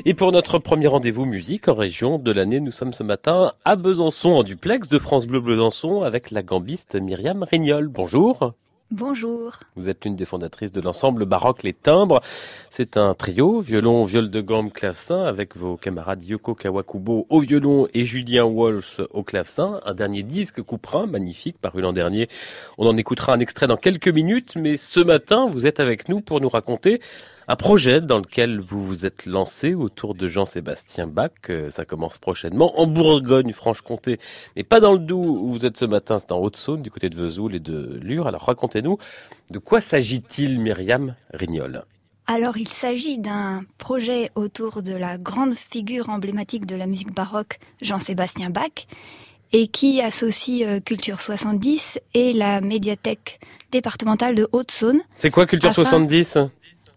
Et 0.05 0.13
pour 0.13 0.33
notre 0.33 0.59
premier 0.59 0.87
rendez-vous 0.87 1.23
musique 1.23 1.69
en 1.69 1.75
région 1.75 2.19
de 2.19 2.29
l'année, 2.33 2.59
nous 2.59 2.71
sommes 2.73 2.91
ce 2.91 3.03
matin 3.03 3.53
à 3.63 3.77
Besançon, 3.77 4.31
en 4.31 4.43
duplex 4.43 4.89
de 4.89 4.99
France 4.99 5.25
Bleu 5.25 5.39
Besançon, 5.39 6.01
avec 6.01 6.29
la 6.31 6.43
gambiste 6.43 6.95
Myriam 6.95 7.43
Rignol. 7.43 7.87
Bonjour. 7.87 8.53
Bonjour. 8.91 9.61
Vous 9.77 9.87
êtes 9.87 10.03
l'une 10.03 10.17
des 10.17 10.25
fondatrices 10.25 10.73
de 10.73 10.81
l'ensemble 10.81 11.25
baroque 11.25 11.63
Les 11.63 11.71
Timbres. 11.71 12.19
C'est 12.69 12.97
un 12.97 13.13
trio, 13.13 13.61
violon, 13.61 14.03
viol 14.03 14.29
de 14.29 14.41
gamme, 14.41 14.71
clavecin, 14.71 15.23
avec 15.23 15.55
vos 15.55 15.77
camarades 15.77 16.21
Yoko 16.21 16.53
Kawakubo 16.53 17.25
au 17.29 17.39
violon 17.39 17.87
et 17.93 18.03
Julien 18.03 18.43
Wolfs 18.43 18.99
au 19.11 19.23
clavecin. 19.23 19.79
Un 19.85 19.93
dernier 19.93 20.23
disque 20.23 20.61
couperin, 20.61 21.07
magnifique, 21.07 21.57
paru 21.61 21.81
l'an 21.81 21.93
dernier. 21.93 22.27
On 22.77 22.85
en 22.85 22.97
écoutera 22.97 23.33
un 23.33 23.39
extrait 23.39 23.67
dans 23.67 23.77
quelques 23.77 24.09
minutes, 24.09 24.57
mais 24.57 24.75
ce 24.75 24.99
matin, 24.99 25.47
vous 25.49 25.65
êtes 25.65 25.79
avec 25.79 26.09
nous 26.09 26.19
pour 26.19 26.41
nous 26.41 26.49
raconter 26.49 26.99
un 27.47 27.55
projet 27.55 28.01
dans 28.01 28.19
lequel 28.19 28.59
vous 28.59 28.85
vous 28.85 29.05
êtes 29.05 29.25
lancé 29.25 29.73
autour 29.73 30.15
de 30.15 30.27
Jean-Sébastien 30.27 31.07
Bach. 31.07 31.31
Euh, 31.49 31.69
ça 31.69 31.85
commence 31.85 32.17
prochainement 32.17 32.79
en 32.79 32.87
Bourgogne-Franche-Comté, 32.87 34.19
mais 34.55 34.63
pas 34.63 34.79
dans 34.79 34.93
le 34.93 34.99
Doubs 34.99 35.41
où 35.41 35.49
vous 35.49 35.65
êtes 35.65 35.77
ce 35.77 35.85
matin, 35.85 36.19
c'est 36.19 36.31
en 36.31 36.39
Haute-Saône, 36.39 36.81
du 36.81 36.91
côté 36.91 37.09
de 37.09 37.15
Vesoul 37.15 37.55
et 37.55 37.59
de 37.59 37.99
Lure. 38.01 38.27
Alors 38.27 38.43
racontez-nous, 38.43 38.97
de 39.51 39.59
quoi 39.59 39.81
s'agit-il, 39.81 40.59
Myriam 40.59 41.15
Rignol? 41.33 41.85
Alors 42.25 42.57
il 42.57 42.69
s'agit 42.69 43.17
d'un 43.17 43.65
projet 43.77 44.29
autour 44.35 44.81
de 44.81 44.93
la 44.93 45.17
grande 45.17 45.55
figure 45.55 46.09
emblématique 46.09 46.65
de 46.65 46.75
la 46.75 46.87
musique 46.87 47.13
baroque, 47.13 47.59
Jean-Sébastien 47.81 48.49
Bach, 48.49 48.87
et 49.51 49.67
qui 49.67 50.01
associe 50.01 50.65
euh, 50.65 50.79
Culture 50.79 51.19
70 51.19 51.99
et 52.13 52.33
la 52.33 52.61
médiathèque 52.61 53.39
départementale 53.71 54.35
de 54.35 54.47
Haute-Saône. 54.51 55.01
C'est 55.15 55.31
quoi 55.31 55.45
Culture 55.45 55.73
70 55.73 56.37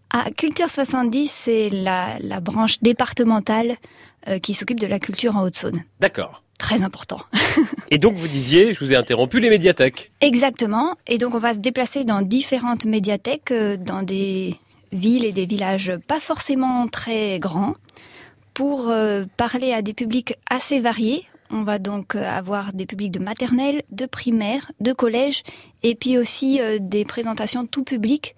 ah, 0.09 0.25
Culture 0.37 0.69
70, 0.69 1.29
c'est 1.29 1.69
la, 1.69 2.17
la, 2.19 2.39
branche 2.39 2.77
départementale 2.81 3.75
euh, 4.27 4.39
qui 4.39 4.53
s'occupe 4.53 4.79
de 4.79 4.87
la 4.87 4.99
culture 4.99 5.35
en 5.35 5.43
Haute-Saône. 5.43 5.83
D'accord. 5.99 6.43
Très 6.57 6.81
important. 6.81 7.19
et 7.91 7.97
donc 7.97 8.15
vous 8.15 8.27
disiez, 8.27 8.73
je 8.73 8.79
vous 8.79 8.93
ai 8.93 8.95
interrompu, 8.95 9.39
les 9.39 9.49
médiathèques. 9.49 10.09
Exactement. 10.21 10.95
Et 11.07 11.17
donc 11.17 11.35
on 11.35 11.39
va 11.39 11.53
se 11.53 11.59
déplacer 11.59 12.03
dans 12.03 12.21
différentes 12.21 12.85
médiathèques, 12.85 13.51
euh, 13.51 13.75
dans 13.77 14.01
des 14.01 14.55
villes 14.91 15.25
et 15.25 15.33
des 15.33 15.45
villages 15.45 15.91
pas 16.07 16.19
forcément 16.19 16.87
très 16.87 17.39
grands, 17.39 17.75
pour 18.53 18.87
euh, 18.87 19.25
parler 19.35 19.73
à 19.73 19.81
des 19.81 19.93
publics 19.93 20.35
assez 20.49 20.79
variés. 20.79 21.25
On 21.51 21.63
va 21.63 21.79
donc 21.79 22.15
avoir 22.15 22.73
des 22.73 22.85
publics 22.85 23.11
de 23.11 23.19
maternelle, 23.19 23.83
de 23.91 24.05
primaire, 24.05 24.71
de 24.79 24.93
collège, 24.93 25.43
et 25.83 25.95
puis 25.95 26.17
aussi 26.17 26.59
des 26.81 27.05
présentations 27.05 27.65
tout 27.65 27.85
public 27.85 28.35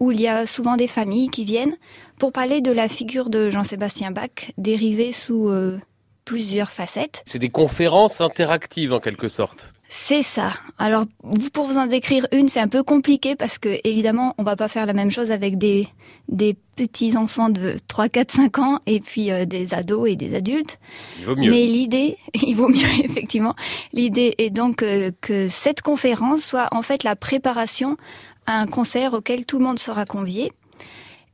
où 0.00 0.10
il 0.10 0.20
y 0.20 0.28
a 0.28 0.46
souvent 0.46 0.76
des 0.76 0.88
familles 0.88 1.28
qui 1.28 1.44
viennent 1.44 1.76
pour 2.18 2.32
parler 2.32 2.60
de 2.60 2.72
la 2.72 2.88
figure 2.88 3.30
de 3.30 3.50
Jean-Sébastien 3.50 4.10
Bach, 4.10 4.50
dérivée 4.58 5.12
sous 5.12 5.48
euh, 5.48 5.78
plusieurs 6.24 6.70
facettes. 6.70 7.22
C'est 7.26 7.38
des 7.38 7.50
conférences 7.50 8.20
interactives 8.20 8.92
en 8.92 9.00
quelque 9.00 9.28
sorte. 9.28 9.74
C'est 9.92 10.22
ça. 10.22 10.52
Alors, 10.78 11.04
pour 11.52 11.66
vous 11.66 11.76
en 11.76 11.88
décrire 11.88 12.24
une, 12.30 12.48
c'est 12.48 12.60
un 12.60 12.68
peu 12.68 12.84
compliqué 12.84 13.34
parce 13.34 13.58
que, 13.58 13.80
évidemment, 13.82 14.34
on 14.38 14.44
va 14.44 14.54
pas 14.54 14.68
faire 14.68 14.86
la 14.86 14.92
même 14.92 15.10
chose 15.10 15.32
avec 15.32 15.58
des, 15.58 15.88
des 16.28 16.56
petits 16.76 17.16
enfants 17.16 17.48
de 17.48 17.74
3, 17.88 18.08
4, 18.08 18.30
5 18.30 18.58
ans 18.58 18.78
et 18.86 19.00
puis 19.00 19.32
euh, 19.32 19.46
des 19.46 19.74
ados 19.74 20.08
et 20.08 20.14
des 20.14 20.36
adultes. 20.36 20.78
Il 21.18 21.26
vaut 21.26 21.34
mieux. 21.34 21.50
Mais 21.50 21.66
l'idée, 21.66 22.18
il 22.34 22.54
vaut 22.54 22.68
mieux, 22.68 22.86
effectivement. 23.02 23.56
L'idée 23.92 24.36
est 24.38 24.50
donc 24.50 24.84
euh, 24.84 25.10
que 25.20 25.48
cette 25.48 25.82
conférence 25.82 26.44
soit 26.44 26.68
en 26.70 26.82
fait 26.82 27.02
la 27.02 27.16
préparation 27.16 27.96
un 28.58 28.66
concert 28.66 29.14
auquel 29.14 29.46
tout 29.46 29.58
le 29.58 29.64
monde 29.64 29.78
sera 29.78 30.04
convié 30.04 30.52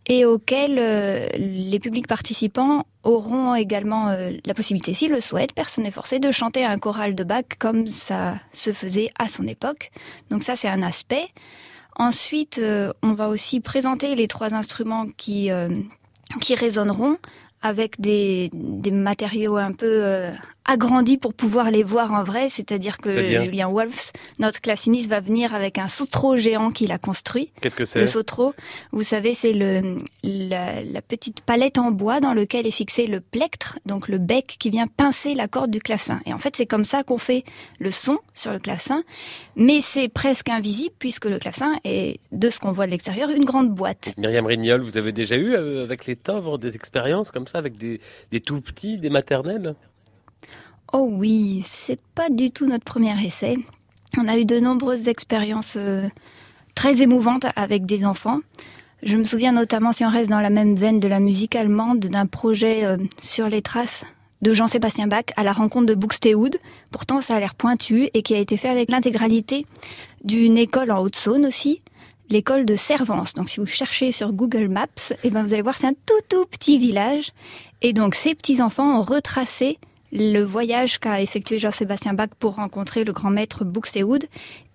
et 0.08 0.24
auquel 0.24 0.76
euh, 0.78 1.26
les 1.36 1.78
publics 1.80 2.06
participants 2.06 2.86
auront 3.02 3.54
également 3.54 4.08
euh, 4.08 4.30
la 4.44 4.54
possibilité, 4.54 4.94
s'ils 4.94 5.10
le 5.10 5.20
souhaitent, 5.20 5.52
personne 5.52 5.84
n'est 5.84 5.90
forcé, 5.90 6.18
de 6.18 6.30
chanter 6.30 6.64
un 6.64 6.78
choral 6.78 7.14
de 7.14 7.24
Bach 7.24 7.44
comme 7.58 7.86
ça 7.86 8.38
se 8.52 8.72
faisait 8.72 9.10
à 9.18 9.26
son 9.26 9.46
époque. 9.46 9.90
Donc 10.30 10.42
ça, 10.42 10.54
c'est 10.54 10.68
un 10.68 10.82
aspect. 10.82 11.26
Ensuite, 11.96 12.58
euh, 12.58 12.92
on 13.02 13.14
va 13.14 13.28
aussi 13.28 13.60
présenter 13.60 14.14
les 14.14 14.28
trois 14.28 14.54
instruments 14.54 15.06
qui, 15.16 15.50
qui 16.40 16.54
résonneront 16.54 17.16
avec 17.62 18.00
des, 18.00 18.50
des 18.52 18.90
matériaux 18.92 19.56
un 19.56 19.72
peu 19.72 20.30
agrandi 20.66 21.16
pour 21.16 21.34
pouvoir 21.34 21.70
les 21.70 21.82
voir 21.82 22.12
en 22.12 22.24
vrai, 22.24 22.48
c'est-à-dire 22.48 22.98
que 22.98 23.10
Julien 23.24 23.68
Wolfs, 23.68 24.12
notre 24.38 24.60
classiniste, 24.60 25.08
va 25.08 25.20
venir 25.20 25.54
avec 25.54 25.78
un 25.78 25.88
sautreau 25.88 26.36
géant 26.36 26.70
qu'il 26.70 26.92
a 26.92 26.98
construit. 26.98 27.52
Qu'est-ce 27.60 27.76
que 27.76 27.84
c'est? 27.84 28.00
Le 28.00 28.06
sautreau, 28.06 28.54
vous 28.92 29.02
savez, 29.02 29.34
c'est 29.34 29.52
le 29.52 29.98
la, 30.22 30.82
la, 30.82 31.02
petite 31.02 31.40
palette 31.40 31.78
en 31.78 31.90
bois 31.90 32.20
dans 32.20 32.34
lequel 32.34 32.66
est 32.66 32.72
fixé 32.72 33.06
le 33.06 33.20
plectre, 33.20 33.78
donc 33.86 34.08
le 34.08 34.18
bec 34.18 34.56
qui 34.58 34.70
vient 34.70 34.86
pincer 34.86 35.34
la 35.34 35.48
corde 35.48 35.70
du 35.70 35.78
clavecin. 35.78 36.20
Et 36.26 36.32
en 36.32 36.38
fait, 36.38 36.56
c'est 36.56 36.66
comme 36.66 36.84
ça 36.84 37.02
qu'on 37.02 37.18
fait 37.18 37.44
le 37.78 37.90
son 37.90 38.18
sur 38.34 38.52
le 38.52 38.58
clavecin, 38.58 39.02
mais 39.54 39.80
c'est 39.80 40.08
presque 40.08 40.48
invisible 40.48 40.94
puisque 40.98 41.26
le 41.26 41.38
clavecin 41.38 41.74
est, 41.84 42.20
de 42.32 42.50
ce 42.50 42.58
qu'on 42.60 42.72
voit 42.72 42.86
de 42.86 42.90
l'extérieur, 42.90 43.30
une 43.30 43.44
grande 43.44 43.70
boîte. 43.70 44.12
Myriam 44.16 44.46
Rignol, 44.46 44.82
vous 44.82 44.96
avez 44.96 45.12
déjà 45.12 45.36
eu 45.36 45.54
euh, 45.54 45.84
avec 45.84 46.06
les 46.06 46.16
timbres 46.16 46.58
des 46.58 46.74
expériences 46.74 47.30
comme 47.30 47.46
ça, 47.46 47.58
avec 47.58 47.76
des, 47.76 48.00
des 48.30 48.40
tout 48.40 48.60
petits, 48.60 48.98
des 48.98 49.10
maternelles? 49.10 49.74
Oh 50.98 51.10
oui, 51.12 51.60
c'est 51.66 52.00
pas 52.14 52.30
du 52.30 52.50
tout 52.50 52.64
notre 52.64 52.84
premier 52.84 53.22
essai. 53.22 53.58
On 54.16 54.26
a 54.28 54.38
eu 54.38 54.46
de 54.46 54.58
nombreuses 54.60 55.08
expériences 55.08 55.74
euh, 55.76 56.08
très 56.74 57.02
émouvantes 57.02 57.44
avec 57.54 57.84
des 57.84 58.06
enfants. 58.06 58.40
Je 59.02 59.18
me 59.18 59.24
souviens 59.24 59.52
notamment, 59.52 59.92
si 59.92 60.06
on 60.06 60.10
reste 60.10 60.30
dans 60.30 60.40
la 60.40 60.48
même 60.48 60.74
veine 60.74 60.98
de 60.98 61.06
la 61.06 61.20
musique 61.20 61.54
allemande, 61.54 61.98
d'un 61.98 62.24
projet 62.24 62.86
euh, 62.86 62.96
sur 63.20 63.50
les 63.50 63.60
traces 63.60 64.06
de 64.40 64.54
Jean-Sébastien 64.54 65.06
Bach 65.06 65.26
à 65.36 65.42
la 65.42 65.52
rencontre 65.52 65.84
de 65.84 65.94
Buxtehude. 65.94 66.56
Pourtant, 66.90 67.20
ça 67.20 67.36
a 67.36 67.40
l'air 67.40 67.56
pointu 67.56 68.08
et 68.14 68.22
qui 68.22 68.34
a 68.34 68.38
été 68.38 68.56
fait 68.56 68.70
avec 68.70 68.90
l'intégralité 68.90 69.66
d'une 70.24 70.56
école 70.56 70.90
en 70.90 71.00
Haute-Saône 71.00 71.44
aussi, 71.44 71.82
l'école 72.30 72.64
de 72.64 72.74
Servance. 72.74 73.34
Donc, 73.34 73.50
si 73.50 73.60
vous 73.60 73.66
cherchez 73.66 74.12
sur 74.12 74.32
Google 74.32 74.68
Maps, 74.68 75.12
eh 75.24 75.28
ben, 75.28 75.42
vous 75.42 75.52
allez 75.52 75.60
voir, 75.60 75.76
c'est 75.76 75.88
un 75.88 75.92
tout 75.92 76.24
tout 76.30 76.46
petit 76.46 76.78
village. 76.78 77.32
Et 77.82 77.92
donc, 77.92 78.14
ces 78.14 78.34
petits 78.34 78.62
enfants 78.62 78.98
ont 78.98 79.02
retracé 79.02 79.78
le 80.12 80.40
voyage 80.42 80.98
qu'a 80.98 81.20
effectué 81.20 81.58
Jean-Sébastien 81.58 82.14
Bach 82.14 82.30
pour 82.38 82.56
rencontrer 82.56 83.04
le 83.04 83.12
grand 83.12 83.30
maître 83.30 83.64
Buxtehude 83.64 84.26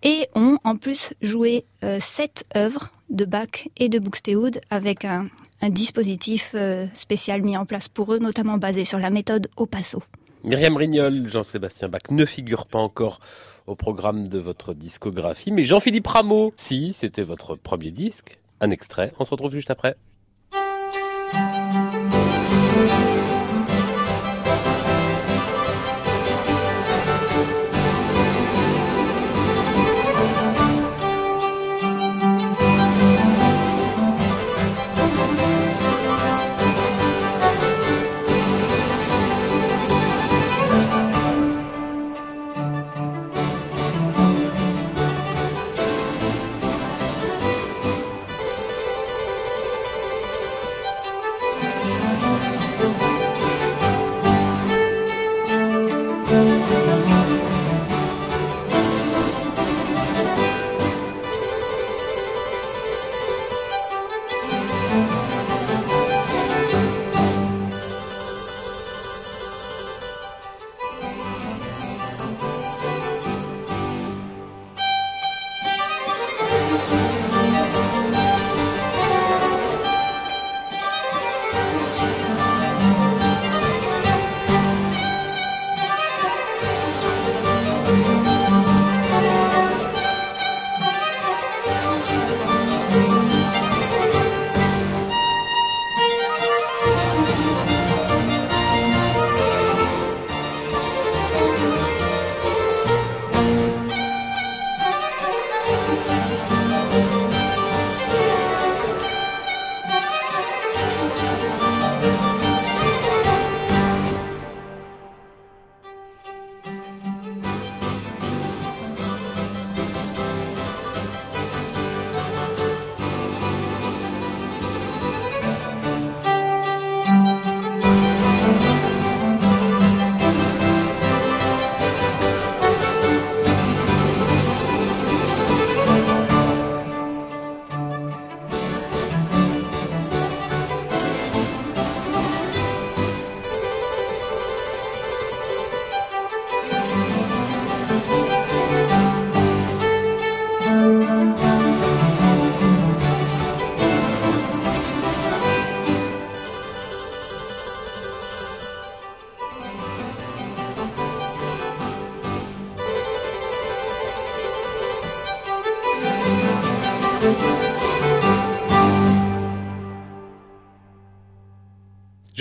et 0.04 0.28
ont 0.36 0.58
en 0.64 0.76
plus 0.76 1.14
joué 1.22 1.66
euh, 1.84 1.98
sept 2.00 2.46
œuvres 2.56 2.92
de 3.10 3.26
Bach 3.26 3.68
et 3.78 3.90
de 3.90 4.00
Buxtehude 4.00 4.62
avec 4.70 5.06
un, 5.06 5.28
dispositif 5.70 6.54
euh, 6.56 6.88
spécial 6.94 7.44
mis 7.44 7.56
en 7.56 7.68
place 7.68 7.88
pour 7.88 8.14
eux, 8.14 8.18
notamment 8.18 8.58
basé 8.58 8.84
sur 8.84 8.98
la 8.98 9.12
méthode 9.12 9.48
au 9.58 9.68
passo. 9.68 10.02
Myriam 10.44 10.76
Rignol, 10.76 11.30
Jean-Sébastien 11.30 11.88
Bach 11.88 12.02
ne 12.10 12.26
figure 12.26 12.66
pas 12.66 12.80
encore 12.80 13.20
au 13.68 13.76
programme 13.76 14.28
de 14.28 14.40
votre 14.40 14.74
discographie, 14.74 15.52
mais 15.52 15.64
Jean-Philippe 15.64 16.08
Rameau, 16.08 16.52
si 16.56 16.94
c'était 16.94 17.22
votre 17.22 17.56
premier 17.56 17.92
disque, 17.92 18.40
un 18.60 18.72
extrait, 18.72 19.14
on 19.20 19.24
se 19.24 19.30
retrouve 19.30 19.52
juste 19.52 19.70
après. 19.70 19.96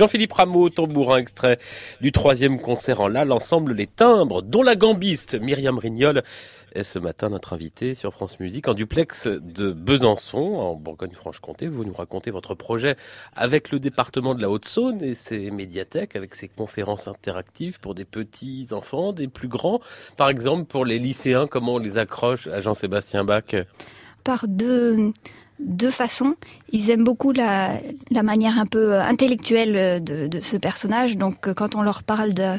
Jean-Philippe 0.01 0.32
Rameau, 0.32 0.70
tambourin 0.70 1.18
extrait 1.18 1.59
du 2.01 2.11
troisième 2.11 2.59
concert 2.59 3.03
en 3.03 3.09
La, 3.09 3.26
l'ensemble 3.26 3.74
Les 3.74 3.86
Timbres, 3.86 4.40
dont 4.40 4.62
la 4.62 4.74
gambiste 4.74 5.38
Myriam 5.38 5.76
Rignol 5.76 6.22
est 6.74 6.84
ce 6.84 6.98
matin 6.98 7.28
notre 7.28 7.53
invité 7.53 7.94
sur 7.94 8.14
France 8.14 8.40
Musique 8.40 8.66
en 8.66 8.72
duplex 8.72 9.26
de 9.26 9.72
Besançon, 9.72 10.38
en 10.38 10.74
Bourgogne-Franche-Comté. 10.74 11.68
Vous 11.68 11.84
nous 11.84 11.92
racontez 11.92 12.30
votre 12.30 12.55
projet 12.55 12.96
avec 13.36 13.70
le 13.72 13.78
département 13.78 14.34
de 14.34 14.40
la 14.40 14.48
Haute-Saône 14.48 15.05
et 15.05 15.14
ses 15.14 15.51
médiathèques, 15.51 16.16
avec 16.16 16.34
ses 16.34 16.48
conférences 16.48 17.07
interactives 17.07 17.78
pour 17.78 17.94
des 17.94 18.07
petits 18.07 18.68
enfants, 18.70 19.12
des 19.12 19.28
plus 19.28 19.48
grands. 19.48 19.80
Par 20.16 20.30
exemple, 20.30 20.64
pour 20.64 20.86
les 20.86 20.98
lycéens, 20.98 21.46
comment 21.46 21.74
on 21.74 21.78
les 21.78 21.98
accroche 21.98 22.46
à 22.46 22.61
Jean-Sébastien 22.61 23.22
Bach? 23.24 23.55
Par 24.24 24.48
deux 24.48 25.12
deux 25.61 25.90
façons. 25.90 26.34
Ils 26.72 26.90
aiment 26.90 27.04
beaucoup 27.04 27.32
la, 27.32 27.80
manière 28.11 28.58
un 28.58 28.66
peu 28.66 28.98
intellectuelle 29.00 30.02
de, 30.02 30.26
de, 30.26 30.40
ce 30.40 30.56
personnage. 30.56 31.16
Donc 31.16 31.52
quand 31.54 31.74
on 31.74 31.82
leur 31.82 32.02
parle 32.02 32.34
de, 32.34 32.58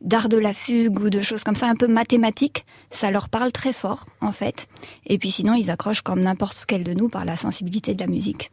d'art 0.00 0.28
de 0.28 0.38
la 0.38 0.52
fugue 0.52 1.00
ou 1.00 1.10
de 1.10 1.22
choses 1.22 1.44
comme 1.44 1.56
ça, 1.56 1.66
un 1.66 1.76
peu 1.76 1.86
mathématiques, 1.86 2.66
ça 2.90 3.10
leur 3.10 3.28
parle 3.28 3.52
très 3.52 3.72
fort, 3.72 4.06
en 4.20 4.32
fait. 4.32 4.68
Et 5.06 5.18
puis 5.18 5.30
sinon, 5.30 5.54
ils 5.54 5.70
accrochent 5.70 6.02
comme 6.02 6.22
n'importe 6.22 6.64
quel 6.66 6.84
de 6.84 6.92
nous 6.92 7.08
par 7.08 7.24
la 7.24 7.36
sensibilité 7.36 7.94
de 7.94 8.00
la 8.00 8.06
musique. 8.06 8.50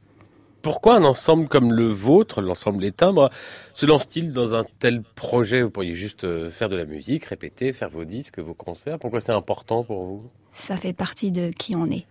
Pourquoi 0.61 0.95
un 0.95 1.05
ensemble 1.05 1.47
comme 1.47 1.71
le 1.71 1.87
vôtre, 1.87 2.41
l'ensemble 2.41 2.81
des 2.81 2.91
timbres, 2.91 3.29
se 3.73 3.85
lance-t-il 3.85 4.33
dans 4.33 4.55
un 4.55 4.65
tel 4.79 5.03
projet? 5.15 5.61
Vous 5.61 5.69
pourriez 5.69 5.95
juste 5.95 6.25
euh, 6.25 6.51
faire 6.51 6.67
de 6.67 6.75
la 6.75 6.83
musique, 6.83 7.25
répéter, 7.25 7.71
faire 7.71 7.89
vos 7.89 8.03
disques, 8.03 8.39
vos 8.39 8.53
concerts. 8.53 8.99
Pourquoi 8.99 9.21
c'est 9.21 9.31
important 9.31 9.85
pour 9.85 10.03
vous? 10.03 10.23
Ça 10.51 10.75
fait 10.75 10.91
partie 10.91 11.31
de 11.31 11.51
qui 11.51 11.77
on 11.77 11.89
est. 11.89 12.05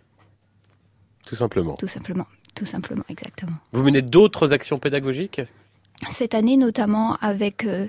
Tout 1.28 1.36
simplement. 1.36 1.74
Tout 1.74 1.88
simplement. 1.88 2.26
Tout 2.54 2.64
simplement, 2.64 3.04
exactement. 3.10 3.52
Vous 3.72 3.82
menez 3.82 4.00
d'autres 4.00 4.54
actions 4.54 4.78
pédagogiques? 4.78 5.42
Cette 6.10 6.34
année, 6.34 6.56
notamment 6.56 7.16
avec 7.16 7.64
euh, 7.64 7.86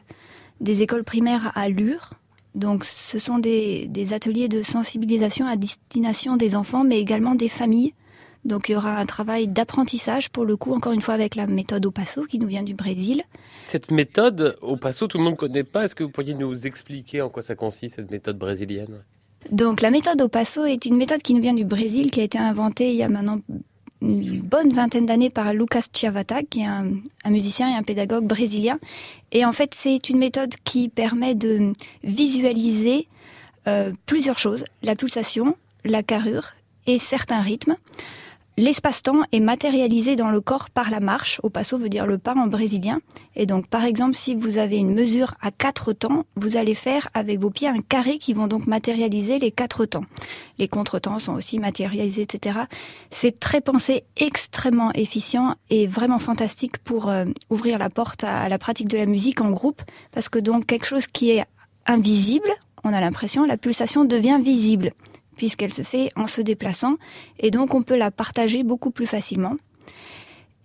des 0.59 0.81
écoles 0.81 1.05
primaires 1.05 1.53
à 1.55 1.69
Lure. 1.69 2.11
Donc 2.53 2.83
ce 2.83 3.17
sont 3.17 3.39
des, 3.39 3.89
ateliers 4.11 4.49
de 4.49 4.61
sensibilisation 4.61 5.47
à 5.47 5.55
destination 5.55 6.35
des 6.35 6.55
enfants, 6.55 6.83
mais 6.83 6.99
également 6.99 7.33
des 7.35 7.47
familles. 7.47 7.93
Donc 8.43 8.67
il 8.67 8.73
y 8.73 8.75
aura 8.75 8.97
un 8.97 9.05
travail 9.05 9.47
d'apprentissage, 9.47 10.29
pour 10.29 10.43
le 10.43 10.57
coup, 10.57 10.73
encore 10.73 10.91
une 10.91 11.01
fois 11.01 11.13
avec 11.13 11.35
la 11.35 11.47
méthode 11.47 11.85
au 11.85 11.91
passo 11.91 12.25
qui 12.25 12.39
nous 12.39 12.47
vient 12.47 12.63
du 12.63 12.73
Brésil. 12.73 13.23
Cette 13.67 13.89
méthode 13.89 14.57
au 14.61 14.75
passo, 14.75 15.07
tout 15.07 15.17
le 15.17 15.23
monde 15.23 15.33
ne 15.33 15.37
connaît 15.37 15.63
pas. 15.63 15.85
Est-ce 15.85 15.95
que 15.95 16.03
vous 16.03 16.09
pourriez 16.09 16.33
nous 16.33 16.67
expliquer 16.67 17.21
en 17.21 17.29
quoi 17.29 17.41
ça 17.41 17.55
consiste, 17.55 17.95
cette 17.95 18.11
méthode 18.11 18.37
brésilienne? 18.37 19.03
Donc 19.51 19.81
la 19.81 19.91
méthode 19.91 20.21
au 20.21 20.27
passo 20.27 20.65
est 20.65 20.85
une 20.85 20.97
méthode 20.97 21.21
qui 21.21 21.33
nous 21.33 21.41
vient 21.41 21.53
du 21.53 21.65
Brésil, 21.65 22.11
qui 22.11 22.21
a 22.21 22.23
été 22.23 22.37
inventée 22.37 22.91
il 22.91 22.95
y 22.95 23.03
a 23.03 23.09
maintenant 23.09 23.39
une 24.01 24.39
bonne 24.39 24.71
vingtaine 24.71 25.05
d'années 25.05 25.29
par 25.29 25.53
Lucas 25.53 25.83
Chiavata, 25.93 26.43
qui 26.43 26.61
est 26.61 26.65
un, 26.65 26.85
musicien 27.25 27.69
et 27.69 27.75
un 27.75 27.83
pédagogue 27.83 28.25
brésilien. 28.25 28.79
Et 29.31 29.45
en 29.45 29.51
fait, 29.51 29.73
c'est 29.75 30.09
une 30.09 30.17
méthode 30.17 30.55
qui 30.63 30.89
permet 30.89 31.35
de 31.35 31.73
visualiser 32.03 33.07
euh, 33.67 33.91
plusieurs 34.05 34.39
choses, 34.39 34.63
la 34.83 34.95
pulsation, 34.95 35.55
la 35.83 36.03
carrure 36.03 36.53
et 36.87 36.97
certains 36.97 37.41
rythmes. 37.41 37.75
L'espace-temps 38.59 39.21
est 39.31 39.39
matérialisé 39.39 40.17
dans 40.17 40.31
le 40.31 40.41
corps 40.41 40.69
par 40.69 40.91
la 40.91 40.99
marche. 40.99 41.39
Au 41.43 41.49
passo 41.49 41.77
veut 41.77 41.87
dire 41.87 42.05
le 42.05 42.17
pas 42.17 42.33
en 42.33 42.47
brésilien. 42.47 42.99
Et 43.37 43.45
donc, 43.45 43.67
par 43.67 43.85
exemple, 43.85 44.17
si 44.17 44.35
vous 44.35 44.57
avez 44.57 44.75
une 44.75 44.93
mesure 44.93 45.35
à 45.39 45.49
quatre 45.49 45.93
temps, 45.93 46.25
vous 46.35 46.57
allez 46.57 46.75
faire 46.75 47.07
avec 47.13 47.39
vos 47.39 47.51
pieds 47.51 47.69
un 47.69 47.79
carré 47.79 48.17
qui 48.17 48.33
vont 48.33 48.47
donc 48.47 48.67
matérialiser 48.67 49.39
les 49.39 49.51
quatre 49.51 49.85
temps. 49.85 50.03
Les 50.57 50.67
contretemps 50.67 51.19
sont 51.19 51.35
aussi 51.35 51.57
matérialisés, 51.57 52.23
etc. 52.23 52.59
C'est 53.11 53.39
très 53.39 53.61
pensé, 53.61 54.03
extrêmement 54.17 54.91
efficient 54.91 55.55
et 55.69 55.87
vraiment 55.87 56.19
fantastique 56.19 56.79
pour 56.79 57.07
euh, 57.07 57.23
ouvrir 57.49 57.77
la 57.77 57.89
porte 57.89 58.25
à 58.25 58.49
la 58.49 58.57
pratique 58.57 58.89
de 58.89 58.97
la 58.97 59.05
musique 59.05 59.39
en 59.39 59.51
groupe. 59.51 59.81
Parce 60.11 60.27
que 60.27 60.37
donc, 60.37 60.65
quelque 60.65 60.85
chose 60.85 61.07
qui 61.07 61.31
est 61.31 61.45
invisible, 61.85 62.49
on 62.83 62.91
a 62.91 62.99
l'impression, 62.99 63.45
la 63.45 63.55
pulsation 63.55 64.03
devient 64.03 64.39
visible 64.43 64.91
puisqu'elle 65.39 65.73
se 65.73 65.83
fait 65.83 66.11
en 66.17 66.27
se 66.27 66.41
déplaçant, 66.41 66.97
et 67.39 67.49
donc 67.49 67.73
on 67.73 67.81
peut 67.81 67.95
la 67.95 68.11
partager 68.11 68.61
beaucoup 68.63 68.91
plus 68.91 69.07
facilement. 69.07 69.55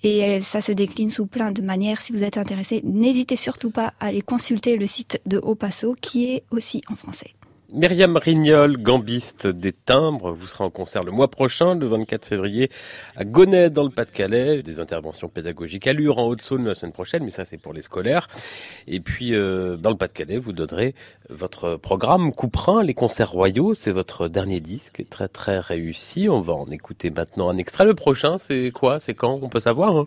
Et 0.02 0.40
ça 0.40 0.60
se 0.60 0.72
décline 0.72 1.10
sous 1.10 1.26
plein 1.26 1.52
de 1.52 1.62
manières. 1.62 2.02
Si 2.02 2.12
vous 2.12 2.24
êtes 2.24 2.38
intéressé, 2.38 2.82
n'hésitez 2.82 3.36
surtout 3.36 3.70
pas 3.70 3.94
à 4.00 4.06
aller 4.08 4.20
consulter 4.20 4.76
le 4.76 4.86
site 4.88 5.20
de 5.26 5.38
Opasso 5.38 5.94
qui 6.00 6.26
est 6.26 6.42
aussi 6.50 6.82
en 6.90 6.96
français. 6.96 7.34
Myriam 7.74 8.16
Rignol, 8.16 8.76
gambiste 8.76 9.48
des 9.48 9.72
timbres, 9.72 10.30
vous 10.30 10.46
serez 10.46 10.62
en 10.62 10.70
concert 10.70 11.02
le 11.02 11.10
mois 11.10 11.26
prochain, 11.26 11.74
le 11.74 11.88
24 11.88 12.24
février, 12.24 12.70
à 13.16 13.24
Gonnet 13.24 13.68
dans 13.68 13.82
le 13.82 13.90
Pas-de-Calais. 13.90 14.62
Des 14.62 14.78
interventions 14.78 15.28
pédagogiques 15.28 15.88
à 15.88 15.92
Lure 15.92 16.18
en 16.18 16.26
Haute-Saône 16.28 16.66
la 16.66 16.76
semaine 16.76 16.92
prochaine, 16.92 17.24
mais 17.24 17.32
ça 17.32 17.44
c'est 17.44 17.58
pour 17.58 17.72
les 17.72 17.82
scolaires. 17.82 18.28
Et 18.86 19.00
puis 19.00 19.34
euh, 19.34 19.76
dans 19.76 19.90
le 19.90 19.96
Pas-de-Calais, 19.96 20.38
vous 20.38 20.52
donnerez 20.52 20.94
votre 21.30 21.74
programme 21.74 22.32
Couperin, 22.32 22.84
les 22.84 22.94
concerts 22.94 23.32
royaux. 23.32 23.74
C'est 23.74 23.90
votre 23.90 24.28
dernier 24.28 24.60
disque, 24.60 25.04
très 25.10 25.26
très 25.26 25.58
réussi. 25.58 26.28
On 26.28 26.40
va 26.40 26.52
en 26.52 26.70
écouter 26.70 27.10
maintenant 27.10 27.48
un 27.48 27.56
extrait. 27.56 27.84
Le 27.84 27.94
prochain, 27.94 28.38
c'est 28.38 28.70
quoi? 28.70 29.00
C'est 29.00 29.14
quand? 29.14 29.40
On 29.42 29.48
peut 29.48 29.58
savoir 29.58 29.96
hein? 29.96 30.06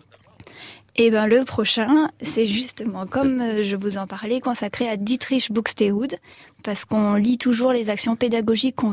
Eh 1.00 1.10
ben 1.12 1.28
le 1.28 1.44
prochain, 1.44 2.10
c'est 2.20 2.44
justement 2.44 3.06
comme 3.06 3.40
euh, 3.40 3.62
je 3.62 3.76
vous 3.76 3.98
en 3.98 4.08
parlais, 4.08 4.40
consacré 4.40 4.88
à 4.88 4.96
Dietrich 4.96 5.52
Buxtehude, 5.52 6.16
parce 6.64 6.84
qu'on 6.84 7.14
lit 7.14 7.38
toujours 7.38 7.72
les 7.72 7.88
actions 7.88 8.16
pédagogiques 8.16 8.74
qu'on 8.74 8.90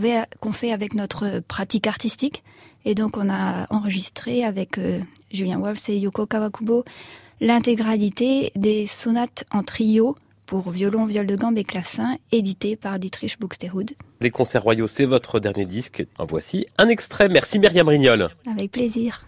fait, 0.52 0.72
avec 0.72 0.94
notre 0.94 1.40
pratique 1.40 1.88
artistique. 1.88 2.44
Et 2.86 2.94
donc 2.94 3.18
on 3.18 3.28
a 3.28 3.66
enregistré 3.72 4.44
avec 4.44 4.78
euh, 4.78 5.00
Julien 5.34 5.58
Wolf 5.58 5.90
et 5.90 5.98
Yoko 5.98 6.28
Kawakubo 6.28 6.86
l'intégralité 7.42 8.52
des 8.56 8.86
sonates 8.86 9.44
en 9.52 9.64
trio 9.64 10.16
pour 10.46 10.70
violon, 10.70 11.06
viol 11.06 11.26
de 11.26 11.36
gambe 11.36 11.58
et 11.58 11.64
clavecin, 11.64 12.18
édité 12.32 12.76
par 12.76 13.00
Dietrich 13.00 13.40
Buxtehude. 13.40 13.92
Les 14.22 14.30
concerts 14.30 14.62
royaux, 14.62 14.88
c'est 14.88 15.06
votre 15.06 15.40
dernier 15.40 15.66
disque. 15.66 16.06
En 16.20 16.28
voici 16.28 16.68
un 16.78 16.88
extrait. 16.88 17.30
Merci 17.30 17.58
Myriam 17.58 17.88
Rignol. 17.88 18.30
Avec 18.46 18.72
plaisir. 18.72 19.26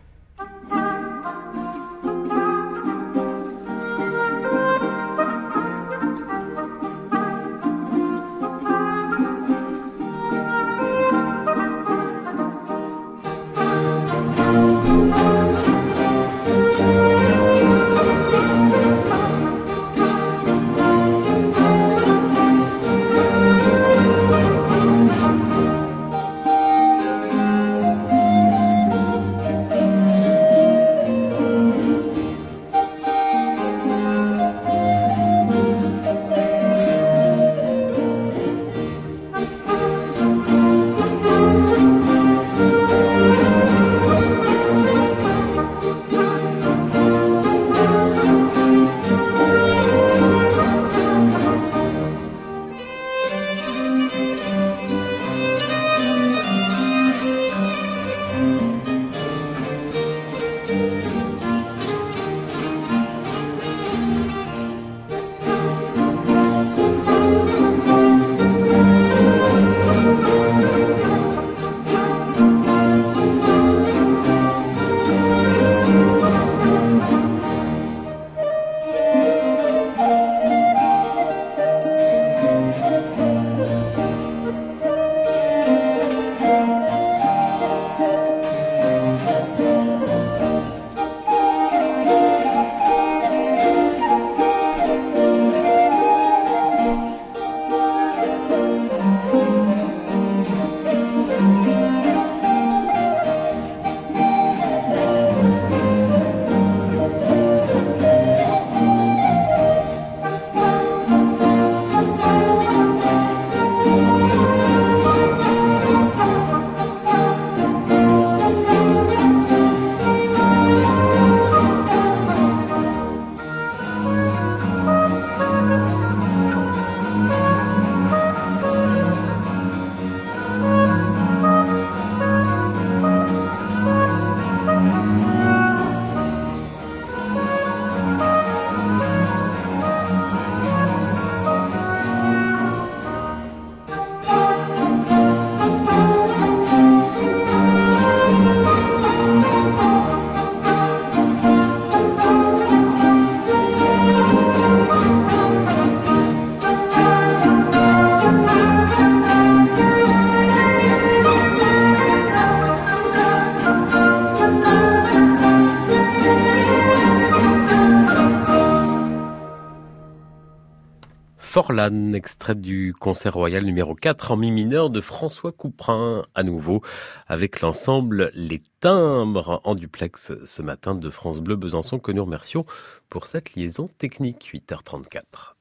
Forlan, 171.58 172.14
extrait 172.14 172.54
du 172.54 172.94
concert 172.94 173.34
royal 173.34 173.66
numéro 173.66 173.96
4 173.96 174.30
en 174.30 174.38
mi 174.38 174.52
mineur 174.52 174.92
de 174.92 175.02
François 175.02 175.52
Couperin, 175.52 176.24
à 176.36 176.44
nouveau 176.44 176.84
avec 177.26 177.62
l'ensemble 177.62 178.30
Les 178.36 178.62
Timbres 178.80 179.60
en 179.64 179.74
duplex 179.74 180.34
ce 180.46 180.62
matin 180.62 180.94
de 180.94 181.10
France 181.10 181.40
Bleu 181.40 181.56
Besançon 181.56 181.98
que 181.98 182.12
nous 182.12 182.24
remercions 182.24 182.68
pour 183.10 183.26
cette 183.26 183.56
liaison 183.56 183.90
technique 183.98 184.52
8h34. 184.54 185.56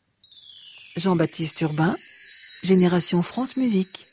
Jean-Baptiste 0.98 1.62
Urbain, 1.62 1.94
Génération 2.62 3.22
France 3.22 3.56
Musique. 3.56 4.05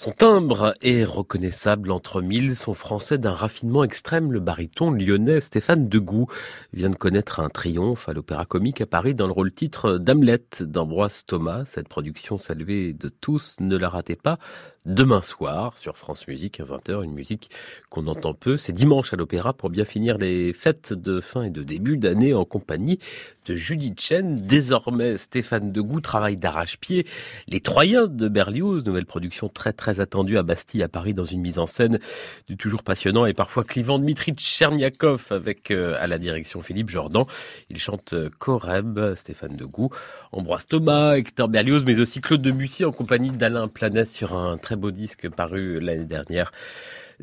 Son 0.00 0.12
timbre 0.12 0.76
est 0.80 1.02
reconnaissable 1.02 1.90
entre 1.90 2.22
mille, 2.22 2.54
son 2.54 2.72
français 2.72 3.18
d'un 3.18 3.32
raffinement 3.32 3.82
extrême, 3.82 4.30
le 4.30 4.38
baryton 4.38 4.92
lyonnais 4.92 5.40
Stéphane 5.40 5.88
Degout 5.88 6.28
vient 6.72 6.90
de 6.90 6.94
connaître 6.94 7.40
un 7.40 7.48
triomphe 7.48 8.08
à 8.08 8.12
l'Opéra 8.12 8.44
Comique 8.44 8.80
à 8.80 8.86
Paris 8.86 9.16
dans 9.16 9.26
le 9.26 9.32
rôle 9.32 9.52
titre 9.52 9.98
d'Hamlet 9.98 10.44
d'Ambroise 10.60 11.24
Thomas. 11.26 11.64
Cette 11.66 11.88
production 11.88 12.38
saluée 12.38 12.92
de 12.92 13.08
tous, 13.08 13.56
ne 13.58 13.76
la 13.76 13.88
ratez 13.88 14.14
pas, 14.14 14.38
demain 14.86 15.20
soir 15.20 15.76
sur 15.76 15.98
France 15.98 16.28
Musique 16.28 16.60
à 16.60 16.64
20h, 16.64 17.02
une 17.02 17.12
musique 17.12 17.50
qu'on 17.90 18.06
entend 18.06 18.34
peu. 18.34 18.56
C'est 18.56 18.72
dimanche 18.72 19.12
à 19.12 19.16
l'Opéra 19.16 19.52
pour 19.52 19.68
bien 19.68 19.84
finir 19.84 20.16
les 20.16 20.52
fêtes 20.52 20.92
de 20.92 21.20
fin 21.20 21.42
et 21.42 21.50
de 21.50 21.64
début 21.64 21.96
d'année 21.96 22.34
en 22.34 22.44
compagnie 22.44 23.00
Judith 23.54 24.00
Chen. 24.00 24.46
Désormais, 24.46 25.16
Stéphane 25.16 25.72
Degout 25.72 26.00
travaille 26.00 26.36
d'arrache-pied 26.36 27.06
Les 27.46 27.60
Troyens 27.60 28.06
de 28.06 28.28
Berlioz, 28.28 28.84
nouvelle 28.84 29.06
production 29.06 29.48
très 29.48 29.72
très 29.72 30.00
attendue 30.00 30.38
à 30.38 30.42
Bastille 30.42 30.82
à 30.82 30.88
Paris 30.88 31.14
dans 31.14 31.24
une 31.24 31.40
mise 31.40 31.58
en 31.58 31.66
scène 31.66 31.98
du 32.48 32.56
toujours 32.56 32.82
passionnant 32.82 33.26
et 33.26 33.34
parfois 33.34 33.64
clivant 33.64 33.98
Dmitri 33.98 34.32
Tcherniakov 34.32 35.26
avec 35.30 35.70
euh, 35.70 35.94
à 35.98 36.06
la 36.06 36.18
direction 36.18 36.62
Philippe 36.62 36.90
Jordan. 36.90 37.24
Il 37.70 37.78
chante 37.78 38.14
Coreb, 38.38 39.14
Stéphane 39.14 39.56
Degout, 39.56 39.90
Ambroise 40.32 40.66
Thomas, 40.66 41.16
Hector 41.16 41.48
Berlioz, 41.48 41.84
mais 41.84 42.00
aussi 42.00 42.20
Claude 42.20 42.42
Debussy 42.42 42.84
en 42.84 42.92
compagnie 42.92 43.30
d'Alain 43.30 43.68
Planès 43.68 44.12
sur 44.12 44.36
un 44.36 44.58
très 44.58 44.76
beau 44.76 44.90
disque 44.90 45.28
paru 45.28 45.80
l'année 45.80 46.06
dernière 46.06 46.52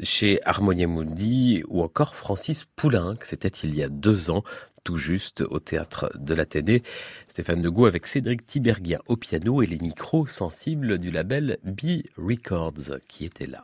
chez 0.01 0.39
Harmonia 0.45 0.87
Mundi 0.87 1.63
ou 1.67 1.81
encore 1.81 2.15
Francis 2.15 2.65
Poulenc, 2.75 3.15
c'était 3.23 3.47
il 3.47 3.75
y 3.75 3.83
a 3.83 3.89
deux 3.89 4.29
ans, 4.29 4.43
tout 4.85 4.97
juste 4.97 5.41
au 5.41 5.59
théâtre 5.59 6.09
de 6.15 6.33
l'Athénée. 6.33 6.83
Stéphane 7.27 7.61
Degout 7.61 7.87
avec 7.87 8.07
Cédric 8.07 8.45
Tiberghien 8.45 8.99
au 9.07 9.17
piano 9.17 9.61
et 9.61 9.65
les 9.65 9.79
micros 9.79 10.27
sensibles 10.27 10.97
du 10.97 11.11
label 11.11 11.57
B 11.65 12.03
Records 12.15 12.99
qui 13.09 13.25
étaient 13.25 13.47
là. 13.47 13.63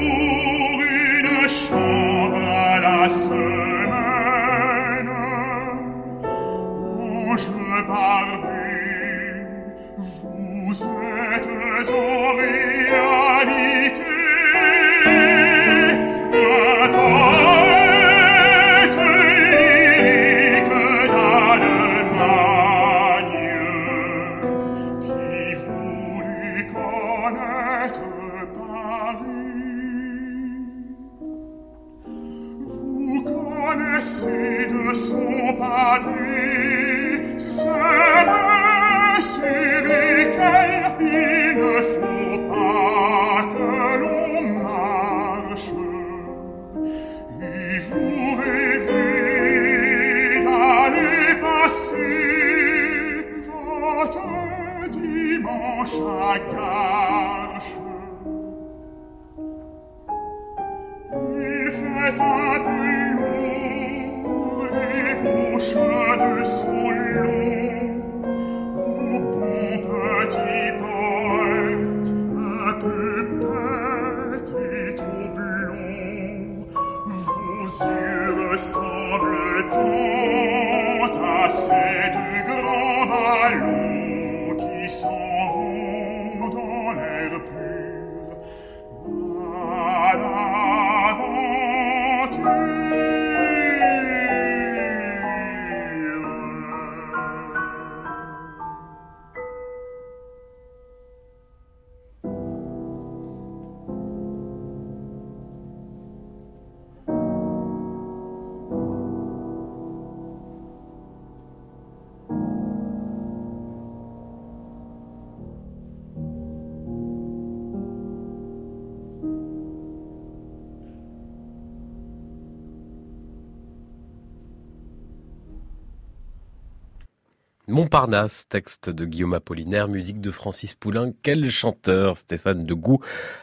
Montparnasse, 127.87 128.49
texte 128.49 128.91
de 128.91 129.05
Guillaume 129.05 129.35
Apollinaire, 129.35 129.87
musique 129.87 130.21
de 130.21 130.33
Francis 130.33 130.75
Poulain. 130.75 131.13
Quel 131.23 131.49
chanteur, 131.49 132.19
Stéphane 132.19 132.65
Degout, 132.65 132.99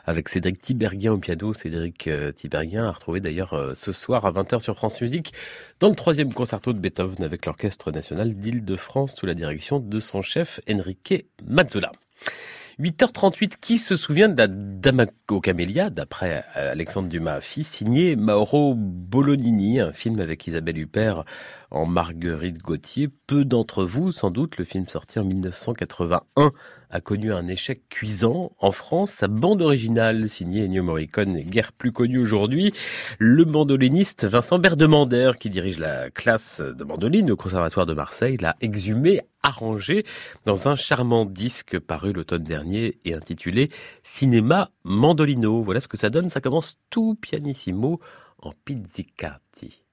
avec 0.05 0.27
Cédric 0.27 0.59
Tiberghien 0.59 1.13
au 1.13 1.17
piano. 1.17 1.53
Cédric 1.53 2.09
euh, 2.09 2.33
Tiberghien 2.33 2.85
a 2.85 2.91
retrouvé 2.91 3.21
d'ailleurs 3.21 3.53
euh, 3.53 3.73
ce 3.73 3.93
soir 3.93 4.25
à 4.25 4.33
20h 4.33 4.59
sur 4.59 4.75
France 4.75 4.99
Musique 4.99 5.31
dans 5.79 5.87
le 5.87 5.95
troisième 5.95 6.33
concerto 6.33 6.73
de 6.73 6.79
Beethoven 6.79 7.23
avec 7.23 7.45
l'Orchestre 7.45 7.89
National 7.91 8.35
d'Île-de-France 8.35 9.15
sous 9.15 9.25
la 9.25 9.33
direction 9.33 9.79
de 9.79 9.99
son 10.01 10.21
chef 10.21 10.59
Enrique 10.69 11.25
Mazzola. 11.47 11.93
8h38, 12.79 13.53
qui 13.61 13.77
se 13.77 13.95
souvient 13.95 14.29
de 14.29 14.37
la 14.37 14.47
Dame 14.47 15.05
aux 15.29 15.41
camélias, 15.41 15.89
d'après 15.89 16.43
Alexandre 16.55 17.07
Dumas, 17.07 17.39
fils, 17.41 17.67
signé 17.67 18.15
Mauro 18.15 18.73
Bolognini, 18.75 19.79
un 19.79 19.91
film 19.91 20.19
avec 20.19 20.47
Isabelle 20.47 20.77
Huppert 20.77 21.23
en 21.71 21.85
Marguerite 21.85 22.59
Gauthier. 22.59 23.09
Peu 23.27 23.45
d'entre 23.45 23.83
vous, 23.85 24.11
sans 24.11 24.31
doute, 24.31 24.57
le 24.57 24.65
film 24.65 24.87
sorti 24.87 25.19
en 25.19 25.23
1981 25.23 26.51
a 26.89 27.01
connu 27.01 27.33
un 27.33 27.47
échec 27.47 27.81
cuisant. 27.89 28.51
En 28.59 28.71
France, 28.71 29.11
sa 29.11 29.27
bande 29.27 29.61
originale, 29.61 30.29
signée 30.29 30.65
Ennio 30.65 30.83
Morricone, 30.83 31.35
est 31.37 31.43
guère 31.43 31.71
plus 31.73 31.91
connue 31.91 32.19
aujourd'hui. 32.19 32.73
Le 33.17 33.45
mandoliniste 33.45 34.25
Vincent 34.25 34.59
Berdemander, 34.59 35.31
qui 35.39 35.49
dirige 35.49 35.79
la 35.79 36.09
classe 36.11 36.61
de 36.61 36.83
mandoline 36.83 37.31
au 37.31 37.35
Conservatoire 37.35 37.85
de 37.85 37.93
Marseille, 37.93 38.37
l'a 38.39 38.55
exhumé, 38.61 39.21
arrangé 39.43 40.05
dans 40.45 40.67
un 40.67 40.75
charmant 40.75 41.25
disque 41.25 41.77
paru 41.79 42.13
l'automne 42.13 42.43
dernier 42.43 42.97
et 43.05 43.13
intitulé 43.13 43.69
Cinéma 44.03 44.71
Mandolino. 44.83 45.61
Voilà 45.61 45.81
ce 45.81 45.87
que 45.87 45.97
ça 45.97 46.09
donne. 46.09 46.29
Ça 46.29 46.41
commence 46.41 46.79
tout 46.89 47.15
pianissimo 47.15 47.99
en 48.41 48.53
pizzicati. 48.65 49.83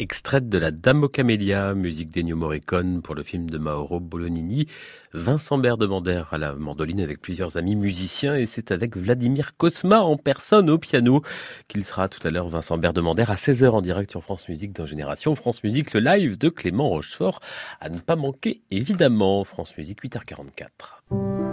Extraite 0.00 0.48
de 0.48 0.58
la 0.58 0.70
Dame 0.70 1.04
aux 1.04 1.08
camélias, 1.08 1.74
musique 1.74 2.10
d'Ennio 2.10 2.36
Morricone 2.36 3.00
pour 3.02 3.14
le 3.14 3.22
film 3.22 3.48
de 3.48 3.58
Mauro 3.58 4.00
Bolognini. 4.00 4.66
Vincent 5.12 5.58
Berdemander 5.58 6.22
à 6.30 6.38
la 6.38 6.54
mandoline 6.54 7.00
avec 7.00 7.20
plusieurs 7.20 7.56
amis 7.56 7.76
musiciens 7.76 8.34
et 8.36 8.46
c'est 8.46 8.72
avec 8.72 8.96
Vladimir 8.96 9.56
Kosma 9.56 10.00
en 10.00 10.16
personne 10.16 10.68
au 10.70 10.78
piano 10.78 11.22
qu'il 11.68 11.84
sera 11.84 12.08
tout 12.08 12.26
à 12.26 12.30
l'heure 12.30 12.48
Vincent 12.48 12.78
Berdemander 12.78 13.24
à 13.28 13.36
16h 13.36 13.68
en 13.70 13.82
direct 13.82 14.10
sur 14.10 14.22
France 14.22 14.48
Musique 14.48 14.72
dans 14.72 14.86
Génération 14.86 15.34
France 15.36 15.62
Musique, 15.62 15.92
le 15.92 16.00
live 16.00 16.36
de 16.38 16.48
Clément 16.48 16.88
Rochefort 16.88 17.40
à 17.80 17.88
ne 17.88 17.98
pas 17.98 18.16
manquer 18.16 18.62
évidemment 18.70 19.44
France 19.44 19.76
Musique 19.76 20.02
8h44. 20.02 21.43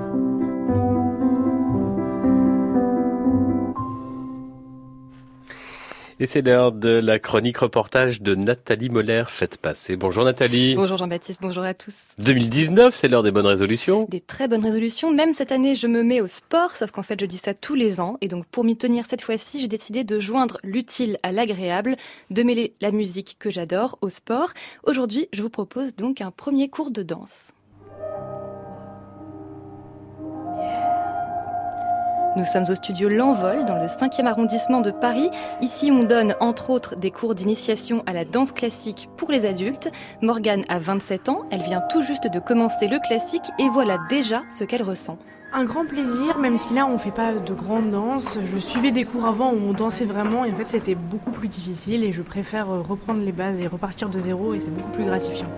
Et 6.22 6.27
c'est 6.27 6.43
l'heure 6.43 6.72
de 6.72 6.89
la 6.89 7.18
chronique 7.18 7.57
reportage 7.57 8.22
de 8.22 8.35
Nathalie 8.35 8.89
Moller, 8.89 9.23
faites 9.27 9.57
passer. 9.57 9.95
Bonjour 9.95 10.23
Nathalie. 10.23 10.76
Bonjour 10.76 10.95
Jean-Baptiste, 10.95 11.41
bonjour 11.41 11.64
à 11.64 11.73
tous. 11.73 11.95
2019, 12.19 12.95
c'est 12.95 13.07
l'heure 13.07 13.23
des 13.23 13.31
bonnes 13.31 13.48
résolutions. 13.48 14.06
Des 14.07 14.19
très 14.19 14.48
bonnes 14.48 14.64
résolutions. 14.64 15.11
Même 15.11 15.34
cette 15.34 15.52
année, 15.52 15.73
je 15.73 15.88
me 15.88 16.03
mets 16.03 16.22
au 16.22 16.27
sport, 16.27 16.76
sauf 16.76 16.91
qu'en 16.91 17.02
fait, 17.02 17.19
je 17.19 17.26
dis 17.26 17.39
ça 17.39 17.56
tous 17.56 17.73
les 17.73 17.99
ans. 17.99 18.19
Et 18.22 18.27
donc, 18.27 18.45
pour 18.45 18.64
m'y 18.64 18.77
tenir 18.77 19.06
cette 19.07 19.23
fois-ci, 19.23 19.61
j'ai 19.61 19.68
décidé 19.68 20.03
de 20.03 20.19
joindre 20.19 20.60
l'utile 20.64 21.18
à 21.23 21.31
l'agréable, 21.31 21.95
de 22.30 22.43
mêler 22.43 22.76
la 22.81 22.91
musique 22.91 23.38
que 23.39 23.49
j'adore 23.49 23.98
au 24.02 24.10
sport. 24.10 24.52
Aujourd'hui, 24.84 25.27
je 25.34 25.41
vous 25.41 25.49
propose 25.49 25.95
donc 25.95 26.22
un 26.22 26.30
premier 26.30 26.69
cours 26.69 26.91
de 26.91 27.02
danse. 27.02 27.52
Nous 32.38 32.45
sommes 32.45 32.64
au 32.70 32.76
studio 32.76 33.10
L'Envol, 33.10 33.66
dans 33.66 33.76
le 33.76 33.88
5e 33.88 34.26
arrondissement 34.26 34.80
de 34.80 34.91
Paris. 34.91 35.30
Ici, 35.60 35.91
on 35.91 36.03
donne 36.03 36.34
entre 36.40 36.70
autres 36.70 36.95
des 36.95 37.12
cours 37.12 37.36
d'initiation 37.36 38.03
à 38.06 38.14
la 38.14 38.24
danse 38.24 38.53
classique 38.53 39.10
pour 39.18 39.32
les 39.32 39.45
adultes. 39.45 39.90
Morgane 40.22 40.64
a 40.70 40.80
27 40.80 41.28
ans, 41.28 41.40
elle 41.52 41.62
vient 41.62 41.82
tout 41.90 42.02
juste 42.02 42.32
de 42.32 42.40
commencer 42.40 42.88
le 42.88 42.99
classique 42.99 43.44
et 43.60 43.68
voilà 43.68 43.98
déjà 44.10 44.44
ce 44.58 44.64
qu'elle 44.64 44.82
ressent. 44.82 45.18
Un 45.52 45.66
grand 45.66 45.86
plaisir, 45.86 46.38
même 46.38 46.56
si 46.56 46.74
là 46.74 46.88
on 46.88 46.98
fait 46.98 47.12
pas 47.12 47.34
de 47.34 47.53
grande 47.53 47.91
danse. 47.91 48.40
Je 48.41 48.58
suivais 48.60 48.91
des 48.91 49.03
cours 49.03 49.26
avant 49.26 49.52
où 49.52 49.58
on 49.58 49.74
dansait 49.74 50.06
vraiment 50.06 50.45
et 50.45 50.53
en 50.53 50.56
fait 50.56 50.64
c'était 50.64 50.95
beaucoup 50.95 51.32
plus 51.32 51.49
difficile 51.49 52.06
et 52.06 52.14
je 52.14 52.22
préfère 52.22 52.68
reprendre 52.70 53.20
les 53.20 53.34
bases 53.34 53.60
et 53.60 53.68
repartir 53.68 54.08
de 54.08 54.20
zéro 54.22 54.53
et 54.53 54.62
c'est 54.62 54.72
beaucoup 54.72 54.91
plus 54.91 55.03
gratifiant. 55.03 55.49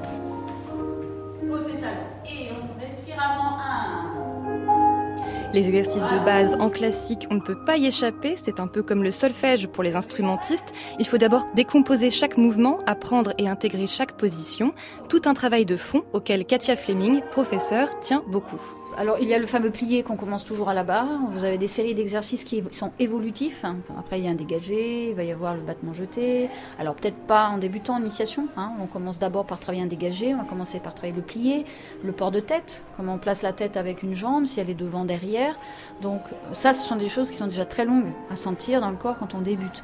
Les 5.54 5.68
exercices 5.68 6.02
de 6.02 6.26
base 6.26 6.56
en 6.60 6.72
classique, 6.72 7.28
on 7.30 7.36
ne 7.36 7.40
peut 7.40 7.64
pas 7.64 7.78
y 7.78 7.86
échapper, 7.86 8.36
c'est 8.44 8.60
un 8.60 8.66
peu 8.66 8.82
comme 8.82 9.04
le 9.04 9.12
solfège 9.12 9.68
pour 9.68 9.84
les 9.84 9.96
instrumentistes. 9.96 10.74
Il 10.98 11.06
faut 11.06 11.20
d'abord 11.20 11.46
décomposer 11.54 12.10
chaque 12.10 12.38
mouvement, 12.38 12.80
apprendre 12.88 13.36
et 13.38 13.48
intégrer 13.48 13.86
chaque 13.86 14.18
position. 14.18 14.74
Tout 15.10 15.22
un 15.26 15.36
travail 15.36 15.66
de 15.66 15.78
fond 15.78 16.06
auquel 16.12 16.46
Katia 16.46 16.76
Fleming, 16.76 17.22
professeure, 17.32 18.00
tient 18.00 18.24
beaucoup. 18.28 18.60
Alors 18.98 19.18
il 19.20 19.28
y 19.28 19.34
a 19.34 19.40
le 19.40 19.48
fameux 19.48 19.72
plié 19.72 20.04
qu'on 20.04 20.16
commence 20.16 20.44
toujours 20.44 20.70
à 20.70 20.74
la 20.74 20.84
barre. 20.84 21.08
Vous 21.32 21.44
avez 21.44 21.58
des 21.58 21.68
séries 21.68 21.96
d'exercices 21.96 22.44
qui 22.44 22.64
sont 22.72 22.92
évolutifs. 23.00 23.66
Après 23.98 24.20
il 24.20 24.26
y 24.26 24.28
a 24.28 24.32
un 24.32 24.36
dégagé, 24.36 25.10
il 25.10 25.16
va 25.16 25.24
y 25.24 25.32
avoir 25.32 25.56
le 25.56 25.62
battement 25.62 25.94
jeté. 25.94 26.50
Alors 26.80 26.96
peut-être 26.96 27.18
pas 27.28 27.48
en 27.48 27.58
débutant 27.58 27.96
en 27.96 28.02
initiation. 28.02 28.48
Hein. 28.56 28.72
On 28.82 28.86
commence 28.86 29.20
d'abord 29.20 29.46
par 29.46 29.60
travailler 29.60 29.84
un 29.84 29.88
dégagé. 29.88 30.34
On 30.34 30.38
va 30.38 30.44
commencer 30.44 30.80
par 30.80 30.94
travailler 30.94 31.16
le 31.16 31.24
plié, 31.24 31.66
le 32.04 32.12
port 32.12 32.32
de 32.32 32.40
tête, 32.40 32.86
comment 32.96 33.16
on 33.16 33.18
place 33.18 33.42
la 33.42 33.54
tête 33.54 33.78
avec 33.78 34.04
une 34.04 34.16
jambe, 34.16 34.46
si 34.46 34.60
elle 34.60 34.70
est 34.70 34.76
devant, 34.76 35.06
derrière. 35.06 35.58
Donc 36.02 36.22
ça, 36.52 36.74
ce 36.74 36.86
sont 36.86 36.96
des 36.96 37.08
choses 37.08 37.32
qui 37.32 37.38
sont 37.38 37.48
déjà 37.48 37.66
très 37.66 37.86
longues 37.86 38.12
à 38.30 38.36
sentir 38.36 38.82
dans 38.82 38.92
le 38.92 38.98
corps 38.98 39.18
quand 39.18 39.34
on 39.34 39.42
débute. 39.42 39.84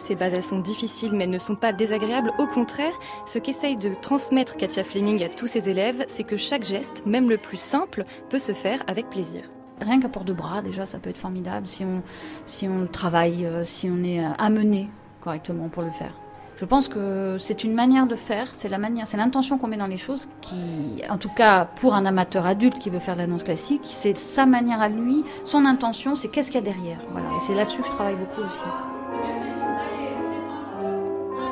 Ces 0.00 0.14
bases, 0.14 0.40
sont 0.40 0.58
difficiles, 0.58 1.12
mais 1.12 1.24
elles 1.24 1.30
ne 1.30 1.38
sont 1.38 1.54
pas 1.54 1.72
désagréables. 1.72 2.32
Au 2.38 2.46
contraire, 2.46 2.98
ce 3.26 3.38
qu'essaye 3.38 3.76
de 3.76 3.92
transmettre 3.94 4.56
Katia 4.56 4.82
Fleming 4.82 5.22
à 5.22 5.28
tous 5.28 5.46
ses 5.46 5.68
élèves, 5.68 6.04
c'est 6.08 6.24
que 6.24 6.36
chaque 6.36 6.64
geste, 6.64 7.04
même 7.06 7.28
le 7.28 7.36
plus 7.36 7.60
simple, 7.60 8.04
peut 8.30 8.38
se 8.38 8.52
faire 8.52 8.82
avec 8.86 9.10
plaisir. 9.10 9.42
Rien 9.80 10.00
qu'à 10.00 10.08
port 10.08 10.24
de 10.24 10.32
bras, 10.32 10.62
déjà, 10.62 10.86
ça 10.86 10.98
peut 10.98 11.10
être 11.10 11.18
formidable 11.18 11.66
si 11.66 11.84
on, 11.84 12.02
si 12.46 12.66
on 12.66 12.86
travaille, 12.86 13.44
euh, 13.46 13.62
si 13.64 13.90
on 13.90 14.02
est 14.02 14.24
euh, 14.24 14.28
amené 14.38 14.88
correctement 15.20 15.68
pour 15.68 15.82
le 15.82 15.90
faire. 15.90 16.14
Je 16.56 16.66
pense 16.66 16.88
que 16.88 17.36
c'est 17.38 17.64
une 17.64 17.72
manière 17.72 18.06
de 18.06 18.16
faire, 18.16 18.48
c'est 18.52 18.68
la 18.68 18.76
manière, 18.76 19.06
c'est 19.06 19.16
l'intention 19.16 19.56
qu'on 19.56 19.68
met 19.68 19.78
dans 19.78 19.86
les 19.86 19.96
choses 19.96 20.28
qui, 20.42 21.02
en 21.08 21.16
tout 21.16 21.30
cas 21.30 21.64
pour 21.64 21.94
un 21.94 22.04
amateur 22.04 22.44
adulte 22.44 22.78
qui 22.78 22.90
veut 22.90 22.98
faire 22.98 23.14
de 23.14 23.20
la 23.20 23.26
danse 23.26 23.44
classique, 23.44 23.80
c'est 23.84 24.14
sa 24.14 24.44
manière 24.44 24.82
à 24.82 24.90
lui, 24.90 25.24
son 25.44 25.64
intention, 25.64 26.14
c'est 26.14 26.28
qu'est-ce 26.28 26.50
qu'il 26.50 26.62
y 26.62 26.68
a 26.68 26.72
derrière. 26.72 26.98
Voilà, 27.12 27.28
et 27.34 27.40
c'est 27.40 27.54
là-dessus 27.54 27.80
que 27.80 27.86
je 27.86 27.92
travaille 27.92 28.16
beaucoup 28.16 28.42
aussi. 28.42 28.60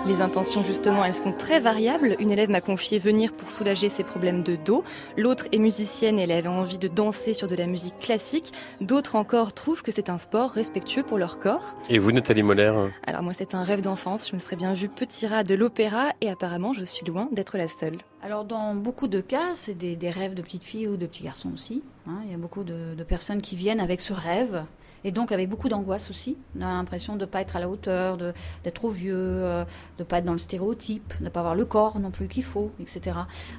Les 0.08 0.22
intentions, 0.22 0.64
justement, 0.64 1.04
elles 1.04 1.14
sont 1.14 1.32
très 1.32 1.60
variables. 1.60 2.16
Une 2.18 2.30
élève 2.30 2.48
m'a 2.48 2.62
confié 2.62 2.98
venir 2.98 3.34
pour 3.34 3.50
soulager 3.50 3.90
ses 3.90 4.04
problèmes 4.04 4.42
de 4.42 4.56
dos. 4.56 4.82
L'autre 5.18 5.44
est 5.52 5.58
musicienne 5.58 6.18
et 6.18 6.22
elle 6.22 6.32
avait 6.32 6.48
envie 6.48 6.78
de 6.78 6.88
danser 6.88 7.34
sur 7.34 7.46
de 7.46 7.54
la 7.54 7.66
musique 7.66 7.98
classique. 7.98 8.54
D'autres 8.80 9.16
encore 9.16 9.52
trouvent 9.52 9.82
que 9.82 9.92
c'est 9.92 10.08
un 10.08 10.16
sport 10.16 10.52
respectueux 10.52 11.02
pour 11.02 11.18
leur 11.18 11.38
corps. 11.38 11.76
Et 11.90 11.98
vous, 11.98 12.10
Nathalie 12.10 12.42
Moller? 12.42 12.72
Alors 13.06 13.22
moi, 13.22 13.34
c'est 13.34 13.54
un 13.54 13.62
rêve 13.62 13.82
d'enfance. 13.82 14.26
Je 14.30 14.34
me 14.34 14.40
serais 14.40 14.56
bien 14.56 14.72
vue 14.72 14.88
petit 14.88 15.26
rat 15.26 15.44
de 15.44 15.54
l'opéra 15.54 16.14
et 16.22 16.30
apparemment, 16.30 16.72
je 16.72 16.86
suis 16.86 17.04
loin 17.04 17.28
d'être 17.30 17.58
la 17.58 17.68
seule. 17.68 17.98
Alors 18.22 18.46
dans 18.46 18.74
beaucoup 18.74 19.08
de 19.08 19.20
cas, 19.20 19.52
c'est 19.52 19.74
des, 19.74 20.10
rêves 20.10 20.32
de 20.32 20.40
petites 20.40 20.64
filles 20.64 20.88
ou 20.88 20.96
de 20.96 21.04
petits 21.04 21.24
garçons 21.24 21.50
aussi. 21.52 21.82
Hein. 22.06 22.20
Il 22.24 22.30
y 22.30 22.34
a 22.34 22.38
beaucoup 22.38 22.64
de, 22.64 22.94
de 22.94 23.04
personnes 23.04 23.42
qui 23.42 23.56
viennent 23.56 23.78
avec 23.78 24.00
ce 24.00 24.14
rêve 24.14 24.64
et 25.04 25.12
donc 25.12 25.32
avec 25.32 25.48
beaucoup 25.48 25.68
d'angoisse 25.68 26.10
aussi. 26.10 26.36
On 26.58 26.62
a 26.62 26.66
l'impression 26.66 27.14
de 27.14 27.20
ne 27.20 27.26
pas 27.26 27.40
être 27.40 27.56
à 27.56 27.60
la 27.60 27.68
hauteur, 27.68 28.16
d'être 28.16 28.74
trop 28.74 28.90
vieux, 28.90 29.14
euh, 29.16 29.64
de 29.98 30.02
ne 30.02 30.04
pas 30.04 30.18
être 30.18 30.24
dans 30.24 30.32
le 30.32 30.38
stéréotype, 30.38 31.14
de 31.20 31.24
ne 31.24 31.30
pas 31.30 31.40
avoir 31.40 31.54
le 31.54 31.64
corps 31.64 31.98
non 32.00 32.10
plus 32.10 32.28
qu'il 32.28 32.44
faut, 32.44 32.70
etc. 32.80 33.18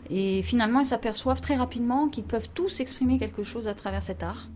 Et 0.10 0.42
finalement, 0.44 0.80
ils 0.80 0.86
s'aperçoivent 0.86 1.42
très 1.42 1.56
rapidement 1.56 2.10
qu'ils 2.10 2.26
peuvent 2.26 2.50
tous 2.54 2.80
exprimer 2.80 3.18
quelque 3.18 3.44
chose 3.44 3.68
à 3.68 3.74
travers 3.74 4.04
cet 4.04 4.24
art. 4.24 4.50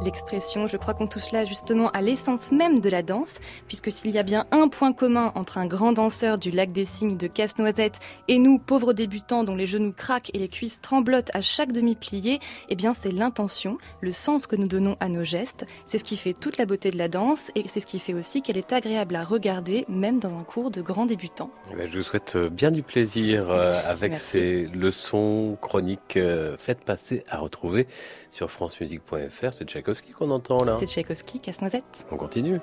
L'expression, 0.00 0.68
je 0.68 0.76
crois 0.76 0.94
qu'on 0.94 1.08
touche 1.08 1.32
là 1.32 1.44
justement 1.44 1.90
à 1.90 2.02
l'essence 2.02 2.52
même 2.52 2.80
de 2.80 2.88
la 2.88 3.02
danse, 3.02 3.40
puisque 3.66 3.90
s'il 3.90 4.12
y 4.12 4.18
a 4.18 4.22
bien 4.22 4.46
un 4.52 4.68
point 4.68 4.92
commun 4.92 5.32
entre 5.34 5.58
un 5.58 5.66
grand 5.66 5.92
danseur 5.92 6.38
du 6.38 6.52
lac 6.52 6.70
des 6.70 6.84
cygnes 6.84 7.16
de 7.16 7.26
Casse-Noisette 7.26 7.98
et 8.28 8.38
nous, 8.38 8.60
pauvres 8.60 8.92
débutants 8.92 9.42
dont 9.42 9.56
les 9.56 9.66
genoux 9.66 9.92
craquent 9.92 10.30
et 10.34 10.38
les 10.38 10.48
cuisses 10.48 10.80
tremblotent 10.80 11.34
à 11.34 11.40
chaque 11.40 11.72
demi-plié, 11.72 12.38
eh 12.68 12.76
bien 12.76 12.94
c'est 12.94 13.10
l'intention, 13.10 13.78
le 14.00 14.12
sens 14.12 14.46
que 14.46 14.54
nous 14.54 14.68
donnons 14.68 14.96
à 15.00 15.08
nos 15.08 15.24
gestes. 15.24 15.66
C'est 15.84 15.98
ce 15.98 16.04
qui 16.04 16.16
fait 16.16 16.32
toute 16.32 16.58
la 16.58 16.66
beauté 16.66 16.90
de 16.90 16.98
la 16.98 17.08
danse 17.08 17.50
et 17.56 17.64
c'est 17.66 17.80
ce 17.80 17.86
qui 17.86 17.98
fait 17.98 18.14
aussi 18.14 18.40
qu'elle 18.40 18.56
est 18.56 18.72
agréable 18.72 19.16
à 19.16 19.24
regarder, 19.24 19.84
même 19.88 20.20
dans 20.20 20.38
un 20.38 20.44
cours 20.44 20.70
de 20.70 20.80
grands 20.80 21.06
débutants. 21.06 21.50
Eh 21.72 21.74
ben, 21.74 21.90
je 21.90 21.98
vous 21.98 22.04
souhaite 22.04 22.36
euh, 22.36 22.48
bien 22.48 22.70
du 22.70 22.84
plaisir 22.84 23.50
euh, 23.50 23.80
avec 23.84 24.16
ces 24.16 24.66
leçons 24.66 25.58
chroniques 25.60 26.16
euh, 26.16 26.56
faites 26.56 26.84
passer 26.84 27.24
à 27.30 27.38
retrouver 27.38 27.88
sur 28.30 28.50
francemusique.fr. 28.50 29.52
C'est 29.52 29.64
Tchaïkovski 29.64 30.12
qu'on 30.12 30.30
entend 30.30 30.62
là. 30.64 30.76
C'est 30.80 30.86
Tchaïkovski, 30.86 31.40
Casse-Noisette. 31.40 32.06
On 32.10 32.16
continue. 32.16 32.60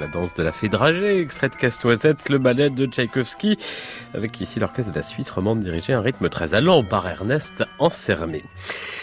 La 0.00 0.06
danse 0.06 0.32
de 0.32 0.42
la 0.42 0.50
fée 0.50 0.70
dragée, 0.70 1.20
extrait 1.20 1.50
de 1.50 1.56
Casse-Noisette, 1.56 2.30
le 2.30 2.38
ballet 2.38 2.70
de 2.70 2.86
Tchaïkovski, 2.86 3.58
avec 4.14 4.40
ici 4.40 4.58
l'orchestre 4.58 4.92
de 4.92 4.96
la 4.96 5.02
Suisse 5.02 5.30
romande 5.30 5.60
dirigé 5.60 5.92
à 5.92 5.98
un 5.98 6.00
rythme 6.00 6.30
très 6.30 6.54
allant 6.54 6.82
par 6.82 7.06
Ernest 7.06 7.64
Ansermé. 7.78 8.42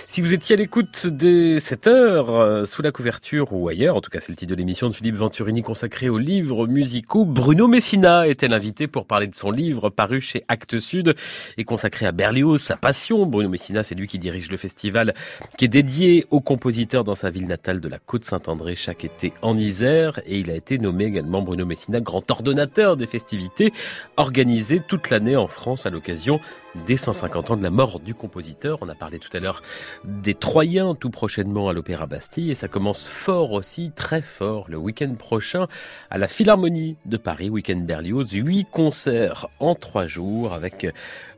Si 0.09 0.21
vous 0.21 0.33
étiez 0.33 0.53
à 0.53 0.57
l'écoute 0.57 1.05
des 1.05 1.59
7 1.59 1.87
heures, 1.87 2.29
euh, 2.29 2.63
sous 2.63 2.81
la 2.81 2.93
couverture 2.93 3.51
ou 3.51 3.67
ailleurs, 3.67 3.97
en 3.97 3.99
tout 3.99 4.09
cas 4.09 4.21
c'est 4.21 4.31
le 4.31 4.37
titre 4.37 4.51
de 4.51 4.55
l'émission 4.55 4.87
de 4.87 4.93
Philippe 4.93 5.17
Venturini 5.17 5.63
consacrée 5.63 6.07
aux 6.07 6.17
livres 6.17 6.65
musicaux, 6.65 7.25
Bruno 7.25 7.67
Messina 7.67 8.25
était 8.25 8.47
l'invité 8.47 8.87
pour 8.87 9.05
parler 9.05 9.27
de 9.27 9.35
son 9.35 9.51
livre 9.51 9.89
paru 9.89 10.21
chez 10.21 10.45
Actes 10.47 10.79
Sud 10.79 11.13
et 11.57 11.65
consacré 11.65 12.05
à 12.05 12.13
Berlioz, 12.13 12.61
sa 12.61 12.77
passion. 12.77 13.25
Bruno 13.25 13.49
Messina, 13.49 13.83
c'est 13.83 13.95
lui 13.95 14.07
qui 14.07 14.17
dirige 14.17 14.49
le 14.49 14.55
festival 14.55 15.13
qui 15.57 15.65
est 15.65 15.67
dédié 15.67 16.25
aux 16.31 16.39
compositeurs 16.39 17.03
dans 17.03 17.15
sa 17.15 17.29
ville 17.29 17.47
natale 17.47 17.81
de 17.81 17.89
la 17.89 17.99
Côte-Saint-André 17.99 18.75
chaque 18.75 19.03
été 19.03 19.33
en 19.41 19.57
Isère 19.57 20.21
et 20.25 20.39
il 20.39 20.49
a 20.51 20.55
été 20.55 20.77
nommé 20.77 21.03
également 21.03 21.41
Bruno 21.41 21.65
Messina 21.65 21.99
grand 21.99 22.31
ordonnateur 22.31 22.95
des 22.95 23.07
festivités 23.07 23.73
organisées 24.15 24.81
toute 24.87 25.09
l'année 25.09 25.35
en 25.35 25.47
France 25.47 25.85
à 25.85 25.89
l'occasion 25.89 26.39
des 26.85 26.97
150 26.97 27.51
ans 27.51 27.57
de 27.57 27.63
la 27.63 27.69
mort 27.69 27.99
du 27.99 28.13
compositeur. 28.13 28.77
On 28.81 28.89
a 28.89 28.95
parlé 28.95 29.19
tout 29.19 29.35
à 29.35 29.39
l'heure 29.39 29.61
des 30.03 30.33
Troyens 30.33 30.95
tout 30.95 31.09
prochainement 31.09 31.69
à 31.69 31.73
l'Opéra 31.73 32.05
Bastille 32.05 32.51
et 32.51 32.55
ça 32.55 32.67
commence 32.67 33.07
fort 33.07 33.51
aussi, 33.51 33.91
très 33.91 34.21
fort, 34.21 34.65
le 34.69 34.77
week-end 34.77 35.13
prochain 35.15 35.67
à 36.09 36.17
la 36.17 36.27
Philharmonie 36.27 36.97
de 37.05 37.17
Paris, 37.17 37.49
week-end 37.49 37.77
Berlioz, 37.77 38.31
huit 38.31 38.67
concerts 38.69 39.47
en 39.59 39.75
trois 39.75 40.07
jours 40.07 40.53
avec 40.53 40.87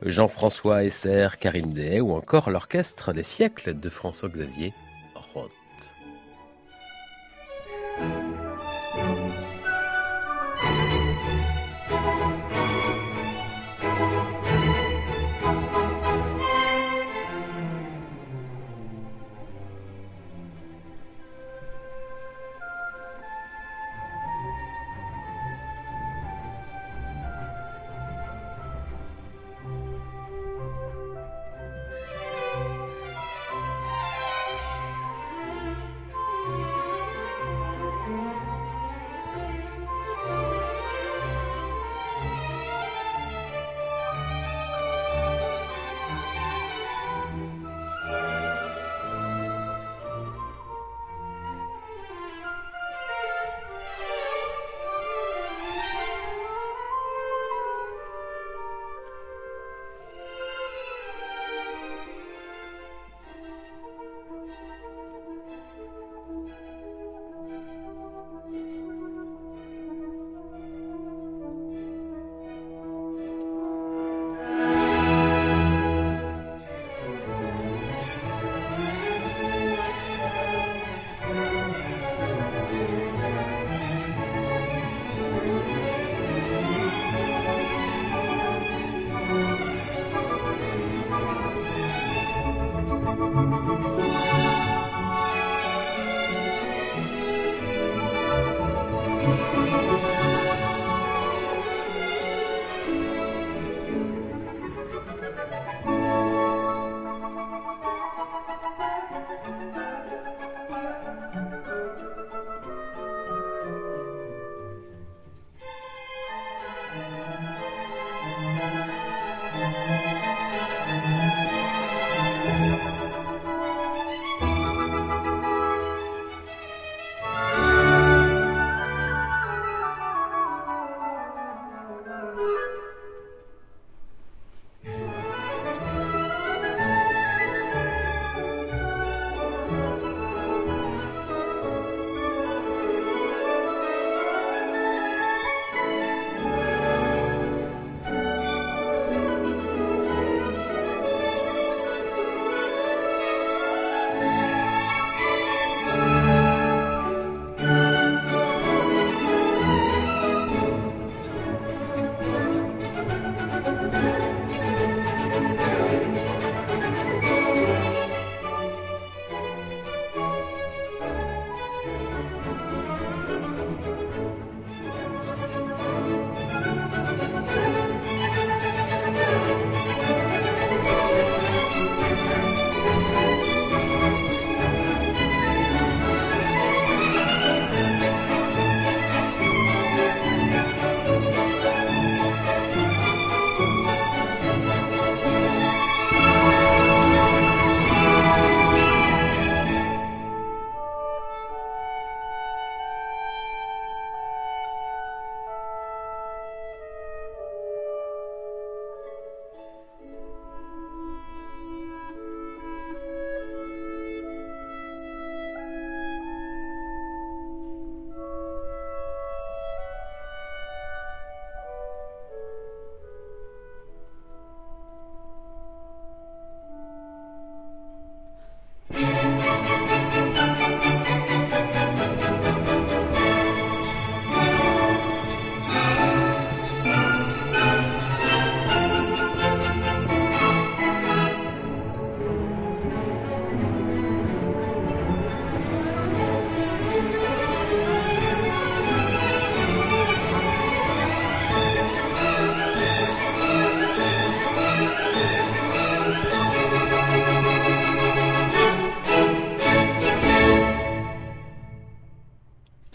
Jean-François 0.04 0.84
Esser, 0.84 1.28
Karine 1.38 1.72
Dehay 1.72 2.00
ou 2.00 2.12
encore 2.12 2.50
l'orchestre 2.50 3.12
des 3.12 3.22
siècles 3.22 3.78
de 3.78 3.88
François-Xavier 3.88 4.50
Roth. 4.60 4.89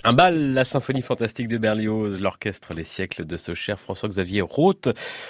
Un 0.07 0.13
bal, 0.13 0.53
la 0.53 0.65
symphonie 0.65 1.01
fantastique 1.01 1.47
de 1.47 1.57
Berlioz, 1.57 2.19
l'orchestre 2.19 2.75
Les 2.75 2.83
siècles 2.83 3.25
de 3.25 3.37
ce 3.37 3.55
cher 3.55 3.79
François-Xavier 3.79 4.41
Roth, 4.41 4.87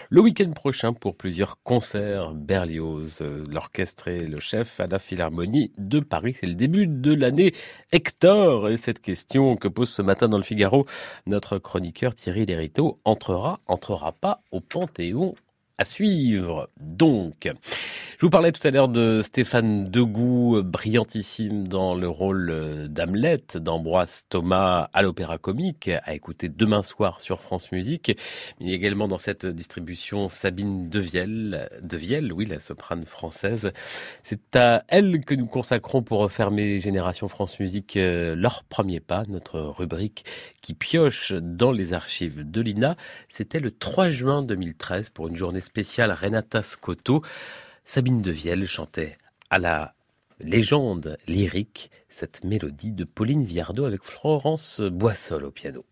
le 0.09 0.19
week-end 0.19 0.51
prochain 0.51 0.91
pour 0.91 1.15
plusieurs 1.15 1.63
concerts 1.63 2.33
Berlioz. 2.33 3.23
L'orchestre 3.49 4.09
et 4.09 4.27
le 4.27 4.41
chef 4.41 4.81
à 4.81 4.87
la 4.87 4.99
Philharmonie 4.99 5.71
de 5.77 6.01
Paris. 6.01 6.35
C'est 6.37 6.45
le 6.45 6.55
début 6.55 6.87
de 6.87 7.13
l'année 7.13 7.53
Hector. 7.93 8.67
Et 8.67 8.75
cette 8.75 9.01
question 9.01 9.55
que 9.55 9.69
pose 9.69 9.89
ce 9.89 10.01
matin 10.01 10.27
dans 10.27 10.35
le 10.35 10.43
Figaro 10.43 10.85
notre 11.25 11.57
chroniqueur 11.57 12.13
Thierry 12.13 12.45
Lériteau 12.45 12.99
entrera, 13.05 13.61
entrera 13.67 14.11
pas 14.11 14.41
au 14.51 14.59
Panthéon 14.59 15.35
à 15.77 15.85
suivre. 15.85 16.69
Donc, 16.79 17.49
je 18.17 18.21
vous 18.21 18.29
parlais 18.29 18.53
tout 18.53 18.65
à 18.65 18.71
l'heure 18.71 18.87
de 18.87 19.21
Stéphane 19.21 19.83
Degout, 19.83 20.63
brillantissime 20.63 21.67
dans 21.67 21.95
le 21.95 22.07
rôle 22.07 22.87
d'Hamlet 22.87 23.43
d'Ambroise 23.55 24.25
Thomas 24.29 24.89
à 24.93 25.01
l'Opéra 25.01 25.37
Comique, 25.37 25.89
à 25.89 26.13
écouter 26.13 26.47
demain 26.47 26.81
soir 26.81 27.19
sur 27.19 27.41
France 27.41 27.73
Musique. 27.73 28.17
Il 28.61 28.69
y 28.69 28.71
a 28.71 28.75
également 28.75 29.09
dans 29.09 29.17
cette 29.17 29.45
distribution 29.45 30.29
Sabine 30.29 30.89
Devielle, 30.89 31.69
Devielle, 31.81 32.31
oui, 32.31 32.45
la 32.45 32.61
soprane 32.61 33.05
française. 33.05 33.71
C'est 34.23 34.55
à 34.55 34.85
elle 34.87 35.25
que 35.25 35.35
nous 35.35 35.47
consacrons 35.47 36.01
pour 36.01 36.19
refermer 36.19 36.79
Génération 36.79 37.27
France 37.27 37.59
Musique 37.59 37.97
euh, 37.97 38.33
leur 38.33 38.63
premier 38.63 39.01
pas, 39.01 39.25
notre 39.27 39.59
rubrique 39.59 40.23
qui 40.61 40.73
pioche 40.73 41.33
dans 41.33 41.73
les 41.73 41.91
archives 41.91 42.49
de 42.49 42.61
l'INA. 42.61 42.95
C'était 43.27 43.59
le 43.59 43.71
3 43.71 44.09
juin 44.09 44.41
2013 44.41 45.09
pour 45.09 45.27
une 45.27 45.35
journée 45.35 45.61
spéciale 45.65 46.11
Renata 46.11 46.63
Scotto. 46.63 47.21
Sabine 47.83 48.21
Devielle 48.21 48.67
chantait 48.67 49.17
à 49.49 49.59
la 49.59 49.95
légende 50.39 51.17
lyrique 51.27 51.91
cette 52.09 52.43
mélodie 52.43 52.91
de 52.91 53.03
Pauline 53.03 53.43
Viardot 53.43 53.85
avec 53.85 54.03
Florence 54.03 54.81
Boissol 54.81 55.43
au 55.45 55.51
piano. 55.51 55.85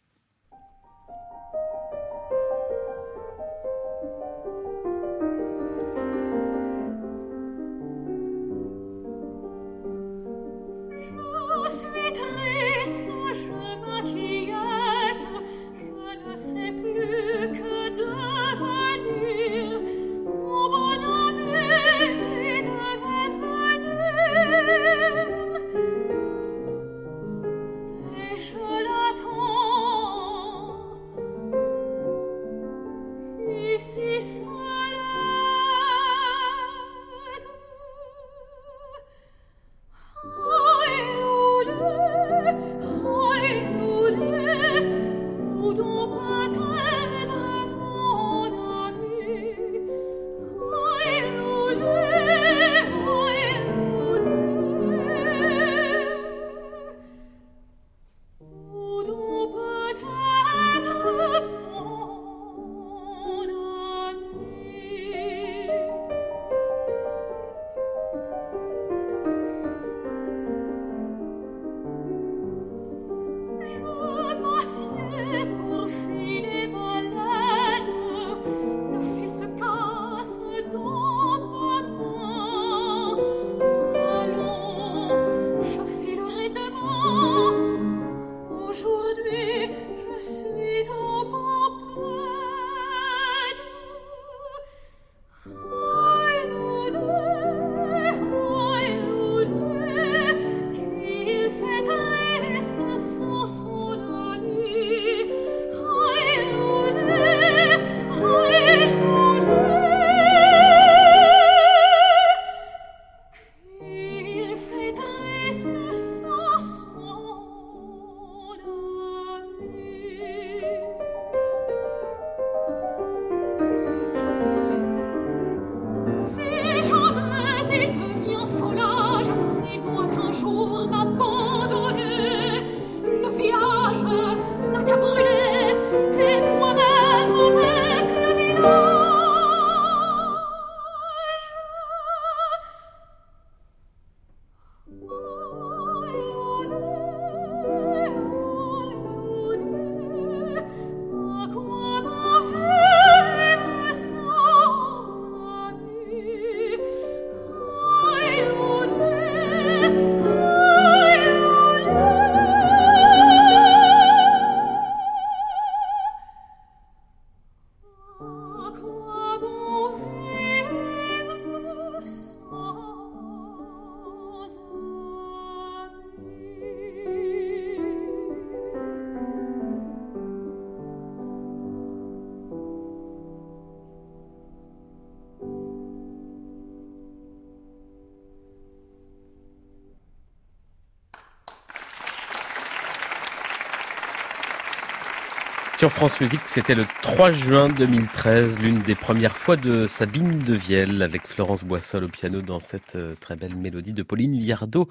France 195.89 196.19
Musique, 196.21 196.41
c'était 196.47 196.75
le 196.75 196.85
3 197.01 197.31
juin 197.31 197.67
2013, 197.67 198.59
l'une 198.59 198.79
des 198.79 198.95
premières 198.95 199.35
fois 199.35 199.55
de 199.55 199.85
Sabine 199.85 200.39
Devielle 200.39 201.01
avec 201.01 201.27
Florence 201.27 201.63
Boissol 201.63 202.05
au 202.05 202.07
piano 202.07 202.41
dans 202.41 202.59
cette 202.59 202.95
euh, 202.95 203.15
très 203.19 203.35
belle 203.35 203.55
mélodie 203.55 203.93
de 203.93 204.03
Pauline 204.03 204.37
Liardot. 204.37 204.87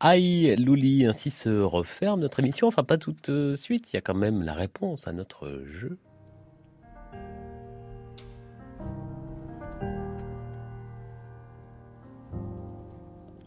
Aïe, 0.00 0.56
Louli, 0.56 1.06
ainsi 1.06 1.30
se 1.30 1.48
referme 1.60 2.20
notre 2.20 2.40
émission. 2.40 2.66
Enfin, 2.66 2.82
pas 2.82 2.98
tout 2.98 3.14
de 3.24 3.54
suite, 3.54 3.92
il 3.92 3.96
y 3.96 3.98
a 3.98 4.00
quand 4.00 4.14
même 4.14 4.42
la 4.42 4.54
réponse 4.54 5.06
à 5.06 5.12
notre 5.12 5.62
jeu. 5.66 5.98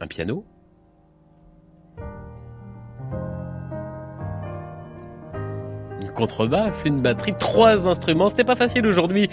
Un 0.02 0.08
piano 0.08 0.46
contrebasse, 6.16 6.82
une 6.86 7.02
batterie, 7.02 7.36
trois 7.38 7.88
instruments. 7.88 8.30
C'était 8.30 8.44
pas 8.44 8.56
facile 8.56 8.88
aujourd'hui, 8.88 9.30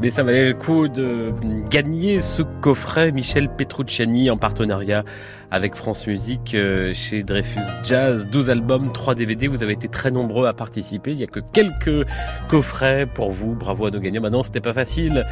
mais 0.00 0.10
ça 0.10 0.24
valait 0.24 0.46
le 0.46 0.54
coup 0.54 0.88
de 0.88 1.32
gagner 1.70 2.22
ce 2.22 2.42
coffret 2.42 3.12
Michel 3.12 3.48
Petrucciani 3.48 4.30
en 4.30 4.36
partenariat 4.36 5.04
avec 5.52 5.76
France 5.76 6.06
Musique 6.06 6.54
euh, 6.54 6.94
chez 6.94 7.22
Dreyfus 7.22 7.60
Jazz. 7.84 8.26
12 8.26 8.48
albums, 8.48 8.90
3 8.90 9.14
DVD. 9.14 9.48
Vous 9.48 9.62
avez 9.62 9.74
été 9.74 9.86
très 9.86 10.10
nombreux 10.10 10.46
à 10.46 10.54
participer. 10.54 11.10
Il 11.10 11.18
n'y 11.18 11.24
a 11.24 11.26
que 11.26 11.40
quelques 11.40 12.08
coffrets 12.48 13.04
pour 13.04 13.32
vous. 13.32 13.54
Bravo 13.54 13.84
à 13.84 13.90
nos 13.90 14.00
gagnants. 14.00 14.22
Maintenant, 14.22 14.42
c'était 14.42 14.62
pas 14.62 14.72
facile, 14.72 15.26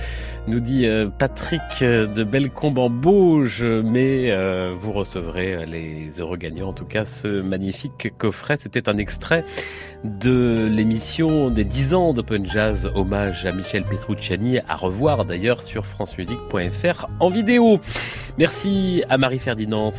nous 0.47 0.61
dit 0.61 0.87
euh, 0.87 1.09
Patrick 1.09 1.63
de 1.81 2.23
Bellecombe 2.23 2.77
en 2.79 2.91
Bauge, 2.91 3.65
mais 3.65 4.31
euh, 4.31 4.75
vous 4.79 4.93
recevrez 4.93 5.65
les 5.65 6.21
heureux 6.21 6.37
gagnants. 6.37 6.69
En 6.69 6.75
tout 6.75 6.85
cas, 6.85 7.07
ce 7.07 7.41
magnifique 7.41 8.13
coffret, 8.19 8.59
c'était 8.59 8.91
un 8.91 8.99
extrait 8.99 9.45
de 10.05 10.69
l'émission 10.71 11.49
des 11.49 11.65
10 11.65 11.95
ans 11.95 12.13
d'Open 12.13 12.45
Jazz, 12.45 12.91
hommage 12.95 13.47
à 13.47 13.53
Michel 13.53 13.85
Petrucciani, 13.85 14.59
à 14.69 14.77
revoir 14.77 15.25
d'ailleurs 15.25 15.63
sur 15.63 15.87
francemusique.fr 15.87 17.09
en 17.21 17.31
vidéo. 17.31 17.81
Merci 18.39 19.05
à 19.09 19.19
Marie-Ferdinand, 19.19 19.91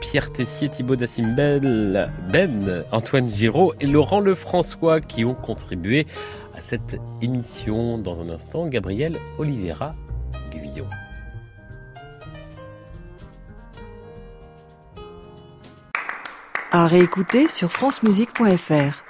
Pierre 0.00 0.32
Tessier, 0.32 0.68
Thibaut 0.68 0.96
Dacimbel, 0.96 2.10
Ben, 2.32 2.84
Antoine 2.92 3.28
Giraud 3.28 3.72
et 3.80 3.86
Laurent 3.86 4.20
Lefrançois 4.20 5.00
qui 5.00 5.24
ont 5.24 5.34
contribué 5.34 6.06
à 6.56 6.62
cette 6.62 6.98
émission. 7.22 7.98
Dans 7.98 8.20
un 8.20 8.30
instant, 8.30 8.66
Gabriel 8.66 9.18
Oliveira 9.38 9.94
Guyon. 10.50 10.86
À 16.72 16.86
réécouter 16.86 17.48
sur 17.48 17.72
francemusique.fr. 17.72 19.05